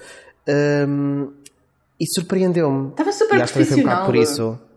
Um, 0.48 1.33
e 1.98 2.07
surpreendeu-me. 2.07 2.90
Estava 2.90 3.12
super 3.12 3.38
e 3.38 3.42
acho 3.42 3.52
que 3.52 3.59
também 3.59 3.72
foi 3.72 3.78
um 3.78 3.83
bocado 3.83 4.07
por 4.07 4.12
profissional. 4.12 4.52
isso. 4.54 4.68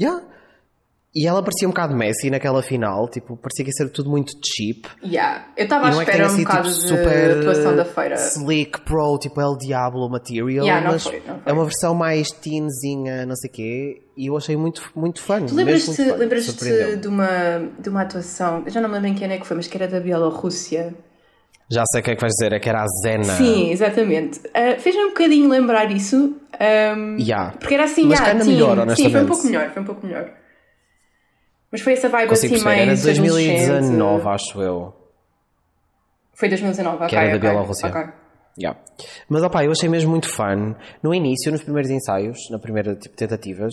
Yeah. 0.00 0.22
E 1.14 1.26
ela 1.26 1.42
parecia 1.42 1.66
um 1.66 1.70
bocado 1.70 1.96
Messi 1.96 2.30
naquela 2.30 2.62
final, 2.62 3.08
tipo, 3.08 3.36
parecia 3.36 3.64
que 3.64 3.70
ia 3.70 3.72
ser 3.72 3.90
tudo 3.90 4.10
muito 4.10 4.32
cheap. 4.44 4.86
Yeah. 5.02 5.46
Eu 5.56 5.64
estava 5.64 5.86
à 5.86 5.88
é 5.88 5.92
que 5.92 5.98
espera 6.00 6.16
tenha 6.18 6.26
um 6.26 6.30
sido 6.30 6.46
bocado 6.46 6.68
tipo 6.68 6.80
de 6.80 6.88
super 6.88 7.38
atuação 7.38 7.76
da 7.76 7.84
feira. 7.84 8.14
slick 8.16 8.80
pro, 8.82 9.18
tipo 9.18 9.40
El 9.40 9.56
Diablo 9.56 10.08
material, 10.10 10.66
Yeah, 10.66 10.90
mas 10.90 11.04
foi, 11.04 11.22
é 11.46 11.52
uma 11.52 11.64
versão 11.64 11.94
mais 11.94 12.30
teenzinha, 12.30 13.24
não 13.24 13.34
sei 13.36 13.50
o 13.50 13.52
quê, 13.52 14.02
e 14.16 14.26
eu 14.26 14.36
achei 14.36 14.56
muito, 14.56 14.82
muito 14.94 15.20
fun. 15.20 15.46
Tu 15.46 15.54
lembras-te 15.54 15.92
surpreendeu-me. 15.94 16.96
de 16.96 17.08
uma, 17.08 17.70
de 17.78 17.88
uma 17.88 18.02
atuação, 18.02 18.62
eu 18.66 18.70
já 18.70 18.80
não 18.80 18.88
me 18.88 18.96
lembro 18.96 19.08
em 19.08 19.14
quem 19.14 19.32
é 19.32 19.38
que 19.38 19.46
foi, 19.46 19.56
mas 19.56 19.66
que 19.66 19.76
era 19.76 19.88
da 19.88 20.00
Bielorrússia. 20.00 20.94
Já 21.70 21.84
sei 21.90 22.00
o 22.00 22.04
que 22.04 22.10
é 22.12 22.14
que 22.14 22.20
vais 22.20 22.32
dizer, 22.32 22.52
é 22.52 22.58
que 22.60 22.68
era 22.68 22.82
a 22.82 22.86
Zena. 23.02 23.24
Sim, 23.24 23.70
exatamente. 23.70 24.38
Uh, 24.38 24.78
Fez-me 24.78 25.04
um 25.04 25.08
bocadinho 25.08 25.48
lembrar 25.50 25.90
isso. 25.90 26.16
um, 26.16 27.16
Yeah. 27.18 27.52
Porque 27.58 27.74
era 27.74 27.84
assim, 27.84 28.06
Mas 28.06 28.20
ah, 28.20 28.34
teen. 28.34 28.44
melhor, 28.54 28.70
Sim, 28.70 28.74
foi 28.74 28.78
um 28.78 28.82
honestamente. 28.82 29.26
pouco 29.26 29.46
melhor, 29.46 29.70
foi 29.70 29.82
um 29.82 29.84
pouco 29.84 30.06
melhor. 30.06 30.30
Mas 31.70 31.80
foi 31.82 31.92
essa 31.92 32.08
vibe 32.08 32.28
Consigo 32.28 32.54
assim 32.54 32.68
era 32.68 32.86
mais 32.86 33.00
de 33.00 33.04
2019, 33.06 33.70
adolescente. 33.70 34.28
acho 34.28 34.62
eu. 34.62 34.94
Foi 36.34 36.48
2019, 36.48 36.96
ok. 36.96 37.08
Que 37.08 37.16
era 37.16 37.28
da 37.30 37.36
ok, 37.36 37.40
Bielorrússia. 37.40 37.88
ok. 37.88 38.12
Yeah. 38.60 38.80
Mas 39.28 39.42
opá, 39.42 39.64
eu 39.64 39.70
achei 39.70 39.88
mesmo 39.88 40.10
muito 40.10 40.28
fun. 40.28 40.74
No 41.02 41.14
início, 41.14 41.52
nos 41.52 41.62
primeiros 41.62 41.90
ensaios, 41.90 42.38
na 42.50 42.58
primeira 42.58 42.94
tipo, 42.96 43.14
tentativas, 43.16 43.72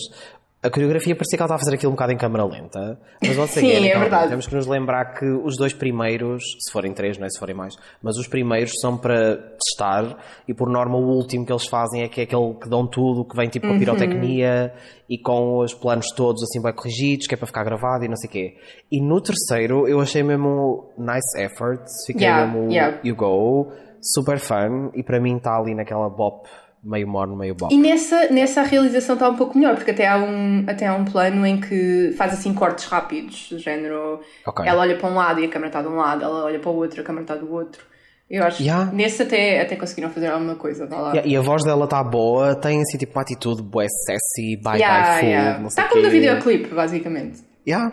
a 0.66 0.70
coreografia 0.70 1.14
parecia 1.14 1.36
que 1.36 1.42
ela 1.42 1.46
estava 1.46 1.60
a 1.60 1.64
fazer 1.64 1.74
aquilo 1.76 1.92
um 1.92 1.94
bocado 1.94 2.12
em 2.12 2.16
câmara 2.16 2.44
lenta. 2.44 2.98
Mas 3.22 3.38
once 3.38 3.60
Sim, 3.60 3.70
again, 3.70 3.88
é 3.88 3.98
verdade. 3.98 4.28
temos 4.28 4.46
que 4.46 4.54
nos 4.54 4.66
lembrar 4.66 5.14
que 5.14 5.24
os 5.24 5.56
dois 5.56 5.72
primeiros, 5.72 6.42
se 6.60 6.72
forem 6.72 6.92
três, 6.92 7.16
não 7.18 7.26
é? 7.26 7.30
Se 7.30 7.38
forem 7.38 7.54
mais, 7.54 7.74
mas 8.02 8.16
os 8.16 8.26
primeiros 8.26 8.72
são 8.80 8.96
para 8.98 9.36
testar 9.36 10.18
e 10.46 10.52
por 10.54 10.68
norma 10.68 10.96
o 10.96 11.06
último 11.08 11.46
que 11.46 11.52
eles 11.52 11.66
fazem 11.66 12.02
é 12.02 12.08
que 12.08 12.20
é 12.20 12.24
aquele 12.24 12.54
que 12.54 12.68
dão 12.68 12.86
tudo, 12.86 13.24
que 13.24 13.36
vem 13.36 13.48
tipo 13.48 13.66
com 13.66 13.74
a 13.74 13.78
pirotecnia 13.78 14.72
e 15.08 15.16
com 15.18 15.58
os 15.58 15.72
planos 15.72 16.06
todos 16.14 16.42
assim 16.42 16.60
bem 16.60 16.72
corrigidos, 16.72 17.26
que 17.26 17.34
é 17.34 17.36
para 17.36 17.46
ficar 17.46 17.64
gravado 17.64 18.04
e 18.04 18.08
não 18.08 18.16
sei 18.16 18.28
o 18.28 18.32
quê. 18.32 18.56
E 18.90 19.00
no 19.00 19.20
terceiro 19.20 19.86
eu 19.88 20.00
achei 20.00 20.22
mesmo 20.22 20.90
nice 20.98 21.40
effort, 21.40 21.82
fiquei 22.06 22.26
Yeah, 22.26 22.52
mesmo 22.52 22.72
yeah. 22.72 22.98
you 23.04 23.14
go, 23.14 23.70
super 24.00 24.38
fun 24.38 24.90
e 24.94 25.02
para 25.02 25.20
mim 25.20 25.36
está 25.36 25.56
ali 25.56 25.74
naquela 25.74 26.08
bop 26.08 26.48
meio 26.86 27.08
morno, 27.08 27.36
meio 27.36 27.54
bop. 27.54 27.74
E 27.74 27.78
nessa, 27.78 28.28
nessa 28.30 28.60
a 28.60 28.64
realização 28.64 29.14
está 29.14 29.28
um 29.28 29.36
pouco 29.36 29.58
melhor, 29.58 29.74
porque 29.74 29.90
até 29.90 30.06
há 30.06 30.16
um, 30.18 30.64
até 30.66 30.86
há 30.86 30.94
um 30.94 31.04
plano 31.04 31.44
em 31.46 31.60
que 31.60 32.12
faz 32.16 32.32
assim 32.32 32.54
cortes 32.54 32.84
rápidos, 32.86 33.48
do 33.50 33.58
género. 33.58 34.20
Ok. 34.46 34.64
Ela 34.66 34.80
olha 34.82 34.96
para 34.96 35.08
um 35.08 35.14
lado 35.14 35.40
e 35.40 35.44
a 35.44 35.48
câmera 35.48 35.68
está 35.68 35.82
de 35.82 35.88
um 35.88 35.96
lado, 35.96 36.22
ela 36.24 36.44
olha 36.44 36.58
para 36.58 36.70
o 36.70 36.76
outro 36.76 36.98
e 36.98 37.00
a 37.00 37.04
câmera 37.04 37.24
está 37.24 37.34
do 37.34 37.52
outro. 37.52 37.82
Eu 38.28 38.42
acho 38.44 38.60
Yeah. 38.62 38.90
que 38.90 38.96
nesse 38.96 39.22
até, 39.22 39.60
até 39.62 39.76
conseguiram 39.76 40.10
fazer 40.10 40.26
alguma 40.28 40.56
coisa. 40.56 40.86
Lá. 40.90 41.10
Yeah, 41.12 41.28
e 41.28 41.36
a 41.36 41.40
voz 41.40 41.62
dela 41.62 41.84
está 41.84 42.02
boa, 42.02 42.54
tem 42.56 42.80
assim 42.80 42.98
tipo 42.98 43.12
uma 43.12 43.22
atitude 43.22 43.62
bué 43.62 43.86
sassy, 44.06 44.60
bye 44.62 44.78
Yeah, 44.80 45.14
bye 45.20 45.28
yeah. 45.28 45.58
sei 45.58 45.66
Está 45.68 45.84
como 45.88 46.02
no 46.02 46.10
videoclipe, 46.10 46.74
basicamente. 46.74 47.38
Yeah. 47.66 47.92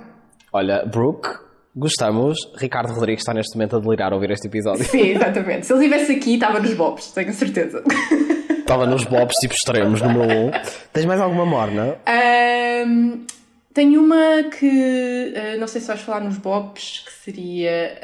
Olha, 0.52 0.86
Brooke, 0.86 1.30
gostamos. 1.76 2.38
Ricardo 2.58 2.94
Rodrigues 2.94 3.22
está 3.22 3.34
neste 3.34 3.56
momento 3.56 3.76
a 3.76 3.80
delirar 3.80 4.12
a 4.12 4.16
ouvir 4.16 4.32
este 4.32 4.48
episódio. 4.48 4.84
Sim, 4.86 5.10
exatamente. 5.10 5.66
Se 5.68 5.74
ele 5.74 5.86
estivesse 5.86 6.12
aqui, 6.14 6.34
estava 6.36 6.60
nos 6.60 6.74
bobs, 6.74 7.12
tenho 7.12 7.32
certeza. 7.34 7.84
Estava 8.64 8.86
nos 8.86 9.04
bobs 9.04 9.36
tipo 9.38 9.54
extremos, 9.54 10.02
número 10.02 10.24
1. 10.32 10.46
Um. 10.48 10.52
Tens 10.94 11.06
mais 11.06 11.20
alguma 11.20 11.46
morna? 11.46 11.98
Ahm, 12.06 13.26
tenho 13.74 14.02
uma 14.02 14.44
que 14.50 15.34
ah, 15.36 15.58
não 15.58 15.68
sei 15.68 15.82
se 15.82 15.88
vais 15.88 16.00
falar 16.02 16.22
nos 16.22 16.38
bobs, 16.38 17.04
que 17.06 17.12
seria 17.12 18.00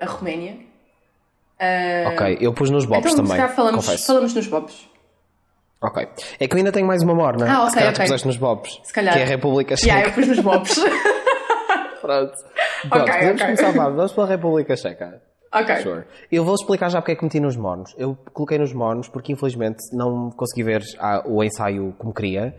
ah, 0.00 0.04
a 0.04 0.08
Roménia. 0.08 0.56
Ah, 1.60 2.10
Ok, 2.12 2.38
eu 2.40 2.52
pus 2.52 2.70
nos 2.70 2.84
bobs 2.84 2.98
então, 3.00 3.10
se 3.12 3.16
também, 3.16 3.36
calhar 3.36 3.54
falamos, 3.54 3.84
confesso. 3.86 4.06
falamos 4.06 4.34
nos 4.34 4.46
bobs. 4.48 4.88
Ok. 5.80 6.08
É 6.40 6.48
que 6.48 6.54
eu 6.54 6.58
ainda 6.58 6.72
tenho 6.72 6.86
mais 6.86 7.02
uma 7.02 7.14
morna. 7.14 7.46
Ah, 7.48 7.60
ok, 7.60 7.68
se 7.70 7.74
calhar 7.76 7.90
ok. 7.92 7.98
tu 8.04 8.06
puseste 8.08 8.26
nos 8.26 8.36
bobs. 8.36 8.80
Se 8.82 8.92
calhar. 8.92 9.14
Que 9.14 9.20
é 9.20 9.22
a 9.22 9.26
República 9.26 9.76
Checa. 9.76 9.92
Yeah, 9.92 10.08
eu 10.08 10.12
pus 10.14 10.26
nos 10.28 10.40
bobs. 10.40 10.74
Pronto. 12.00 12.32
Pronto, 12.88 13.02
Ok, 13.02 13.12
podemos 13.14 13.40
ok. 13.42 13.56
começar, 13.56 13.70
vamos 13.72 14.12
pela 14.12 14.26
República 14.26 14.76
Checa. 14.76 15.22
Ok. 15.54 15.76
Sure. 15.76 16.04
Eu 16.30 16.44
vou 16.44 16.54
explicar 16.54 16.88
já 16.88 17.00
porque 17.00 17.12
é 17.12 17.16
que 17.16 17.24
meti 17.24 17.40
nos 17.40 17.56
monos. 17.56 17.94
Eu 17.96 18.16
coloquei 18.32 18.58
nos 18.58 18.72
monos 18.72 19.08
porque 19.08 19.32
infelizmente 19.32 19.78
não 19.92 20.30
consegui 20.30 20.62
ver 20.62 20.82
ah, 20.98 21.22
o 21.26 21.42
ensaio 21.42 21.94
como 21.98 22.12
queria 22.12 22.54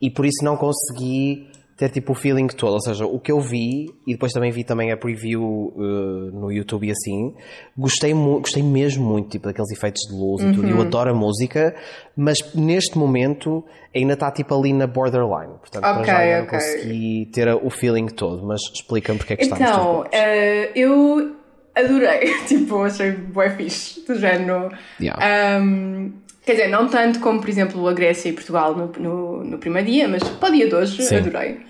e 0.00 0.10
por 0.10 0.26
isso 0.26 0.44
não 0.44 0.56
consegui 0.56 1.48
ter 1.76 1.88
tipo 1.90 2.12
o 2.12 2.14
feeling 2.14 2.46
todo. 2.48 2.74
Ou 2.74 2.80
seja, 2.80 3.04
o 3.06 3.18
que 3.18 3.32
eu 3.32 3.40
vi 3.40 3.86
e 4.06 4.12
depois 4.12 4.32
também 4.32 4.50
vi 4.50 4.62
também 4.62 4.92
a 4.92 4.96
preview 4.96 5.72
eh, 5.76 6.30
no 6.32 6.52
YouTube 6.52 6.86
e 6.86 6.90
assim, 6.90 7.34
gostei, 7.76 8.12
gostei 8.12 8.62
mesmo 8.62 9.04
muito 9.04 9.30
tipo, 9.30 9.46
daqueles 9.46 9.70
efeitos 9.72 10.02
de 10.08 10.14
luz 10.14 10.42
e 10.42 10.52
tudo. 10.52 10.68
Uhum. 10.68 10.76
Eu 10.76 10.80
adoro 10.82 11.10
a 11.10 11.14
música, 11.14 11.74
mas 12.16 12.38
neste 12.54 12.96
momento 12.96 13.64
ainda 13.94 14.14
está 14.14 14.30
tipo 14.30 14.54
ali 14.54 14.72
na 14.72 14.86
borderline. 14.86 15.54
Portanto, 15.58 15.82
para 15.82 16.00
Ok, 16.00 16.06
já 16.06 16.18
ainda 16.18 16.42
ok. 16.42 16.42
não 16.42 16.46
consegui 16.46 17.26
ter 17.32 17.48
o 17.54 17.70
feeling 17.70 18.06
todo, 18.06 18.46
mas 18.46 18.60
explica-me 18.74 19.18
porque 19.18 19.32
é 19.32 19.36
que 19.36 19.42
está 19.42 19.56
Então, 19.56 20.04
eh, 20.12 20.70
eu 20.76 21.41
adorei. 21.74 22.34
tipo, 22.46 22.82
achei 22.82 23.12
bué 23.12 23.50
fixe, 23.50 24.04
do 24.06 24.14
género. 24.18 24.70
Yeah. 25.00 25.56
Ahm, 25.56 26.12
quer 26.44 26.52
dizer, 26.52 26.68
não 26.68 26.88
tanto 26.88 27.20
como, 27.20 27.40
por 27.40 27.48
exemplo, 27.48 27.86
a 27.88 27.92
Grécia 27.92 28.28
e 28.28 28.32
Portugal 28.32 28.74
no, 28.76 28.92
no, 28.98 29.44
no 29.44 29.58
primeiro 29.58 29.88
dia, 29.90 30.08
mas 30.08 30.22
para 30.22 30.48
o 30.48 30.52
dia 30.52 30.68
de 30.68 30.74
hoje 30.74 31.02
Sim. 31.02 31.16
adorei. 31.16 31.60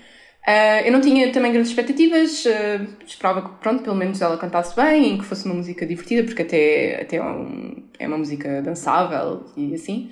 Ah, 0.45 0.81
eu 0.81 0.91
não 0.91 0.99
tinha 0.99 1.31
também 1.31 1.53
grandes 1.53 1.69
expectativas, 1.71 2.45
ah, 2.47 2.85
esperava 3.07 3.41
que, 3.41 3.49
pronto, 3.61 3.81
pelo 3.81 3.95
menos 3.95 4.21
ela 4.21 4.37
cantasse 4.37 4.75
bem 4.75 5.15
e 5.15 5.17
que 5.17 5.23
fosse 5.23 5.45
uma 5.45 5.55
música 5.55 5.85
divertida, 5.85 6.23
porque 6.23 6.41
até, 6.41 7.01
até 7.01 7.15
é, 7.17 7.23
um- 7.23 7.83
é 7.97 8.07
uma 8.07 8.17
música 8.17 8.61
dançável 8.61 9.45
e 9.55 9.73
assim. 9.73 10.11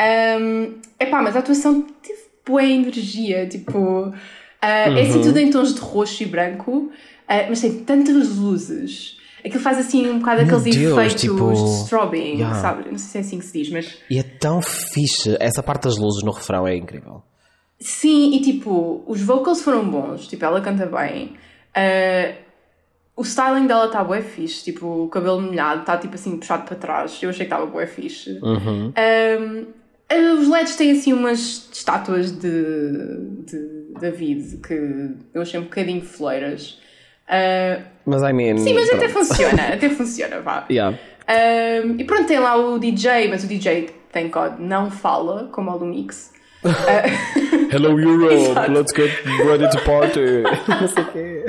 Um, 0.00 0.78
epá, 0.98 1.20
mas 1.20 1.36
a 1.36 1.40
atuação 1.40 1.82
teve 1.82 2.20
boa 2.46 2.64
energia, 2.64 3.46
tipo, 3.46 4.14
ah, 4.62 4.66
é 4.88 5.02
assim 5.02 5.20
tudo 5.20 5.38
em 5.38 5.50
tons 5.50 5.74
de 5.74 5.80
roxo 5.80 6.22
e 6.22 6.26
branco, 6.26 6.90
ah, 7.30 7.46
mas 7.48 7.60
tem 7.60 7.84
tantas 7.84 8.36
luzes. 8.36 9.16
Aquilo 9.44 9.62
faz 9.62 9.78
assim 9.78 10.10
um 10.10 10.18
bocado 10.18 10.44
Meu 10.44 10.56
aqueles 10.56 10.76
Deus, 10.76 10.92
efeitos 10.92 11.20
tipo, 11.22 11.52
de 11.52 11.82
strobing, 11.84 12.34
yeah. 12.38 12.54
sabe? 12.56 12.90
Não 12.90 12.98
sei 12.98 13.08
se 13.08 13.18
é 13.18 13.20
assim 13.20 13.38
que 13.38 13.44
se 13.46 13.58
diz, 13.58 13.70
mas 13.70 13.98
E 14.10 14.18
é 14.18 14.22
tão 14.22 14.60
fixe. 14.60 15.36
Essa 15.40 15.62
parte 15.62 15.84
das 15.84 15.96
luzes 15.96 16.24
no 16.24 16.32
refrão 16.32 16.66
é 16.66 16.76
incrível. 16.76 17.22
sim, 17.78 18.34
e 18.34 18.40
tipo, 18.40 19.02
os 19.06 19.22
vocals 19.22 19.62
foram 19.62 19.88
bons, 19.88 20.26
tipo, 20.26 20.44
ela 20.44 20.60
canta 20.60 20.84
bem. 20.84 21.34
Ah, 21.74 22.34
o 23.16 23.22
styling 23.22 23.66
dela 23.66 23.86
está 23.86 24.02
bué 24.02 24.22
fixe, 24.22 24.64
tipo, 24.64 25.04
o 25.04 25.08
cabelo 25.08 25.40
molhado 25.40 25.82
está 25.82 25.96
tipo 25.96 26.14
assim 26.14 26.36
puxado 26.36 26.64
para 26.64 26.74
trás. 26.74 27.22
Eu 27.22 27.30
achei 27.30 27.46
que 27.46 27.52
estava 27.52 27.70
bué 27.70 27.86
fixe. 27.86 28.38
Uhum. 28.42 28.92
Um, 28.96 30.40
os 30.40 30.48
LEDs 30.48 30.74
têm 30.74 30.92
assim 30.92 31.12
umas 31.12 31.68
estátuas 31.72 32.32
de, 32.32 32.50
de 33.46 33.92
David 34.00 34.56
que 34.66 35.14
eu 35.32 35.42
achei 35.42 35.60
um 35.60 35.64
bocadinho 35.64 36.02
foleiras. 36.02 36.79
Uh, 37.30 37.82
Mas 38.04 38.22
I 38.22 38.32
mean. 38.32 38.58
sim, 38.58 38.74
mas 38.74 38.90
até 38.90 39.08
pronto. 39.08 39.26
funciona, 39.26 39.62
até 39.74 39.88
funciona, 39.88 40.40
vá. 40.40 40.66
Yeah. 40.68 40.98
E 41.96 42.04
pronto, 42.04 42.26
tem 42.26 42.40
lá 42.40 42.56
o 42.56 42.76
DJ, 42.78 43.28
mas 43.28 43.44
o 43.44 43.46
DJ, 43.46 43.90
tem 44.12 44.28
code, 44.28 44.60
não 44.60 44.90
fala, 44.90 45.48
como 45.52 45.70
ao 45.70 45.78
do 45.78 45.84
Mix. 45.86 46.32
Hello 47.72 47.98
Europe, 47.98 48.34
Exato. 48.34 48.72
let's 48.72 48.92
get 48.92 49.10
ready 49.46 49.68
to 49.70 49.80
party. 49.84 50.42
Não 50.68 50.88
sei 50.88 51.02
o 51.02 51.06
quê. 51.06 51.44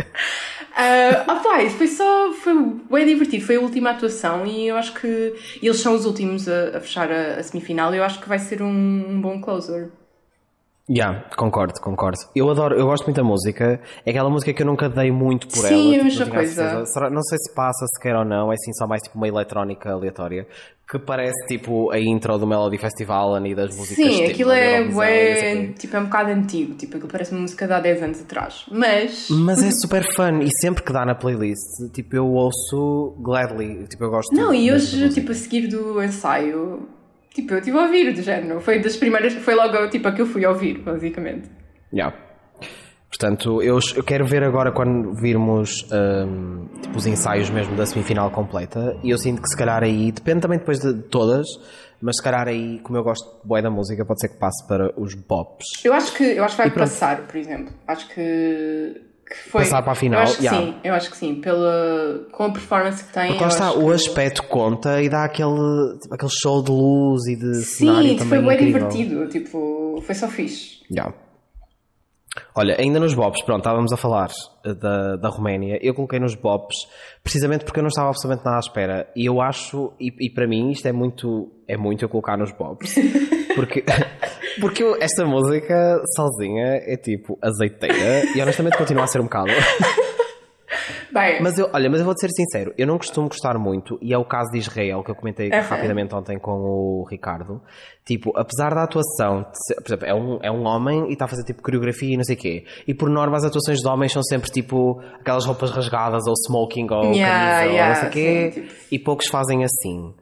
Uh, 0.71 1.31
opa, 1.31 1.63
isso 1.63 1.75
foi 1.77 1.87
só, 1.87 2.31
foi 2.31 2.53
bem 2.89 3.05
divertido, 3.07 3.43
foi 3.45 3.57
a 3.57 3.59
última 3.59 3.89
atuação 3.89 4.45
e 4.45 4.67
eu 4.67 4.77
acho 4.77 4.93
que 4.93 5.33
eles 5.61 5.79
são 5.81 5.93
os 5.95 6.05
últimos 6.05 6.47
a, 6.47 6.77
a 6.77 6.79
fechar 6.79 7.11
a, 7.11 7.39
a 7.39 7.43
semifinal 7.43 7.93
e 7.93 7.97
eu 7.97 8.03
acho 8.05 8.21
que 8.21 8.29
vai 8.29 8.39
ser 8.39 8.61
um, 8.61 8.67
um 8.69 9.19
bom 9.19 9.41
closer. 9.41 9.89
Yeah, 10.93 11.23
concordo, 11.37 11.79
concordo. 11.79 12.17
Eu 12.35 12.49
adoro, 12.49 12.75
eu 12.75 12.85
gosto 12.85 13.05
muito 13.05 13.15
da 13.15 13.23
música. 13.23 13.79
É 14.05 14.09
aquela 14.09 14.29
música 14.29 14.51
que 14.51 14.61
eu 14.61 14.65
nunca 14.67 14.89
dei 14.89 15.09
muito 15.09 15.47
por 15.47 15.65
Sim, 15.65 15.95
ela. 15.95 16.03
a 16.03 16.09
tipo, 16.09 16.19
mesma 16.19 16.25
a 16.25 16.29
coisa. 16.29 17.09
Não 17.09 17.21
sei 17.23 17.37
se 17.37 17.55
passa 17.55 17.85
sequer 17.95 18.15
ou 18.15 18.25
não, 18.25 18.51
é 18.51 18.55
assim 18.55 18.73
só 18.73 18.85
mais 18.85 19.01
tipo 19.01 19.17
uma 19.17 19.27
eletrónica 19.27 19.91
aleatória. 19.91 20.45
Que 20.89 20.99
parece 20.99 21.47
tipo 21.47 21.89
a 21.91 21.97
intro 21.97 22.37
do 22.37 22.45
Melody 22.45 22.77
Festival 22.77 23.45
e 23.45 23.55
das 23.55 23.73
músicas 23.73 23.95
Sim, 23.95 24.17
tipo, 24.17 24.31
aquilo 24.31 24.51
é, 24.51 24.79
Eurovisão 24.79 25.01
quê. 25.01 25.73
tipo, 25.79 25.95
é 25.95 25.99
um 26.01 26.03
bocado 26.03 26.31
antigo, 26.31 26.73
tipo, 26.73 26.97
aquilo 26.97 27.09
parece 27.09 27.31
uma 27.31 27.39
música 27.39 27.65
de 27.65 27.71
há 27.73 27.79
10 27.79 28.03
anos 28.03 28.21
atrás. 28.21 28.65
Mas, 28.69 29.27
Mas 29.31 29.63
é 29.63 29.71
super 29.71 30.03
fun 30.13 30.41
e 30.41 30.49
sempre 30.59 30.83
que 30.83 30.91
dá 30.91 31.05
na 31.05 31.15
playlist, 31.15 31.61
tipo, 31.93 32.13
eu 32.17 32.27
ouço 32.27 33.15
gladly. 33.21 33.87
Tipo, 33.87 34.03
eu 34.03 34.09
gosto 34.09 34.35
não, 34.35 34.53
e 34.53 34.69
hoje, 34.69 35.07
tipo, 35.11 35.31
a 35.31 35.35
seguir 35.35 35.67
do 35.67 36.03
ensaio, 36.03 36.85
tipo, 37.33 37.53
eu 37.53 37.59
estive 37.59 37.77
a 37.77 37.81
ouvir, 37.83 38.13
do 38.13 38.21
género, 38.21 38.59
foi 38.61 38.79
das 38.79 38.95
primeiras, 38.95 39.33
foi 39.33 39.55
logo, 39.55 39.89
tipo, 39.89 40.07
a 40.07 40.11
que 40.11 40.21
eu 40.21 40.25
fui 40.25 40.45
ouvir, 40.45 40.79
basicamente. 40.79 41.49
Yeah. 41.93 42.15
Portanto, 43.07 43.61
eu, 43.61 43.77
eu 43.95 44.03
quero 44.03 44.25
ver 44.25 44.41
agora 44.41 44.71
quando 44.71 45.13
virmos 45.13 45.85
um, 45.91 46.65
tipo, 46.81 46.97
os 46.97 47.05
ensaios 47.05 47.49
mesmo 47.49 47.75
da 47.75 47.85
semifinal 47.85 48.31
completa. 48.31 48.97
E 49.03 49.09
eu 49.09 49.17
sinto 49.17 49.41
que 49.41 49.49
se 49.49 49.57
calhar 49.57 49.83
aí, 49.83 50.11
depende 50.11 50.39
também 50.39 50.57
depois 50.57 50.79
de 50.79 50.93
todas, 51.09 51.45
mas 52.01 52.15
se 52.15 52.23
calhar 52.23 52.47
aí, 52.47 52.79
como 52.79 52.97
eu 52.97 53.03
gosto 53.03 53.41
de 53.41 53.47
boa 53.47 53.61
da 53.61 53.69
música, 53.69 54.05
pode 54.05 54.21
ser 54.21 54.29
que 54.29 54.39
passe 54.39 54.65
para 54.65 54.97
os 54.99 55.13
bops. 55.13 55.65
Eu 55.83 55.93
acho 55.93 56.15
que, 56.15 56.23
eu 56.23 56.43
acho 56.43 56.55
que 56.55 56.61
vai 56.61 56.71
passar, 56.71 57.27
por 57.27 57.35
exemplo. 57.35 57.73
Acho 57.85 58.07
que, 58.07 59.01
que 59.31 59.49
foi. 59.49 59.61
Passar 59.61 59.81
para 59.81 59.93
a 59.93 59.95
final, 59.95 60.19
eu 60.19 60.23
acho 60.23 60.37
que 60.37 60.43
yeah. 60.43 60.59
sim, 60.59 60.75
eu 60.83 60.93
acho 60.93 61.09
que 61.09 61.17
sim. 61.17 61.35
Pela, 61.35 62.27
com 62.31 62.43
a 62.43 62.51
performance 62.51 63.03
que 63.03 63.13
tem. 63.13 63.27
Porque 63.29 63.43
lá 63.43 63.49
está, 63.49 63.73
o 63.73 63.91
aspecto 63.91 64.43
conta 64.43 65.01
e 65.01 65.07
dá 65.07 65.23
aquele, 65.23 65.97
tipo, 66.01 66.13
aquele 66.13 66.31
show 66.31 66.61
de 66.61 66.71
luz 66.71 67.25
e 67.27 67.35
de 67.37 67.55
sim, 67.55 67.85
cenário. 67.85 68.09
Sim, 68.09 68.25
foi 68.25 68.41
bem 68.41 68.53
incrível. 68.53 68.89
divertido. 68.89 69.27
Tipo, 69.29 70.03
foi 70.05 70.15
só 70.15 70.27
fixe. 70.27 70.81
Yeah. 70.91 71.13
Olha, 72.55 72.77
ainda 72.79 72.97
nos 72.99 73.13
Bobs, 73.13 73.41
pronto, 73.43 73.59
estávamos 73.59 73.91
a 73.91 73.97
falar 73.97 74.29
eh, 74.65 74.73
da, 74.73 75.17
da 75.17 75.29
Roménia. 75.29 75.77
Eu 75.81 75.93
coloquei 75.93 76.19
nos 76.19 76.33
Bobs 76.35 76.75
precisamente 77.23 77.65
porque 77.65 77.79
eu 77.79 77.83
não 77.83 77.89
estava 77.89 78.09
absolutamente 78.09 78.45
nada 78.45 78.57
à 78.57 78.59
espera. 78.59 79.11
E 79.15 79.25
eu 79.25 79.41
acho, 79.41 79.93
e, 79.99 80.13
e 80.27 80.29
para 80.29 80.47
mim 80.47 80.71
isto 80.71 80.87
é 80.87 80.93
muito, 80.93 81.51
é 81.67 81.75
muito 81.75 82.03
eu 82.03 82.09
colocar 82.09 82.37
nos 82.37 82.51
Bobs. 82.51 82.95
Porque, 83.53 83.83
porque 84.59 84.83
esta 84.99 85.25
música 85.25 86.01
sozinha 86.15 86.81
é 86.85 86.97
tipo 86.97 87.37
azeiteira 87.41 88.25
e 88.35 88.41
honestamente 88.41 88.77
continua 88.77 89.03
a 89.03 89.07
ser 89.07 89.19
um 89.21 89.25
bocado. 89.25 89.49
Bem, 91.13 91.41
Mas 91.41 91.57
eu, 91.59 91.69
olha, 91.73 91.89
mas 91.89 91.99
eu 91.99 92.05
vou-te 92.05 92.21
ser 92.21 92.29
sincero, 92.29 92.73
eu 92.77 92.87
não 92.87 92.97
costumo 92.97 93.27
gostar 93.27 93.57
muito, 93.59 93.99
e 94.01 94.13
é 94.13 94.17
o 94.17 94.23
caso 94.23 94.49
de 94.51 94.59
Israel 94.59 95.03
que 95.03 95.11
eu 95.11 95.15
comentei 95.15 95.49
Uhum. 95.49 95.59
rapidamente 95.59 96.15
ontem 96.15 96.39
com 96.39 96.53
o 96.53 97.05
Ricardo. 97.09 97.61
Tipo, 98.05 98.31
apesar 98.37 98.73
da 98.73 98.83
atuação, 98.83 99.45
ser- 99.53 99.75
por 99.75 99.87
exemplo, 99.89 100.05
é 100.07 100.13
um, 100.13 100.39
é 100.41 100.49
um 100.49 100.65
homem 100.65 101.09
e 101.09 101.11
está 101.13 101.25
a 101.25 101.27
fazer 101.27 101.43
tipo 101.43 101.61
coreografia 101.61 102.13
e 102.13 102.15
não 102.17 102.23
sei 102.23 102.37
o 102.37 102.39
quê. 102.39 102.63
E 102.87 102.93
por 102.93 103.09
norma 103.09 103.35
as 103.35 103.43
atuações 103.43 103.79
de 103.79 103.87
homens 103.89 104.13
são 104.13 104.23
sempre 104.23 104.49
tipo 104.49 105.01
aquelas 105.19 105.45
roupas 105.45 105.71
rasgadas 105.71 106.23
ou 106.25 106.33
smoking 106.47 106.87
ou 106.89 107.11
Yeah, 107.13 107.49
camisa 107.49 107.65
ou 107.65 107.71
yeah, 107.75 107.89
não 107.93 107.95
sei 107.99 108.09
o 108.09 108.11
quê. 108.13 108.51
sim, 108.53 108.61
tipo- 108.61 108.73
E 108.93 108.99
poucos 108.99 109.27
fazem 109.27 109.65
assim. 109.65 110.13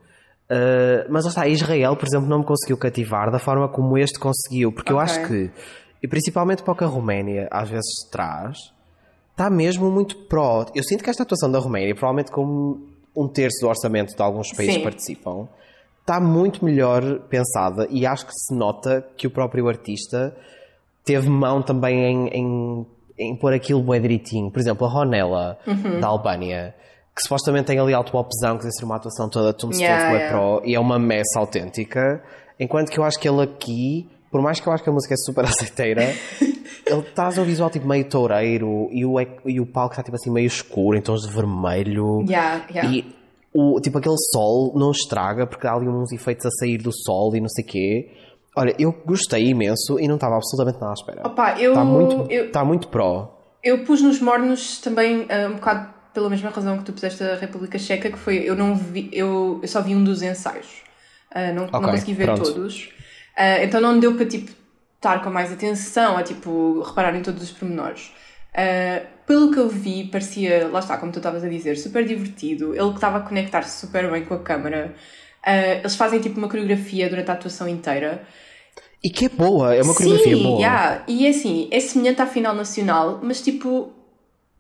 Uh, 0.52 1.06
mas 1.10 1.26
lá 1.26 1.30
está, 1.30 1.48
Israel, 1.48 1.96
por 1.96 2.08
exemplo, 2.08 2.28
não 2.28 2.40
me 2.40 2.46
conseguiu 2.46 2.76
cativar 2.78 3.30
da 3.32 3.38
forma 3.38 3.68
como 3.70 3.98
este 3.98 4.18
conseguiu, 4.18 4.72
porque 4.72 4.92
eu 4.92 4.98
Ok. 4.98 5.06
acho 5.06 5.28
que, 5.28 5.52
e 6.02 6.08
principalmente 6.08 6.64
para 6.64 6.74
o 6.74 6.76
que 6.76 6.84
a 6.84 6.88
Roménia 6.88 7.48
às 7.52 7.70
vezes 7.70 8.10
traz, 8.12 8.58
está 9.32 9.50
mesmo 9.50 9.92
muito 9.92 10.16
pró. 10.28 10.66
Eu 10.74 10.84
sinto 10.84 11.04
que 11.04 11.10
esta 11.10 11.22
atuação 11.24 11.52
da 11.52 11.60
Roménia, 11.60 11.94
provavelmente 11.94 12.32
como 12.32 12.82
um 13.16 13.28
terço 13.28 13.60
do 13.62 13.68
orçamento 13.68 14.16
de 14.16 14.22
alguns 14.22 14.52
países 14.52 14.76
Sim. 14.76 14.82
participam, 14.84 15.48
está 16.02 16.20
muito 16.20 16.66
melhor 16.66 17.20
pensada 17.30 17.88
e 17.92 18.06
acho 18.06 18.26
que 18.26 18.34
se 18.34 18.56
nota 18.56 19.06
que 19.16 19.28
o 19.28 19.30
próprio 19.30 19.68
artista 19.68 20.36
teve 21.06 21.30
mão 21.30 21.62
também 21.62 21.96
em, 22.06 22.28
em, 22.30 22.86
em 23.20 23.36
pôr 23.36 23.54
aquilo 23.54 23.84
bem 23.84 24.02
direitinho. 24.02 24.50
Por 24.50 24.60
exemplo, 24.60 24.88
a 24.88 24.90
Ronella, 24.90 25.60
Uhum. 25.68 26.00
da 26.00 26.08
Albânia, 26.08 26.74
que 27.16 27.22
supostamente 27.24 27.66
tem 27.66 27.80
ali 27.80 27.94
alto 27.94 28.16
opção, 28.18 28.58
que 28.58 28.64
deve 28.64 28.74
ser 28.76 28.86
uma 28.86 28.96
atuação 28.96 29.30
toda 29.30 29.54
tombstone 29.54 29.84
Yeah, 29.90 30.10
yeah, 30.14 30.30
pro 30.30 30.62
e 30.66 30.76
é 30.76 30.80
uma 30.80 30.98
messa 30.98 31.40
autêntica, 31.40 32.24
enquanto 32.60 32.90
que 32.90 33.00
eu 33.00 33.04
acho 33.04 33.20
que 33.20 33.28
ele 33.28 33.42
aqui, 33.42 34.10
por 34.32 34.42
mais 34.42 34.60
que 34.60 34.68
eu 34.68 34.74
acho 34.74 34.84
que 34.84 34.90
a 34.90 34.94
música 34.94 35.14
é 35.14 35.18
super 35.18 35.44
azeiteira, 35.50 36.04
ele 36.86 37.02
traz 37.14 37.38
um 37.38 37.44
visual 37.44 37.70
tipo 37.70 37.88
meio 37.88 38.06
toureiro 38.06 38.88
e 38.92 39.06
o, 39.06 39.16
e 39.46 39.60
o 39.60 39.66
palco 39.66 39.94
está 39.94 40.04
tipo 40.04 40.16
assim 40.16 40.32
meio 40.32 40.48
escuro, 40.48 40.98
em 40.98 41.02
tons 41.02 41.22
de 41.22 41.34
vermelho. 41.34 42.24
Yeah, 42.28 42.66
yeah. 42.72 42.90
E 42.92 43.16
o, 43.54 43.80
tipo 43.82 43.98
aquele 43.98 44.16
sol 44.34 44.74
não 44.76 44.92
estraga 44.92 45.46
porque 45.46 45.68
há 45.68 45.74
ali 45.74 45.88
uns 45.90 46.12
efeitos 46.12 46.46
a 46.46 46.50
sair 46.52 46.78
do 46.78 46.92
sol 46.94 47.36
e 47.36 47.42
não 47.42 47.50
sei 47.50 47.64
quê. 47.64 48.12
Olha, 48.56 48.74
eu 48.80 48.92
gostei 49.06 49.48
imenso 49.50 50.00
e 50.00 50.08
não 50.08 50.16
estava 50.16 50.36
absolutamente 50.36 50.80
nada 50.82 50.92
à 50.92 50.94
espera. 50.94 51.22
Opa, 51.28 51.60
eu- 51.60 51.72
Está 51.72 51.84
muito, 51.84 52.32
eu- 52.32 52.46
está 52.48 52.66
muito 52.66 52.88
pró. 52.88 53.36
Eu 53.64 53.84
pus 53.84 54.02
nos 54.02 54.20
mornos 54.22 54.80
também 54.80 55.28
ah, 55.30 55.48
um 55.50 55.56
bocado 55.56 55.94
pela 56.14 56.30
mesma 56.30 56.50
razão 56.50 56.78
que 56.78 56.86
tu 56.86 56.94
puseste 56.94 57.24
a 57.24 57.36
República 57.36 57.78
Checa, 57.80 58.12
que 58.12 58.18
foi 58.20 58.38
eu 58.38 58.56
não 58.56 58.76
vi, 58.76 59.10
eu, 59.14 59.60
eu 59.62 59.68
só 59.68 59.82
vi 59.82 59.96
um 59.96 60.04
dos 60.04 60.22
ensaios. 60.22 60.68
Ah, 61.32 61.52
não, 61.54 61.76
não 61.80 61.90
Ok, 61.90 61.92
consegui 61.92 62.14
ver 62.14 62.26
pronto. 62.26 62.44
todos. 62.44 62.90
Ah, 63.36 63.64
então 63.64 63.80
não 63.82 64.00
deu 64.00 64.16
para 64.16 64.26
tipo 64.26 64.52
estar 64.96 65.22
com 65.24 65.30
mais 65.30 65.52
atenção, 65.52 66.18
a 66.18 66.24
tipo 66.24 66.82
reparar 66.82 67.16
em 67.16 67.22
todos 67.22 67.42
os 67.44 67.52
pormenores. 67.52 68.12
Ah, 68.54 69.06
pelo 69.26 69.52
que 69.52 69.60
eu 69.60 69.70
vi, 69.70 70.06
parecia, 70.06 70.68
lá 70.70 70.80
está, 70.80 70.98
como 70.98 71.12
tu 71.12 71.20
estavas 71.20 71.44
a 71.44 71.50
dizer, 71.50 71.78
super 71.78 72.06
divertido. 72.06 72.74
Ele 72.76 72.90
que 72.90 72.96
estava 72.96 73.20
a 73.20 73.22
conectar-se 73.22 73.80
super 73.80 74.10
bem 74.12 74.26
com 74.26 74.34
a 74.34 74.40
câmara. 74.44 74.96
Eles 75.46 75.96
fazem 75.96 76.20
tipo 76.20 76.38
uma 76.38 76.50
coreografia 76.50 77.10
durante 77.10 77.30
a 77.32 77.34
atuação 77.34 77.68
inteira. 77.68 78.26
E 79.04 79.10
que 79.10 79.26
é 79.26 79.30
boa, 79.30 79.74
é 79.76 79.82
uma 79.82 79.94
coreografia 79.96 80.36
Sim, 80.36 80.44
boa. 80.44 80.60
yeah. 80.60 81.04
e 81.08 81.26
é 81.26 81.30
assim, 81.30 81.70
é 81.72 81.80
semelhante 81.80 82.22
à 82.22 82.26
final 82.28 82.54
nacional, 82.54 83.20
mas 83.24 83.42
tipo, 83.42 83.94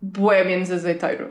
bué 0.01 0.43
menos 0.43 0.71
azeiteiro. 0.71 1.29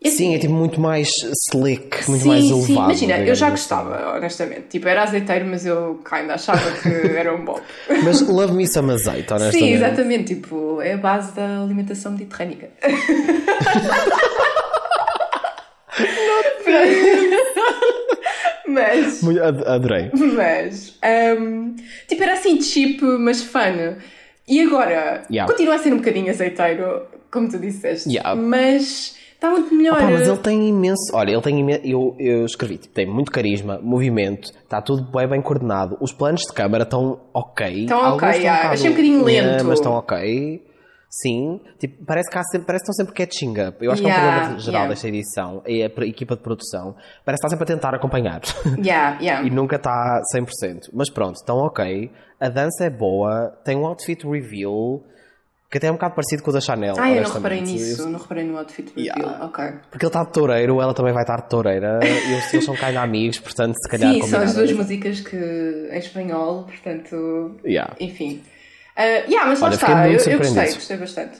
E 0.00 0.10
Sim, 0.10 0.26
assim, 0.28 0.34
é 0.36 0.38
tipo 0.38 0.52
muito 0.54 0.80
mais 0.80 1.08
slick, 1.50 2.08
muito 2.08 2.22
sim, 2.22 2.28
mais 2.28 2.44
sim, 2.44 2.52
elevado. 2.52 2.72
imagina, 2.84 3.18
eu 3.18 3.34
já 3.34 3.46
assim. 3.46 3.50
gostava, 3.56 4.16
honestamente. 4.16 4.68
Tipo, 4.68 4.86
era 4.88 5.02
azeiteiro, 5.02 5.44
mas 5.44 5.66
eu 5.66 6.00
ainda 6.12 6.34
achava 6.34 6.70
que 6.70 6.88
era 7.18 7.34
um 7.34 7.44
bom. 7.44 7.60
Mas 8.04 8.20
love 8.20 8.52
me 8.52 8.64
some 8.68 8.92
azeite, 8.92 9.32
honestamente. 9.32 9.58
Sim, 9.58 9.72
exatamente, 9.72 10.34
tipo, 10.36 10.80
é 10.80 10.92
a 10.92 10.96
base 10.98 11.34
da 11.34 11.62
alimentação 11.62 12.12
mediterrânica. 12.12 12.70
mas, 18.66 19.22
Muito- 19.22 19.42
ad- 19.42 19.64
Adorei. 19.66 20.10
mas, 20.14 20.98
hum, 21.40 21.74
tipo, 22.06 22.22
era 22.22 22.34
assim 22.34 22.60
cheap, 22.60 23.00
mas 23.02 23.42
fun. 23.42 23.96
E 24.46 24.60
agora, 24.62 25.22
Yeah. 25.30 25.50
continua 25.50 25.74
a 25.74 25.78
ser 25.78 25.92
um 25.92 25.98
bocadinho 25.98 26.30
azeiteiro, 26.30 27.06
como 27.30 27.48
tu 27.48 27.58
disseste, 27.58 28.08
Yeah. 28.10 28.34
mas 28.34 29.16
está 29.34 29.50
muito 29.50 29.74
melhor. 29.74 29.98
Pá, 29.98 30.10
mas 30.10 30.26
ele 30.26 30.38
tem 30.38 30.68
imenso. 30.68 31.12
Olha, 31.14 31.32
ele 31.32 31.42
tem 31.42 31.58
imenso. 31.58 31.80
Eu, 31.84 32.16
eu 32.18 32.44
escrevi, 32.44 32.78
tipo, 32.78 32.94
tem 32.94 33.06
muito 33.06 33.30
carisma, 33.30 33.78
movimento, 33.82 34.50
está 34.50 34.82
tudo 34.82 35.10
bem, 35.10 35.28
bem 35.28 35.42
coordenado. 35.42 35.96
Os 36.00 36.12
planos 36.12 36.42
de 36.42 36.52
câmara 36.52 36.84
estão 36.84 37.20
ok. 37.32 37.84
Estão 37.84 37.98
Alguns 37.98 38.22
ok, 38.22 38.28
estão 38.28 38.42
yeah. 38.42 38.56
bocado 38.56 38.74
Achei 38.74 38.88
um 38.88 38.92
bocadinho 38.92 39.24
lento. 39.24 39.64
Mas 39.64 39.78
estão 39.78 39.92
ok. 39.92 40.68
Sim, 41.10 41.58
tipo, 41.78 42.04
parece, 42.04 42.28
que 42.28 42.38
sempre, 42.50 42.66
parece 42.66 42.84
que 42.84 42.90
estão 42.90 43.06
sempre 43.06 43.14
catching 43.14 43.66
up. 43.66 43.82
Eu 43.82 43.90
acho 43.90 44.02
que 44.02 44.08
é 44.08 44.10
um 44.10 44.14
Yeah, 44.14 44.36
problema 44.36 44.58
geral 44.58 44.74
yeah. 44.74 44.88
desta 44.90 45.08
edição. 45.08 45.62
E 45.66 45.82
a 45.82 45.86
equipa 46.04 46.36
de 46.36 46.42
produção 46.42 46.94
parece 47.24 47.40
que 47.40 47.46
está 47.46 47.48
sempre 47.48 47.62
a 47.64 47.66
tentar 47.66 47.94
acompanhar. 47.94 48.42
Yeah, 48.84 49.18
yeah. 49.18 49.46
e 49.46 49.50
nunca 49.50 49.76
está 49.76 50.20
100%. 50.36 50.90
Mas 50.92 51.08
pronto, 51.08 51.36
estão 51.36 51.56
ok. 51.58 52.10
A 52.38 52.48
dança 52.50 52.84
é 52.84 52.90
boa. 52.90 53.50
Tem 53.64 53.74
um 53.74 53.86
outfit 53.86 54.22
reveal 54.26 55.02
que 55.70 55.76
até 55.76 55.88
é 55.88 55.90
um 55.90 55.94
bocado 55.94 56.14
parecido 56.14 56.42
com 56.42 56.50
o 56.50 56.52
da 56.52 56.60
Chanel. 56.60 56.94
Ah, 56.98 57.10
eu 57.10 57.22
não 57.22 57.30
reparei 57.30 57.60
nisso, 57.60 58.08
não 58.08 58.18
reparei 58.18 58.44
no 58.44 58.56
outfit 58.56 58.90
reveal. 58.96 59.18
Yeah. 59.18 59.44
Ok. 59.44 59.64
Porque 59.90 60.06
ele 60.06 60.08
está 60.08 60.24
de 60.24 60.32
toureiro, 60.32 60.80
ela 60.80 60.94
também 60.94 61.12
vai 61.12 61.22
estar 61.22 61.42
de 61.42 61.48
toureira. 61.48 62.00
e 62.02 62.32
eles, 62.32 62.54
eles 62.54 62.64
são 62.64 62.74
cá 62.74 62.88
amigos, 63.02 63.38
portanto, 63.38 63.74
se 63.76 63.88
calhar 63.88 64.12
Sim, 64.14 64.22
são 64.22 64.40
as 64.40 64.54
duas 64.54 64.72
músicas 64.72 65.20
que 65.20 65.36
em 65.36 65.98
espanhol, 65.98 66.64
portanto, 66.64 67.56
Yeah. 67.64 67.94
enfim. 68.00 68.42
Uh, 68.96 69.30
yeah, 69.30 69.44
mas 69.46 69.60
lá 69.60 69.68
Olha, 69.68 69.78
fiquei 69.78 69.94
está, 69.94 70.08
eu, 70.08 70.32
eu 70.32 70.38
gostei, 70.38 70.74
gostei 70.74 70.96
bastante. 70.96 71.38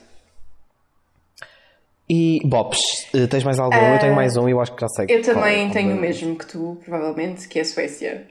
E 2.10 2.40
Bops, 2.44 3.06
eh, 3.14 3.26
tens 3.26 3.44
mais 3.44 3.58
algum? 3.58 3.76
eu 3.76 3.98
tenho 3.98 4.14
mais 4.14 4.36
um 4.36 4.48
e 4.48 4.52
eu 4.52 4.60
acho 4.60 4.74
que 4.74 4.80
já 4.80 4.88
sei. 4.88 5.06
Eu 5.10 5.18
é, 5.18 5.22
também 5.22 5.66
qual 5.66 5.72
tenho 5.74 5.96
o 5.96 6.00
mesmo 6.00 6.36
que 6.36 6.46
tu, 6.46 6.78
provavelmente, 6.82 7.46
que 7.48 7.58
é 7.58 7.62
a 7.62 7.64
Suécia. 7.64 8.26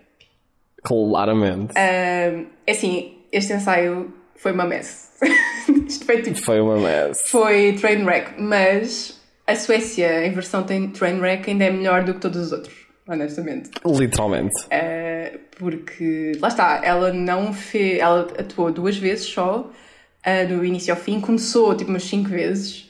Claramente. 0.83 1.73
É 1.77 2.45
assim, 2.67 3.17
este 3.31 3.53
ensaio 3.53 4.12
foi 4.38 4.52
uma 4.52 4.65
mess. 4.65 5.12
Isto 5.88 6.06
foi 6.06 6.21
tipo, 6.21 6.38
Foi 6.41 6.60
uma 6.62 6.78
mess. 6.78 7.30
foi 7.30 7.73
Trainwreck, 7.73 8.41
mas 8.41 9.19
a 9.45 9.56
Suécia, 9.56 10.26
em 10.26 10.32
versão 10.32 10.63
tem 10.63 10.89
Trainwreck, 10.89 11.50
ainda 11.50 11.65
é 11.65 11.71
melhor 11.71 12.04
do 12.04 12.13
que 12.13 12.19
todos 12.19 12.38
os 12.47 12.52
outros, 12.52 12.76
honestamente. 13.08 13.69
Literalmente. 13.86 14.54
Uh, 14.65 15.39
porque 15.58 16.34
lá 16.39 16.50
está, 16.50 16.82
ela 16.84 17.12
não 17.13 17.54
fez, 17.54 18.00
ela 18.00 18.21
atuou 18.38 18.71
duas 18.71 18.97
vezes 18.97 19.26
só, 19.26 19.62
uh, 19.71 20.47
do 20.47 20.63
início 20.65 20.93
ao 20.93 21.00
fim, 21.00 21.19
começou 21.21 21.76
tipo 21.76 21.89
umas 21.89 22.04
cinco 22.04 22.30
vezes, 22.30 22.89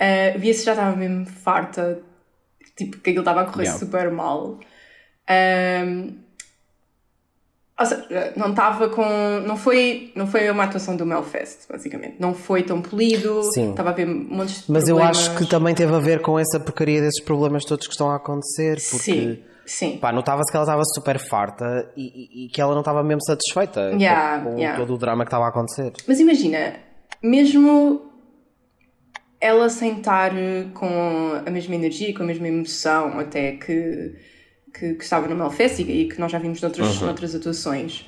uh, 0.00 0.38
via-se 0.38 0.64
já 0.64 0.72
estava 0.72 0.94
mesmo 0.96 1.24
farta, 1.26 2.00
tipo 2.76 2.98
que 2.98 3.10
aquilo 3.10 3.20
estava 3.22 3.42
a 3.42 3.44
correr 3.44 3.64
Yeah. 3.64 3.78
super 3.78 4.10
mal. 4.10 4.58
Um, 5.30 6.18
seja, 7.84 8.32
não 8.36 8.50
estava 8.50 8.88
com. 8.88 9.04
Não 9.46 9.56
foi, 9.56 10.12
não 10.14 10.26
foi 10.28 10.48
uma 10.48 10.62
atuação 10.64 10.94
do 10.96 11.04
Melfest, 11.04 11.66
basicamente. 11.68 12.16
Não 12.20 12.32
foi 12.32 12.62
tão 12.62 12.80
polido, 12.80 13.40
estava 13.40 13.90
a 13.90 13.92
ver 13.92 14.06
montes 14.06 14.66
de 14.66 14.70
Mas 14.72 14.88
eu 14.88 14.94
problemas. 14.96 15.18
acho 15.28 15.36
que 15.36 15.46
também 15.46 15.74
teve 15.74 15.92
a 15.92 15.98
ver 15.98 16.20
com 16.22 16.38
essa 16.38 16.60
porcaria 16.60 17.00
desses 17.00 17.20
problemas 17.24 17.64
todos 17.64 17.86
que 17.88 17.92
estão 17.92 18.10
a 18.10 18.16
acontecer. 18.16 18.76
Porque, 18.90 18.98
Sim, 19.12 19.38
sim. 19.66 19.98
pá, 19.98 20.12
notava-se 20.12 20.52
que 20.52 20.56
ela 20.56 20.64
estava 20.64 20.82
super 20.94 21.18
farta 21.18 21.90
e, 21.96 22.02
e- 22.04 22.44
e 22.44 22.48
que 22.48 22.60
ela 22.60 22.72
não 22.74 22.80
estava 22.80 23.02
mesmo 23.02 23.22
satisfeita 23.24 23.90
Yeah, 23.98 24.44
com, 24.44 24.52
com 24.52 24.58
yeah. 24.58 24.78
todo 24.78 24.94
o 24.94 24.98
drama 24.98 25.24
que 25.24 25.28
estava 25.28 25.46
a 25.46 25.48
acontecer. 25.48 25.92
Mas 26.06 26.20
imagina, 26.20 26.74
mesmo 27.20 28.02
ela 29.40 29.68
sem 29.68 29.98
estar 29.98 30.30
com 30.74 30.88
a 31.44 31.50
mesma 31.50 31.74
energia, 31.74 32.14
com 32.14 32.22
a 32.22 32.26
mesma 32.26 32.46
emoção, 32.48 33.18
até 33.18 33.52
que, 33.52 34.14
que, 34.78 34.94
que 34.94 35.04
estava 35.04 35.28
no 35.28 35.36
Melfest 35.36 35.80
e 35.80 36.08
que 36.08 36.18
nós 36.20 36.30
já 36.32 36.38
vimos 36.38 36.60
noutras, 36.60 37.00
Uhum. 37.00 37.06
noutras 37.06 37.34
atuações, 37.34 38.06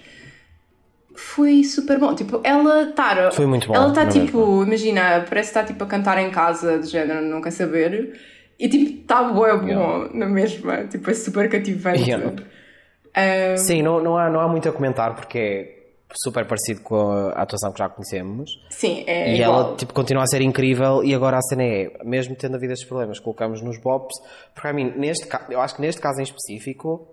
foi 1.15 1.65
super 1.65 1.99
bom. 1.99 2.15
Tipo, 2.15 2.41
ela 2.45 2.91
está. 2.91 3.31
Foi 3.31 3.47
muito 3.47 3.69
bom. 3.69 3.75
Ela 3.75 3.89
está 3.89 4.07
tipo, 4.07 4.63
imagina, 4.65 5.25
parece 5.29 5.53
que 5.53 5.59
está 5.59 5.65
tipo 5.65 5.83
a 5.83 5.87
cantar 5.87 6.19
em 6.19 6.31
casa, 6.31 6.79
de 6.79 6.89
género, 6.89 7.23
não 7.23 7.41
quer 7.41 7.53
saber. 7.53 8.19
E 8.59 8.69
tipo, 8.69 9.01
está 9.03 9.23
bom, 9.23 9.35
bom 9.35 9.67
yeah. 9.67 10.09
na 10.13 10.27
mesma. 10.27 10.85
Tipo, 10.85 11.11
é 11.11 11.15
super 11.15 11.49
cativante. 11.49 12.03
Yeah. 12.03 12.27
Um... 12.27 13.57
Sim, 13.57 13.83
não, 13.83 14.03
não, 14.03 14.19
há, 14.19 14.29
não 14.29 14.41
há 14.41 14.49
muito 14.49 14.69
a 14.69 14.73
comentar 14.73 15.15
porque 15.15 15.39
é 15.39 15.77
super 16.15 16.47
parecido 16.47 16.83
com 16.83 17.11
a 17.11 17.43
atuação 17.43 17.73
que 17.73 17.79
já 17.79 17.89
conhecemos. 17.89 18.51
Sim, 18.71 19.05
é 19.07 19.33
E 19.33 19.41
igual. 19.41 19.61
ela 19.61 19.77
tipo, 19.77 19.93
continua 19.93 20.23
a 20.23 20.27
ser 20.27 20.41
incrível 20.41 21.03
e 21.05 21.15
agora 21.15 21.39
a 21.39 21.43
cena 21.43 21.65
é, 21.65 21.91
mesmo 22.05 22.37
tendo 22.37 22.57
havido 22.57 22.73
estes 22.73 22.89
problemas, 22.89 23.19
colocamos 23.19 23.63
nos 23.63 23.79
bops, 23.81 24.15
porque 24.55 24.69
a 24.69 24.73
mim, 24.73 24.93
neste, 24.97 25.29
eu 25.51 25.61
acho 25.61 25.77
que 25.77 25.81
neste 25.83 26.01
caso 26.01 26.21
em 26.21 26.25
específico, 26.25 27.09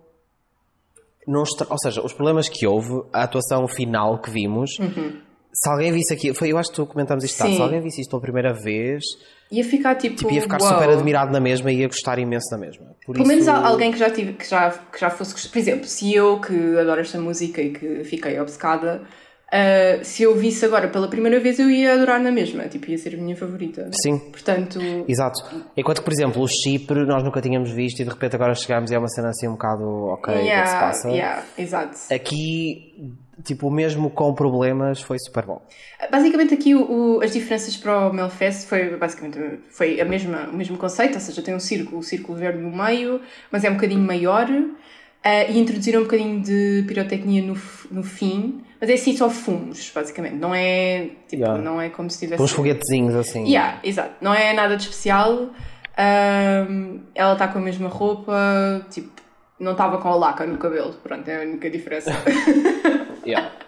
não 1.27 1.43
ou 1.69 1.77
seja, 1.79 2.01
os 2.03 2.13
problemas 2.13 2.49
que 2.49 2.67
houve, 2.67 3.03
a 3.11 3.23
atuação 3.23 3.67
final 3.67 4.19
que 4.19 4.29
vimos, 4.29 4.71
uhum. 4.79 5.21
se 5.53 5.69
alguém 5.69 5.91
visse 5.91 6.13
aqui, 6.13 6.33
foi, 6.33 6.51
eu 6.51 6.57
acho 6.57 6.69
que 6.69 6.75
tu 6.75 6.85
comentamos 6.85 7.23
isto, 7.23 7.37
tá, 7.37 7.47
se 7.47 7.61
alguém 7.61 7.81
visse 7.81 8.01
isto 8.01 8.09
pela 8.09 8.21
primeira 8.21 8.53
vez, 8.53 9.03
ia 9.57 9.63
ficar 9.63 9.95
tipo, 9.95 10.15
tipo 10.15 10.31
ia 10.31 10.41
ficar 10.41 10.59
wow. 10.59 10.69
super 10.69 10.89
admirado 10.89 11.31
na 11.31 11.39
mesma 11.39 11.71
e 11.71 11.79
ia 11.79 11.87
gostar 11.87 12.19
imenso 12.19 12.47
na 12.51 12.57
mesma. 12.57 12.87
Por 13.05 13.13
Pelo 13.13 13.25
isso... 13.25 13.27
menos 13.27 13.47
alguém 13.47 13.91
que 13.91 13.97
já, 13.97 14.09
tive, 14.09 14.33
que, 14.33 14.49
já, 14.49 14.71
que 14.71 14.99
já 14.99 15.09
fosse, 15.09 15.49
por 15.49 15.57
exemplo, 15.57 15.85
se 15.85 16.13
eu 16.13 16.39
que 16.39 16.77
adoro 16.77 17.01
esta 17.01 17.19
música 17.19 17.61
e 17.61 17.71
que 17.71 18.03
fiquei 18.03 18.39
obcecada 18.39 19.01
Uh, 19.53 20.03
se 20.03 20.23
eu 20.23 20.35
visse 20.35 20.65
agora 20.65 20.87
pela 20.87 21.07
primeira 21.07 21.39
vez, 21.39 21.59
eu 21.59 21.69
ia 21.69 21.93
adorar 21.93 22.19
na 22.19 22.31
mesma, 22.31 22.63
tipo, 22.63 22.89
ia 22.89 22.97
ser 22.97 23.13
a 23.13 23.17
minha 23.19 23.35
favorita. 23.35 23.87
Sim. 24.01 24.17
Portanto. 24.17 24.79
Exato. 25.07 25.43
Enquanto 25.77 25.99
que, 25.99 26.05
por 26.05 26.11
exemplo, 26.11 26.41
o 26.41 26.47
Chipre 26.47 27.05
nós 27.05 27.23
nunca 27.23 27.39
tínhamos 27.39 27.69
visto 27.69 27.99
e 27.99 28.03
de 28.03 28.09
repente 28.09 28.35
agora 28.35 28.55
chegamos 28.55 28.89
e 28.89 28.95
é 28.95 28.97
uma 28.97 29.07
cena 29.07 29.29
assim 29.29 29.47
um 29.47 29.51
bocado 29.51 29.83
ok, 29.83 30.33
yeah, 30.33 30.41
o 30.41 30.47
que 30.47 30.51
é 30.51 30.65
se 30.65 30.79
passa. 30.79 31.09
Yeah, 31.09 31.43
exato. 31.55 31.97
Aqui, 32.11 33.13
tipo, 33.41 33.69
mesmo 33.71 34.09
com 34.09 34.33
problemas, 34.33 35.01
foi 35.01 35.17
super 35.17 35.45
bom. 35.45 35.61
Basicamente, 36.11 36.53
aqui 36.53 36.75
o, 36.75 37.17
o, 37.17 37.23
as 37.23 37.31
diferenças 37.31 37.75
para 37.75 38.09
o 38.09 38.13
Melfest 38.13 38.67
foi 38.67 38.95
basicamente 38.97 39.39
foi 39.69 39.99
a 39.99 40.05
mesma, 40.05 40.49
o 40.51 40.55
mesmo 40.55 40.77
conceito, 40.77 41.15
ou 41.15 41.19
seja, 41.19 41.41
tem 41.41 41.55
um 41.55 41.59
círculo, 41.59 41.99
o 41.99 42.03
círculo 42.03 42.37
verde 42.37 42.59
no 42.59 42.75
meio, 42.75 43.21
mas 43.51 43.63
é 43.63 43.69
um 43.69 43.73
bocadinho 43.73 44.01
maior. 44.01 44.47
Uh, 44.49 45.49
e 45.49 45.57
introduziram 45.57 46.01
um 46.01 46.03
bocadinho 46.03 46.41
de 46.41 46.83
pirotecnia 46.85 47.41
no, 47.41 47.57
no 47.89 48.03
fim, 48.03 48.61
mas 48.81 48.89
é 48.89 48.93
assim 48.95 49.15
só 49.15 49.29
fumos, 49.29 49.89
basicamente. 49.95 50.35
Não 50.35 50.53
é 50.53 51.11
tipo, 51.29 51.43
yeah. 51.43 51.61
não 51.61 51.79
é 51.79 51.89
como 51.89 52.09
se 52.09 52.19
tivesse. 52.19 52.43
Uns 52.43 52.51
foguetezinhos 52.51 53.15
assim. 53.15 53.45
Yeah, 53.45 53.79
exato. 53.85 54.15
Não 54.19 54.33
é 54.33 54.51
nada 54.51 54.75
de 54.75 54.83
especial. 54.83 55.47
ela 57.15 57.33
está 57.33 57.47
com 57.47 57.59
a 57.59 57.61
mesma 57.61 57.87
roupa, 57.87 58.85
tipo, 58.91 59.22
não 59.63 59.71
estava 59.71 59.97
com 59.97 60.09
a 60.09 60.15
laca 60.15 60.45
no 60.45 60.57
cabelo. 60.57 60.93
Pronto, 61.01 61.27
é 61.27 61.37
a 61.37 61.41
única 61.41 61.69
diferença. 61.69 62.11
yeah. 63.25 63.51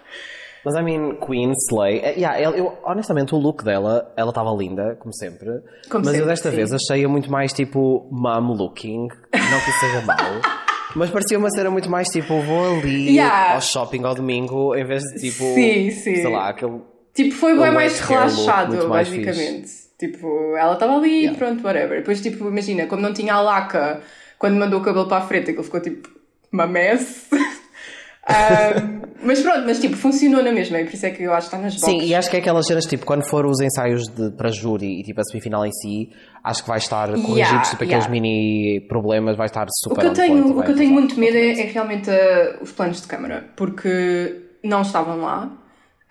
Mas 0.66 0.74
I 0.74 0.82
mean, 0.82 1.16
Queen, 1.24 1.52
Slay. 1.70 2.00
Eh, 2.00 2.14
yeah, 2.16 2.40
eu, 2.40 2.76
honestamente, 2.82 3.32
o 3.36 3.38
look 3.38 3.62
dela, 3.62 4.12
ela 4.16 4.30
estava 4.30 4.50
linda, 4.50 4.96
como 4.98 5.14
sempre. 5.14 5.62
Como 5.88 6.04
mas 6.04 6.14
sempre, 6.14 6.22
eu 6.22 6.26
desta 6.26 6.50
sim. 6.50 6.56
vez 6.56 6.72
achei-a 6.72 7.08
muito 7.08 7.30
mais 7.30 7.52
tipo 7.52 8.08
mom 8.10 8.52
looking. 8.52 9.06
Não 9.06 9.60
que 9.60 9.70
isso 9.70 9.80
seja 9.80 10.02
mau. 10.02 10.16
Mas 10.96 11.10
parecia 11.10 11.38
uma 11.38 11.50
cena 11.50 11.70
muito 11.70 11.90
mais 11.90 12.08
tipo, 12.08 12.40
vou 12.40 12.78
ali 12.78 13.16
yeah. 13.16 13.54
ao 13.54 13.60
shopping 13.60 14.02
ao 14.04 14.14
domingo, 14.14 14.74
em 14.74 14.84
vez 14.84 15.02
de 15.02 15.20
tipo, 15.20 15.44
sim, 15.52 15.90
sim. 15.90 16.16
sei 16.16 16.28
lá, 16.28 16.48
aquele. 16.48 16.80
Tipo, 17.12 17.34
foi 17.34 17.58
bem 17.58 17.70
mais 17.70 18.00
relaxado, 18.00 18.88
basicamente. 18.88 19.68
Tipo, 19.98 20.56
ela 20.56 20.72
estava 20.72 20.96
ali 20.96 21.10
e 21.10 21.20
yeah. 21.24 21.38
pronto, 21.38 21.62
whatever. 21.62 21.98
Depois, 21.98 22.22
tipo, 22.22 22.48
imagina, 22.48 22.86
como 22.86 23.02
não 23.02 23.12
tinha 23.12 23.34
a 23.34 23.42
laca, 23.42 24.00
quando 24.38 24.56
mandou 24.56 24.80
o 24.80 24.82
cabelo 24.82 25.06
para 25.06 25.18
a 25.18 25.26
frente, 25.26 25.50
aquilo 25.50 25.64
ficou 25.64 25.80
tipo 25.80 26.08
uma 26.52 26.66
mess. 26.66 27.28
um, 27.32 29.06
mas 29.22 29.40
pronto, 29.40 29.62
mas 29.66 29.80
tipo, 29.80 29.96
funcionou 29.96 30.42
na 30.42 30.52
mesma 30.52 30.80
e 30.80 30.84
por 30.84 30.94
isso 30.94 31.06
é 31.06 31.10
que 31.10 31.22
eu 31.22 31.32
acho 31.32 31.48
que 31.48 31.56
está 31.56 31.58
nas 31.58 31.74
boxes. 31.74 32.00
Sim, 32.00 32.06
e 32.06 32.14
acho 32.14 32.30
que 32.30 32.36
é 32.36 32.40
aquelas 32.40 32.66
cenas 32.66 32.86
tipo, 32.86 33.04
quando 33.04 33.28
for 33.28 33.46
os 33.46 33.60
ensaios 33.60 34.06
de, 34.08 34.30
para 34.30 34.50
júri 34.50 35.00
e 35.00 35.02
tipo 35.02 35.20
a 35.20 35.24
semifinal 35.24 35.64
em 35.64 35.72
si, 35.72 36.10
acho 36.44 36.62
que 36.62 36.68
vai 36.68 36.78
estar 36.78 37.08
corrigidos 37.08 37.36
yeah, 37.36 37.62
tipo 37.62 37.84
yeah. 37.84 37.96
aqueles 37.96 38.06
mini 38.08 38.86
problemas, 38.88 39.36
vai 39.36 39.46
estar 39.46 39.66
super 39.70 39.98
O 39.98 40.00
que 40.00 40.06
eu 40.06 40.12
tenho, 40.12 40.58
o 40.58 40.62
que 40.62 40.70
eu 40.70 40.76
tenho 40.76 40.92
muito 40.92 41.18
medo 41.18 41.36
é, 41.36 41.60
é 41.60 41.64
realmente 41.64 42.10
uh, 42.10 42.62
os 42.62 42.72
planos 42.72 43.00
de 43.00 43.08
câmara, 43.08 43.48
porque 43.56 44.42
não 44.62 44.82
estavam 44.82 45.20
lá. 45.20 45.50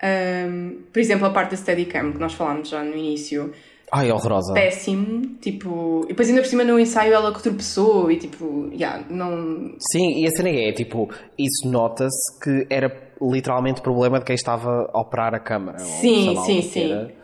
Um, 0.02 0.82
por 0.92 0.98
exemplo, 0.98 1.26
a 1.26 1.30
parte 1.30 1.52
da 1.52 1.56
Steadicam 1.56 2.12
que 2.12 2.18
nós 2.18 2.34
falámos 2.34 2.68
já 2.68 2.82
no 2.82 2.96
início. 2.96 3.52
Ai, 3.92 4.10
horrorosa. 4.10 4.52
Péssimo, 4.52 5.36
tipo, 5.40 6.02
e 6.04 6.08
depois 6.08 6.28
ainda 6.28 6.42
por 6.42 6.48
cima 6.48 6.64
no 6.64 6.78
ensaio 6.78 7.14
ela 7.14 7.32
que 7.32 7.42
tropeçou 7.42 8.10
e 8.10 8.16
tipo, 8.16 8.68
yeah, 8.72 9.04
não. 9.08 9.74
Sim, 9.78 10.20
e 10.20 10.26
a 10.26 10.30
cena 10.30 10.48
é, 10.48 10.72
tipo, 10.72 11.08
isso 11.38 11.70
nota-se 11.70 12.38
que 12.42 12.66
era 12.68 12.90
literalmente 13.22 13.80
problema 13.80 14.18
de 14.18 14.24
quem 14.24 14.34
estava 14.34 14.90
a 14.92 15.00
operar 15.00 15.34
a 15.34 15.38
câmara. 15.38 15.78
Sim, 15.78 16.36
sim, 16.44 16.62
sim. 16.62 16.92
Era, 16.92 17.14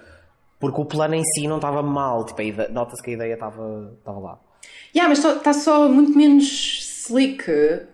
porque 0.61 0.81
o 0.81 0.85
plano 0.85 1.15
em 1.15 1.25
si 1.25 1.49
não 1.49 1.57
estava 1.57 1.83
mal, 1.83 2.25
tipo, 2.25 2.41
nota-se 2.73 3.03
que 3.03 3.11
a 3.11 3.15
ideia 3.15 3.35
estava, 3.35 3.93
estava 3.99 4.19
lá. 4.21 4.39
Yeah, 4.95 5.09
mas 5.09 5.25
está 5.25 5.53
só 5.53 5.89
muito 5.89 6.17
menos 6.17 6.93
slick 7.07 7.45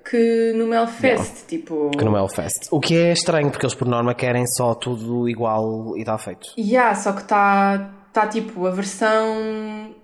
que 0.05 0.53
no 0.55 0.67
Melfest, 0.67 1.47
tipo... 1.47 1.91
Que 1.97 2.05
no 2.05 2.13
Melfest. 2.13 2.69
O 2.71 2.79
que 2.79 2.95
é 2.95 3.13
estranho, 3.13 3.51
porque 3.51 3.65
eles 3.65 3.75
por 3.75 3.89
norma 3.89 4.15
querem 4.15 4.47
só 4.47 4.75
tudo 4.75 5.27
igual 5.27 5.97
e 5.97 6.01
está 6.01 6.19
feito. 6.19 6.47
Yeah, 6.59 6.95
só 6.95 7.13
que 7.13 7.23
está 7.23 7.98
tá, 8.21 8.27
tipo 8.27 8.67
a 8.67 8.71
versão 8.71 9.95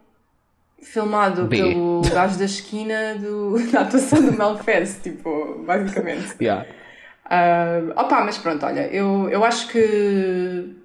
filmado 0.82 1.46
B. 1.46 1.56
pelo 1.56 2.02
gajo 2.02 2.38
da 2.38 2.44
esquina 2.44 3.14
do, 3.16 3.58
da 3.72 3.80
atuação 3.80 4.24
do 4.24 4.32
Melfest, 4.32 5.02
tipo, 5.02 5.64
basicamente. 5.66 6.36
Yeah. 6.40 6.66
Uh, 7.24 7.90
opa, 7.98 8.22
mas 8.22 8.36
pronto, 8.38 8.64
olha, 8.66 8.86
eu, 8.88 9.28
eu 9.30 9.44
acho 9.44 9.68
que 9.68 10.76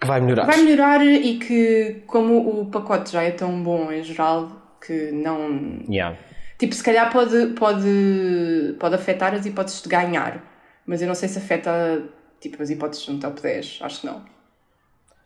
que 0.00 0.06
vai 0.06 0.20
melhorar. 0.20 0.46
Vai 0.46 0.62
melhorar 0.62 1.04
e 1.04 1.38
que, 1.38 2.02
como 2.06 2.60
o 2.60 2.66
pacote 2.70 3.12
já 3.12 3.22
é 3.22 3.30
tão 3.30 3.62
bom 3.62 3.92
em 3.92 4.02
geral, 4.02 4.50
que 4.84 5.12
não. 5.12 5.82
Yeah. 5.88 6.16
Tipo, 6.58 6.74
se 6.74 6.82
calhar 6.82 7.12
pode, 7.12 7.48
pode, 7.48 8.76
pode 8.78 8.94
afetar 8.94 9.34
as 9.34 9.44
hipóteses 9.44 9.82
de 9.82 9.88
ganhar, 9.88 10.42
mas 10.86 11.02
eu 11.02 11.08
não 11.08 11.14
sei 11.14 11.28
se 11.28 11.38
afeta 11.38 12.02
tipo, 12.40 12.62
as 12.62 12.70
hipóteses 12.70 13.06
no 13.08 13.18
top 13.18 13.40
10, 13.40 13.78
acho 13.82 14.00
que 14.00 14.06
não. 14.06 14.24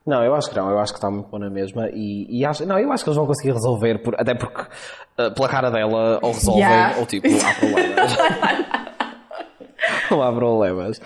Não, 0.07 0.23
eu 0.23 0.35
acho 0.35 0.51
que 0.51 0.57
não, 0.57 0.69
eu 0.71 0.79
acho 0.79 0.93
que 0.93 0.99
está 0.99 1.11
muito 1.11 1.31
bom 1.31 1.39
na 1.39 1.49
mesma 1.49 1.89
e, 1.91 2.27
e 2.29 2.45
acho, 2.45 2.67
não, 2.67 2.79
eu 2.79 2.93
acho 2.93 3.03
que 3.03 3.09
eles 3.09 3.17
vão 3.17 3.27
conseguir 3.27 3.53
resolver, 3.53 4.03
por, 4.03 4.15
até 4.19 4.35
porque 4.35 4.61
uh, 4.63 5.35
pela 5.35 5.49
cara 5.49 5.71
dela 5.71 6.19
ou 6.21 6.33
resolvem 6.33 6.63
yeah. 6.63 6.99
ou 6.99 7.07
tipo, 7.07 7.27
há 7.29 7.55
problemas. 7.55 8.17
Não 10.11 10.23
há 10.23 10.33
problemas. 10.33 11.01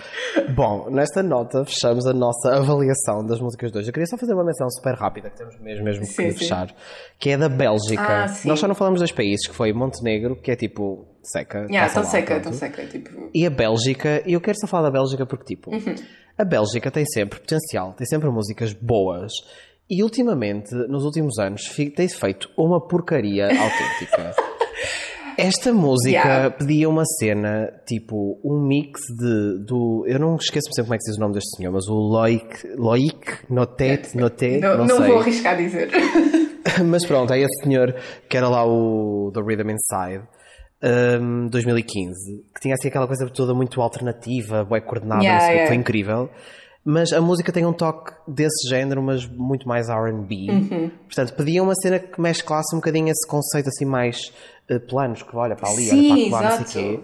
Bom, 0.55 0.89
nesta 0.89 1.23
nota 1.23 1.63
fechamos 1.65 2.05
a 2.05 2.13
nossa 2.13 2.55
avaliação 2.55 3.25
das 3.25 3.39
músicas 3.39 3.71
de 3.71 3.77
hoje. 3.77 3.89
Eu 3.89 3.93
queria 3.93 4.07
só 4.07 4.17
fazer 4.17 4.33
uma 4.33 4.43
menção 4.43 4.69
super 4.69 4.95
rápida, 4.95 5.29
que 5.29 5.37
temos 5.37 5.59
mesmo, 5.59 5.83
mesmo 5.83 6.05
sim, 6.05 6.27
que 6.27 6.39
fechar, 6.39 6.69
sim. 6.69 6.75
que 7.17 7.29
é 7.31 7.37
da 7.37 7.49
Bélgica. 7.49 8.25
Ah, 8.25 8.33
Nós 8.45 8.59
só 8.59 8.67
não 8.67 8.75
falamos 8.75 9.01
dos 9.01 9.11
países, 9.11 9.47
que 9.47 9.55
foi 9.55 9.73
Montenegro, 9.73 10.35
que 10.35 10.51
é 10.51 10.55
tipo 10.55 11.07
seca. 11.23 11.65
Yeah, 11.69 11.93
tão 11.93 12.03
seca, 12.03 12.39
tão 12.39 12.53
seca. 12.53 12.85
Tipo... 12.85 13.29
E 13.33 13.45
a 13.45 13.49
Bélgica, 13.49 14.23
e 14.25 14.33
eu 14.33 14.41
quero 14.41 14.57
só 14.59 14.67
falar 14.67 14.83
da 14.83 14.91
Bélgica 14.91 15.25
porque, 15.25 15.55
tipo, 15.55 15.71
uhum. 15.71 15.95
a 16.37 16.45
Bélgica 16.45 16.91
tem 16.91 17.05
sempre 17.05 17.39
potencial, 17.39 17.93
tem 17.93 18.07
sempre 18.07 18.29
músicas 18.29 18.73
boas. 18.73 19.31
E 19.89 20.03
ultimamente, 20.03 20.73
nos 20.87 21.03
últimos 21.03 21.39
anos, 21.39 21.63
tem-se 21.95 22.15
feito 22.15 22.47
uma 22.55 22.79
porcaria 22.79 23.45
autêntica. 23.49 24.35
Esta 25.39 25.71
música 25.73 26.09
Yeah. 26.17 26.49
pedia 26.51 26.89
uma 26.89 27.03
cena, 27.05 27.71
tipo, 27.87 28.39
um 28.43 28.65
mix 28.67 28.99
de. 29.17 29.63
Do, 29.65 30.05
eu 30.07 30.19
não 30.19 30.35
esqueço 30.35 30.67
sempre 30.73 30.83
como 30.83 30.95
é 30.95 30.97
que 30.97 31.03
se 31.03 31.11
diz 31.11 31.17
o 31.17 31.21
nome 31.21 31.33
deste 31.35 31.55
senhor, 31.57 31.71
mas 31.71 31.87
o 31.87 31.93
Loic, 31.93 32.67
Loic 32.77 33.39
Notet, 33.49 34.15
Notet, 34.17 34.59
Não, 34.61 34.77
não, 34.79 34.85
não 34.85 35.07
vou 35.07 35.19
arriscar 35.19 35.53
a 35.53 35.57
dizer. 35.57 35.89
Mas 36.85 37.05
pronto, 37.05 37.33
é 37.33 37.39
esse 37.39 37.63
senhor 37.63 37.95
que 38.29 38.37
era 38.37 38.47
lá 38.47 38.65
o 38.65 39.31
The 39.33 39.41
Rhythm 39.41 39.71
Inside. 39.71 40.23
um, 41.21 41.47
2015, 41.47 42.43
que 42.53 42.61
tinha 42.61 42.73
assim 42.75 42.87
aquela 42.89 43.07
coisa 43.07 43.27
toda 43.29 43.53
muito 43.53 43.81
alternativa, 43.81 44.63
bué 44.63 44.79
coordenada, 44.81 45.23
Yeah, 45.23 45.47
yeah. 45.47 45.67
foi 45.67 45.75
incrível. 45.77 46.29
Mas 46.83 47.11
a 47.11 47.21
música 47.21 47.51
tem 47.51 47.65
um 47.65 47.73
toque 47.73 48.13
desse 48.27 48.67
género, 48.69 49.01
mas 49.01 49.25
muito 49.27 49.67
mais 49.67 49.89
R&B. 49.89 50.47
Uhum. 50.49 50.91
Portanto, 51.05 51.33
pedia 51.33 51.61
uma 51.61 51.75
cena 51.75 51.99
que 51.99 52.19
mesclasse 52.19 52.73
um 52.75 52.79
bocadinho 52.79 53.09
esse 53.09 53.27
conceito 53.27 53.67
assim 53.67 53.85
mais 53.85 54.31
uh, 54.71 54.79
planos, 54.79 55.21
que 55.21 55.35
olha 55.35 55.55
para 55.55 55.69
ali, 55.69 55.83
Sim, 55.83 56.11
olha 56.11 56.29
para 56.29 56.39
lá, 56.49 56.59
não 56.59 56.65
sei 56.65 56.97
quê. 56.97 57.03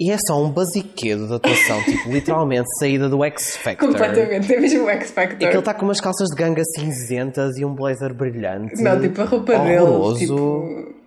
E 0.00 0.10
é 0.10 0.16
só 0.26 0.42
um 0.42 0.50
basiquedo 0.50 1.28
de 1.28 1.34
atuação, 1.34 1.82
tipo, 1.84 2.10
literalmente 2.10 2.66
saída 2.78 3.08
do 3.08 3.22
X 3.24 3.56
Factor. 3.56 3.88
Completamente, 3.88 4.52
é 4.52 4.60
mesmo 4.60 4.84
o 4.84 4.90
X 4.90 5.16
É 5.16 5.26
que 5.26 5.34
ele 5.34 5.40
Factor. 5.44 5.58
está 5.60 5.74
com 5.74 5.84
umas 5.84 6.00
calças 6.00 6.28
de 6.28 6.36
ganga 6.36 6.62
cinzentas 6.76 7.56
e 7.56 7.64
um 7.64 7.74
blazer 7.74 8.14
brilhante. 8.14 8.82
Não, 8.82 9.00
tipo, 9.00 9.20
a 9.20 9.24
roupa 9.24 9.52
horroroso. 9.52 10.14
dele, 10.14 10.26
tipo... 10.26 11.02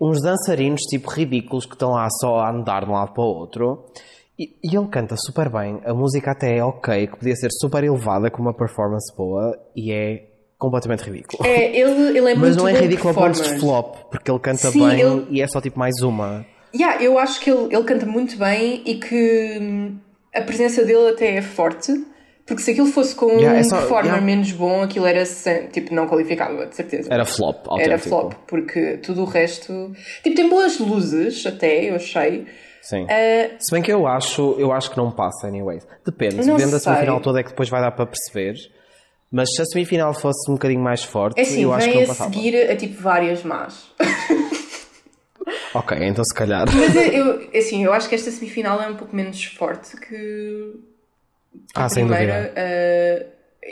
Uns 0.00 0.20
dançarinos, 0.20 0.80
tipo, 0.82 1.10
ridículos 1.10 1.64
que 1.64 1.74
estão 1.74 1.92
lá 1.92 2.08
só 2.20 2.40
a 2.40 2.50
andar 2.50 2.84
de 2.84 2.90
um 2.90 2.94
lado 2.94 3.14
para 3.14 3.22
o 3.22 3.26
outro. 3.26 3.84
E, 4.38 4.56
e 4.64 4.76
ele 4.76 4.88
canta 4.88 5.14
super 5.16 5.48
bem. 5.48 5.80
A 5.84 5.94
música 5.94 6.32
até 6.32 6.56
é 6.56 6.64
ok, 6.64 7.06
que 7.06 7.16
podia 7.16 7.36
ser 7.36 7.48
super 7.52 7.84
elevada 7.84 8.30
com 8.30 8.42
uma 8.42 8.52
performance 8.52 9.14
boa 9.16 9.56
e 9.76 9.92
é 9.92 10.24
completamente 10.58 11.02
ridículo. 11.04 11.46
É, 11.46 11.76
ele, 11.76 12.18
ele 12.18 12.32
é 12.32 12.34
Mas 12.34 12.56
muito 12.56 12.56
não 12.56 12.68
é 12.68 12.72
ridículo 12.72 13.10
a 13.10 13.14
ponto 13.14 13.42
de 13.42 13.60
flop, 13.60 13.96
porque 14.10 14.30
ele 14.30 14.40
canta 14.40 14.70
Sim, 14.70 14.88
bem 14.88 15.00
ele- 15.00 15.26
e 15.30 15.40
é 15.40 15.46
só 15.46 15.60
tipo 15.60 15.78
mais 15.78 16.00
uma. 16.02 16.44
Yeah, 16.74 17.02
eu 17.02 17.18
acho 17.18 17.40
que 17.40 17.50
ele, 17.50 17.72
ele 17.74 17.84
canta 17.84 18.04
muito 18.06 18.36
bem 18.36 18.82
e 18.84 18.96
que 18.96 19.58
hum, 19.60 19.96
a 20.34 20.40
presença 20.40 20.84
dele 20.84 21.10
até 21.10 21.36
é 21.36 21.42
forte. 21.42 21.92
Porque 22.46 22.60
se 22.62 22.72
aquilo 22.72 22.88
fosse 22.88 23.14
com 23.14 23.30
yeah, 23.30 23.52
um 23.54 23.60
é 23.60 23.62
só, 23.62 23.78
performer 23.78 24.04
yeah. 24.06 24.26
menos 24.26 24.52
bom, 24.52 24.82
aquilo 24.82 25.06
era 25.06 25.24
sem, 25.24 25.68
tipo, 25.68 25.94
não 25.94 26.06
qualificava, 26.06 26.66
de 26.66 26.76
certeza. 26.76 27.08
Era 27.10 27.24
flop, 27.24 27.66
autêntico. 27.68 27.90
Era 27.90 27.98
flop, 27.98 28.34
porque 28.46 28.98
tudo 28.98 29.22
o 29.22 29.24
resto. 29.24 29.92
Tipo, 30.22 30.36
tem 30.36 30.48
boas 30.50 30.78
luzes, 30.78 31.46
até, 31.46 31.88
eu 31.88 31.94
achei. 31.94 32.44
Sim. 32.84 33.04
Uh, 33.04 33.56
se 33.58 33.70
bem 33.72 33.82
que 33.82 33.90
eu 33.90 34.06
acho, 34.06 34.54
eu 34.58 34.70
acho 34.70 34.90
que 34.90 34.96
não 34.96 35.10
passa, 35.10 35.46
anyways. 35.46 35.86
Depende, 36.04 36.36
vendo 36.36 36.76
a 36.76 36.78
semifinal 36.78 37.20
toda 37.20 37.40
é 37.40 37.42
que 37.42 37.48
depois 37.48 37.68
vai 37.68 37.80
dar 37.80 37.90
para 37.90 38.06
perceber. 38.06 38.54
Mas 39.32 39.48
se 39.54 39.62
a 39.62 39.64
semifinal 39.64 40.12
fosse 40.12 40.48
um 40.50 40.54
bocadinho 40.54 40.82
mais 40.82 41.02
forte, 41.02 41.38
é 41.38 41.42
assim, 41.42 41.62
eu 41.64 41.72
acho 41.72 41.88
que 41.88 41.98
não 41.98 42.06
passava. 42.06 42.30
a 42.30 42.32
seguir 42.32 42.70
a 42.70 42.76
tipo 42.76 43.00
várias 43.02 43.42
más. 43.42 43.90
ok, 45.74 45.98
então 46.02 46.22
se 46.22 46.34
calhar. 46.34 46.66
Mas 46.72 46.94
eu, 46.94 47.48
assim, 47.56 47.84
eu 47.84 47.92
acho 47.92 48.08
que 48.08 48.14
esta 48.14 48.30
semifinal 48.30 48.80
é 48.80 48.88
um 48.88 48.96
pouco 48.96 49.16
menos 49.16 49.42
forte 49.44 49.96
que 49.96 50.74
ah, 51.74 51.88
sem 51.88 52.06
primeira, 52.06 52.52
uh, 52.52 53.26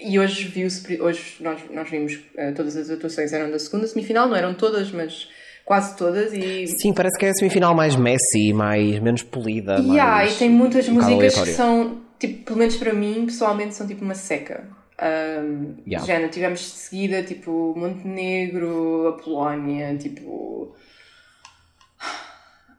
e 0.05 0.19
hoje 0.19 0.49
viu-se, 0.49 1.01
hoje 1.01 1.37
nós, 1.41 1.61
nós 1.71 1.91
vimos 1.91 2.15
uh, 2.15 2.55
todas 2.57 2.77
as 2.77 2.91
atuações 2.91 3.33
eram 3.33 3.51
da 3.51 3.59
segunda 3.59 3.87
semifinal, 3.87 4.27
não 4.29 4.37
eram 4.37 4.55
todas, 4.55 4.91
mas 4.91 5.29
quase 5.65 5.97
todas. 5.97 6.33
E... 6.33 6.67
Sim, 6.67 6.93
parece 6.93 7.19
que 7.19 7.27
é 7.27 7.31
a 7.31 7.35
semifinal 7.35 7.75
mais 7.75 7.97
messy, 7.97 8.53
mais, 8.53 8.99
menos 9.01 9.23
polida. 9.23 9.79
Yeah, 9.79 10.05
mais, 10.05 10.35
e 10.35 10.39
tem 10.39 10.51
muitas 10.51 10.89
um 10.89 10.95
músicas 10.95 11.35
que 11.35 11.51
são, 11.51 11.99
tipo, 12.19 12.45
pelo 12.45 12.59
menos 12.59 12.77
para 12.77 12.93
mim, 12.93 13.27
pessoalmente, 13.27 13.75
são 13.75 13.87
tipo 13.87 14.05
uma 14.05 14.15
seca. 14.15 14.65
Um, 15.03 15.75
yeah. 15.85 16.07
Já 16.07 16.29
tivemos 16.29 16.61
de 16.61 16.67
seguida 16.67 17.23
tipo 17.25 17.75
Montenegro, 17.77 19.09
a 19.09 19.13
Polónia, 19.21 19.97
tipo 19.97 20.77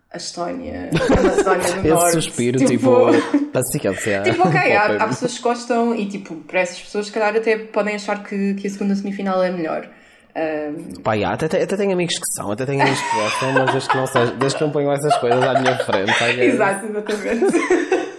a 0.10 0.16
Estónia, 0.16 0.90
a 0.94 1.22
Macedónia 1.22 1.82
do 1.82 1.84
Norte. 1.90 2.08
Esse 2.08 2.22
suspiro, 2.22 2.60
tipo, 2.60 3.12
tipo 3.12 3.46
paciência. 3.52 4.22
tipo, 4.22 4.48
ok, 4.48 4.58
há, 4.72 5.04
há, 5.04 5.08
pessoas 5.08 5.36
que 5.36 5.44
gostam 5.44 5.96
e, 5.96 6.06
tipo, 6.06 6.36
para 6.36 6.62
essas 6.62 6.80
pessoas, 6.80 7.08
se 7.08 7.12
calhar, 7.12 7.36
até 7.36 7.58
podem 7.58 7.96
achar 7.96 8.24
que, 8.24 8.54
que 8.54 8.68
a 8.68 8.70
segunda 8.70 8.96
semifinal 8.96 9.44
é 9.44 9.52
melhor. 9.52 9.90
Um... 10.36 11.12
Yeah, 11.12 11.36
até, 11.36 11.46
até 11.46 11.78
tenho 11.78 11.94
amigos 11.94 12.16
que 12.16 12.26
são, 12.36 12.52
até 12.52 12.66
tenho 12.66 12.82
amigos 12.82 13.00
que 13.00 13.16
gostam, 13.16 13.54
mas 13.54 13.72
desde 13.72 13.90
que 13.90 13.98
não, 13.98 14.08
seja, 14.08 14.32
desde 14.34 14.58
que 14.58 14.64
não 14.64 14.72
ponham 14.72 14.92
essas 14.92 15.16
coisas 15.18 15.44
à 15.44 15.60
minha 15.60 15.78
frente. 15.78 16.12
Exato, 16.40 16.86
exatamente. 16.88 18.04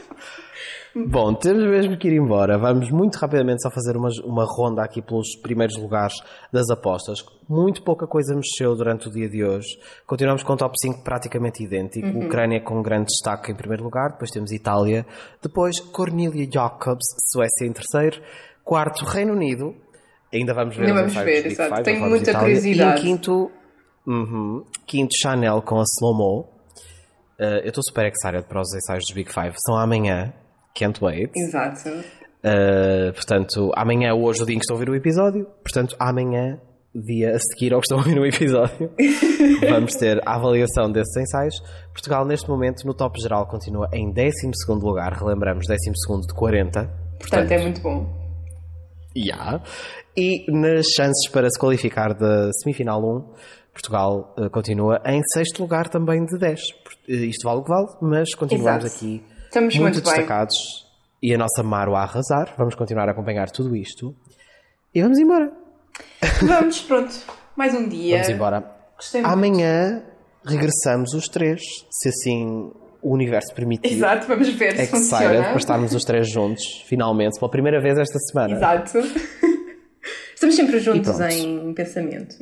Bom, 0.97 1.35
temos 1.35 1.65
mesmo 1.65 1.99
que 1.99 2.07
ir 2.07 2.15
embora. 2.15 2.57
Vamos 2.57 2.89
muito 2.89 3.17
rapidamente 3.17 3.62
só 3.62 3.69
fazer 3.69 3.97
uma, 3.97 4.11
uma 4.25 4.45
ronda 4.45 4.81
aqui 4.85 5.03
pelos 5.03 5.35
primeiros 5.43 5.77
lugares 5.77 6.15
das 6.53 6.71
apostas. 6.71 7.19
Muito 7.49 7.83
pouca 7.83 8.07
coisa 8.07 8.33
mexeu 8.33 8.77
durante 8.77 9.09
o 9.09 9.11
dia 9.11 9.29
de 9.29 9.45
hoje. 9.45 9.77
Continuamos 10.07 10.45
com 10.45 10.53
o 10.53 10.57
top 10.57 10.73
5 10.81 11.03
praticamente 11.03 11.65
idêntico. 11.65 12.07
Uhum. 12.07 12.27
Ucrânia 12.27 12.61
com 12.61 12.81
grande 12.81 13.07
destaque 13.07 13.51
em 13.51 13.57
primeiro 13.57 13.83
lugar. 13.83 14.12
Depois 14.12 14.31
temos 14.31 14.53
Itália. 14.53 15.05
Depois 15.43 15.81
Cornelia 15.81 16.49
Jacobs, 16.49 17.07
Suécia 17.33 17.67
em 17.67 17.73
terceiro. 17.73 18.23
Quarto, 18.62 19.05
Reino 19.05 19.33
Unido. 19.33 19.75
Ainda 20.35 20.53
vamos 20.53 20.76
ver. 20.76 20.87
Ainda 20.87 20.95
vamos 20.95 21.14
ver, 21.14 21.47
exato. 21.47 21.82
Tenho 21.82 22.09
muita 22.09 22.39
curiosidade. 22.39 22.99
E 22.99 23.01
em 23.01 23.16
quinto, 23.16 23.51
uhum, 24.07 24.64
quinto 24.87 25.14
Chanel 25.16 25.62
com 25.62 25.78
a 25.78 25.85
Slow 25.85 26.14
Mo. 26.14 26.41
Uh, 27.39 27.61
eu 27.62 27.68
estou 27.68 27.82
super 27.82 28.07
excited 28.07 28.45
para 28.49 28.61
os 28.61 28.74
ensaios 28.74 29.05
dos 29.05 29.14
Big 29.14 29.32
Five. 29.32 29.55
São 29.64 29.76
amanhã. 29.76 30.32
Can't 30.74 31.03
wait. 31.03 31.30
Exato. 31.37 31.89
Uh, 31.89 33.12
portanto, 33.14 33.70
amanhã 33.76 34.09
é 34.09 34.12
hoje 34.12 34.43
o 34.43 34.47
dia 34.47 34.55
em 34.55 34.59
que 34.59 34.64
estou 34.64 34.74
a 34.74 34.78
ouvir 34.78 34.91
o 34.91 34.95
episódio. 34.95 35.47
Portanto, 35.62 35.97
amanhã, 36.01 36.61
dia 36.95 37.35
a 37.35 37.39
seguir 37.39 37.72
ao 37.72 37.80
que 37.80 37.87
estou 37.87 37.99
a 37.99 38.01
ouvir 38.03 38.18
o 38.18 38.26
episódio, 38.26 38.91
vamos 39.70 39.95
ter 39.95 40.20
a 40.26 40.35
avaliação 40.35 40.91
desses 40.91 41.16
ensaios. 41.16 41.55
Portugal, 41.93 42.24
neste 42.24 42.49
momento, 42.49 42.85
no 42.87 42.95
top 42.95 43.20
geral, 43.20 43.47
continua 43.47 43.89
em 43.93 44.12
12 44.12 44.30
lugar. 44.80 45.12
Relembramos, 45.12 45.66
12 45.66 46.26
de 46.26 46.35
40. 46.35 46.80
Portanto, 46.80 47.18
portanto 47.18 47.51
é 47.53 47.59
muito 47.62 47.80
bom. 47.80 48.24
Yeah. 49.17 49.62
E 50.17 50.51
nas 50.51 50.87
chances 50.97 51.29
para 51.31 51.49
se 51.51 51.59
qualificar 51.59 52.15
da 52.15 52.51
semifinal 52.62 53.01
1, 53.01 53.35
Portugal 53.73 54.35
uh, 54.39 54.51
continua 54.51 55.01
em 55.05 55.21
sexto 55.33 55.61
lugar 55.61 55.89
também 55.89 56.25
de 56.25 56.39
10. 56.39 56.61
Uh, 56.61 57.12
isto 57.12 57.45
vale 57.45 57.61
o 57.61 57.65
que 57.65 57.71
vale, 57.71 57.89
mas 58.01 58.35
continuamos 58.35 58.85
Exato. 58.85 58.97
aqui 58.97 59.25
Estamos 59.47 59.77
muito, 59.77 59.95
muito 59.95 60.05
destacados 60.05 60.57
bem. 61.21 61.31
e 61.31 61.35
a 61.35 61.39
nossa 61.39 61.62
Maro 61.62 61.95
a 61.95 62.03
arrasar. 62.03 62.55
Vamos 62.57 62.75
continuar 62.75 63.09
a 63.09 63.12
acompanhar 63.12 63.51
tudo 63.51 63.77
isto 63.77 64.15
e 64.95 65.03
vamos 65.03 65.19
embora. 65.19 65.53
Vamos, 66.43 66.81
pronto. 66.83 67.15
Mais 67.57 67.73
um 67.73 67.89
dia. 67.89 68.17
Vamos 68.17 68.29
embora. 68.31 68.77
Amanhã 69.23 70.03
regressamos 70.45 71.15
os 71.15 71.29
três, 71.29 71.61
se 71.91 72.09
assim 72.09 72.73
o 73.05 73.13
universo 73.13 73.55
permitir. 73.55 73.93
Exato, 73.93 74.27
vamos 74.27 74.49
ver 74.49 74.77
se 74.77 74.87
funciona. 74.87 75.43
para 75.43 75.57
estarmos 75.57 75.95
os 75.95 76.03
três 76.05 76.29
juntos, 76.29 76.83
finalmente, 76.87 77.39
pela 77.39 77.51
primeira 77.51 77.81
vez 77.81 77.99
esta 77.99 78.19
semana. 78.19 78.57
Exato. 78.57 78.99
Estamos 80.35 80.57
sempre 80.57 80.79
juntos 80.81 81.21
em 81.21 81.73
pensamento. 81.75 82.35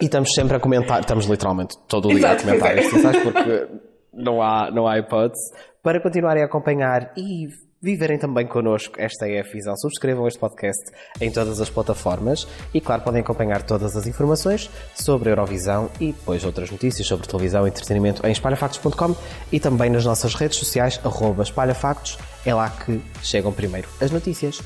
E 0.00 0.04
estamos 0.04 0.30
sempre 0.34 0.56
a 0.56 0.60
comentar, 0.60 1.00
estamos 1.00 1.26
literalmente 1.26 1.76
todo 1.86 2.08
o 2.08 2.14
dia 2.14 2.32
a 2.32 2.36
comentar 2.40 2.76
é. 2.76 2.80
isto, 2.80 2.98
sabes? 3.00 3.22
Porque 3.22 3.68
não 4.12 4.40
há, 4.40 4.70
não 4.70 4.86
há 4.86 4.98
hipótese 4.98 5.52
para 5.82 6.00
continuarem 6.00 6.42
a 6.42 6.46
acompanhar 6.46 7.12
e 7.16 7.48
viverem 7.82 8.16
também 8.16 8.46
connosco 8.46 8.94
esta 8.98 9.26
é 9.28 9.40
a 9.40 9.42
visão. 9.42 9.76
Subscrevam 9.76 10.26
este 10.28 10.38
podcast 10.38 10.90
em 11.20 11.30
todas 11.30 11.60
as 11.60 11.68
plataformas 11.68 12.46
e, 12.72 12.80
claro, 12.80 13.02
podem 13.02 13.20
acompanhar 13.20 13.62
todas 13.62 13.96
as 13.96 14.06
informações 14.06 14.70
sobre 14.94 15.28
a 15.28 15.32
Eurovisão 15.32 15.90
e 16.00 16.12
depois 16.12 16.44
outras 16.44 16.70
notícias 16.70 17.06
sobre 17.06 17.26
televisão 17.26 17.66
e 17.66 17.70
entretenimento 17.70 18.24
em 18.26 18.30
espalhafactos.com 18.30 19.16
e 19.50 19.58
também 19.58 19.90
nas 19.90 20.04
nossas 20.04 20.34
redes 20.34 20.58
sociais, 20.58 21.00
arroba 21.04 21.42
espalhafactos. 21.42 22.18
É 22.46 22.54
lá 22.54 22.70
que 22.70 23.00
chegam 23.22 23.52
primeiro 23.52 23.88
as 24.00 24.10
notícias. 24.10 24.62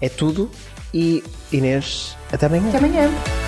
É 0.00 0.08
tudo 0.08 0.50
e 0.92 1.22
Inês, 1.52 2.16
até 2.32 2.46
amanhã. 2.46 2.68
Até 2.68 2.78
amanhã. 2.78 3.45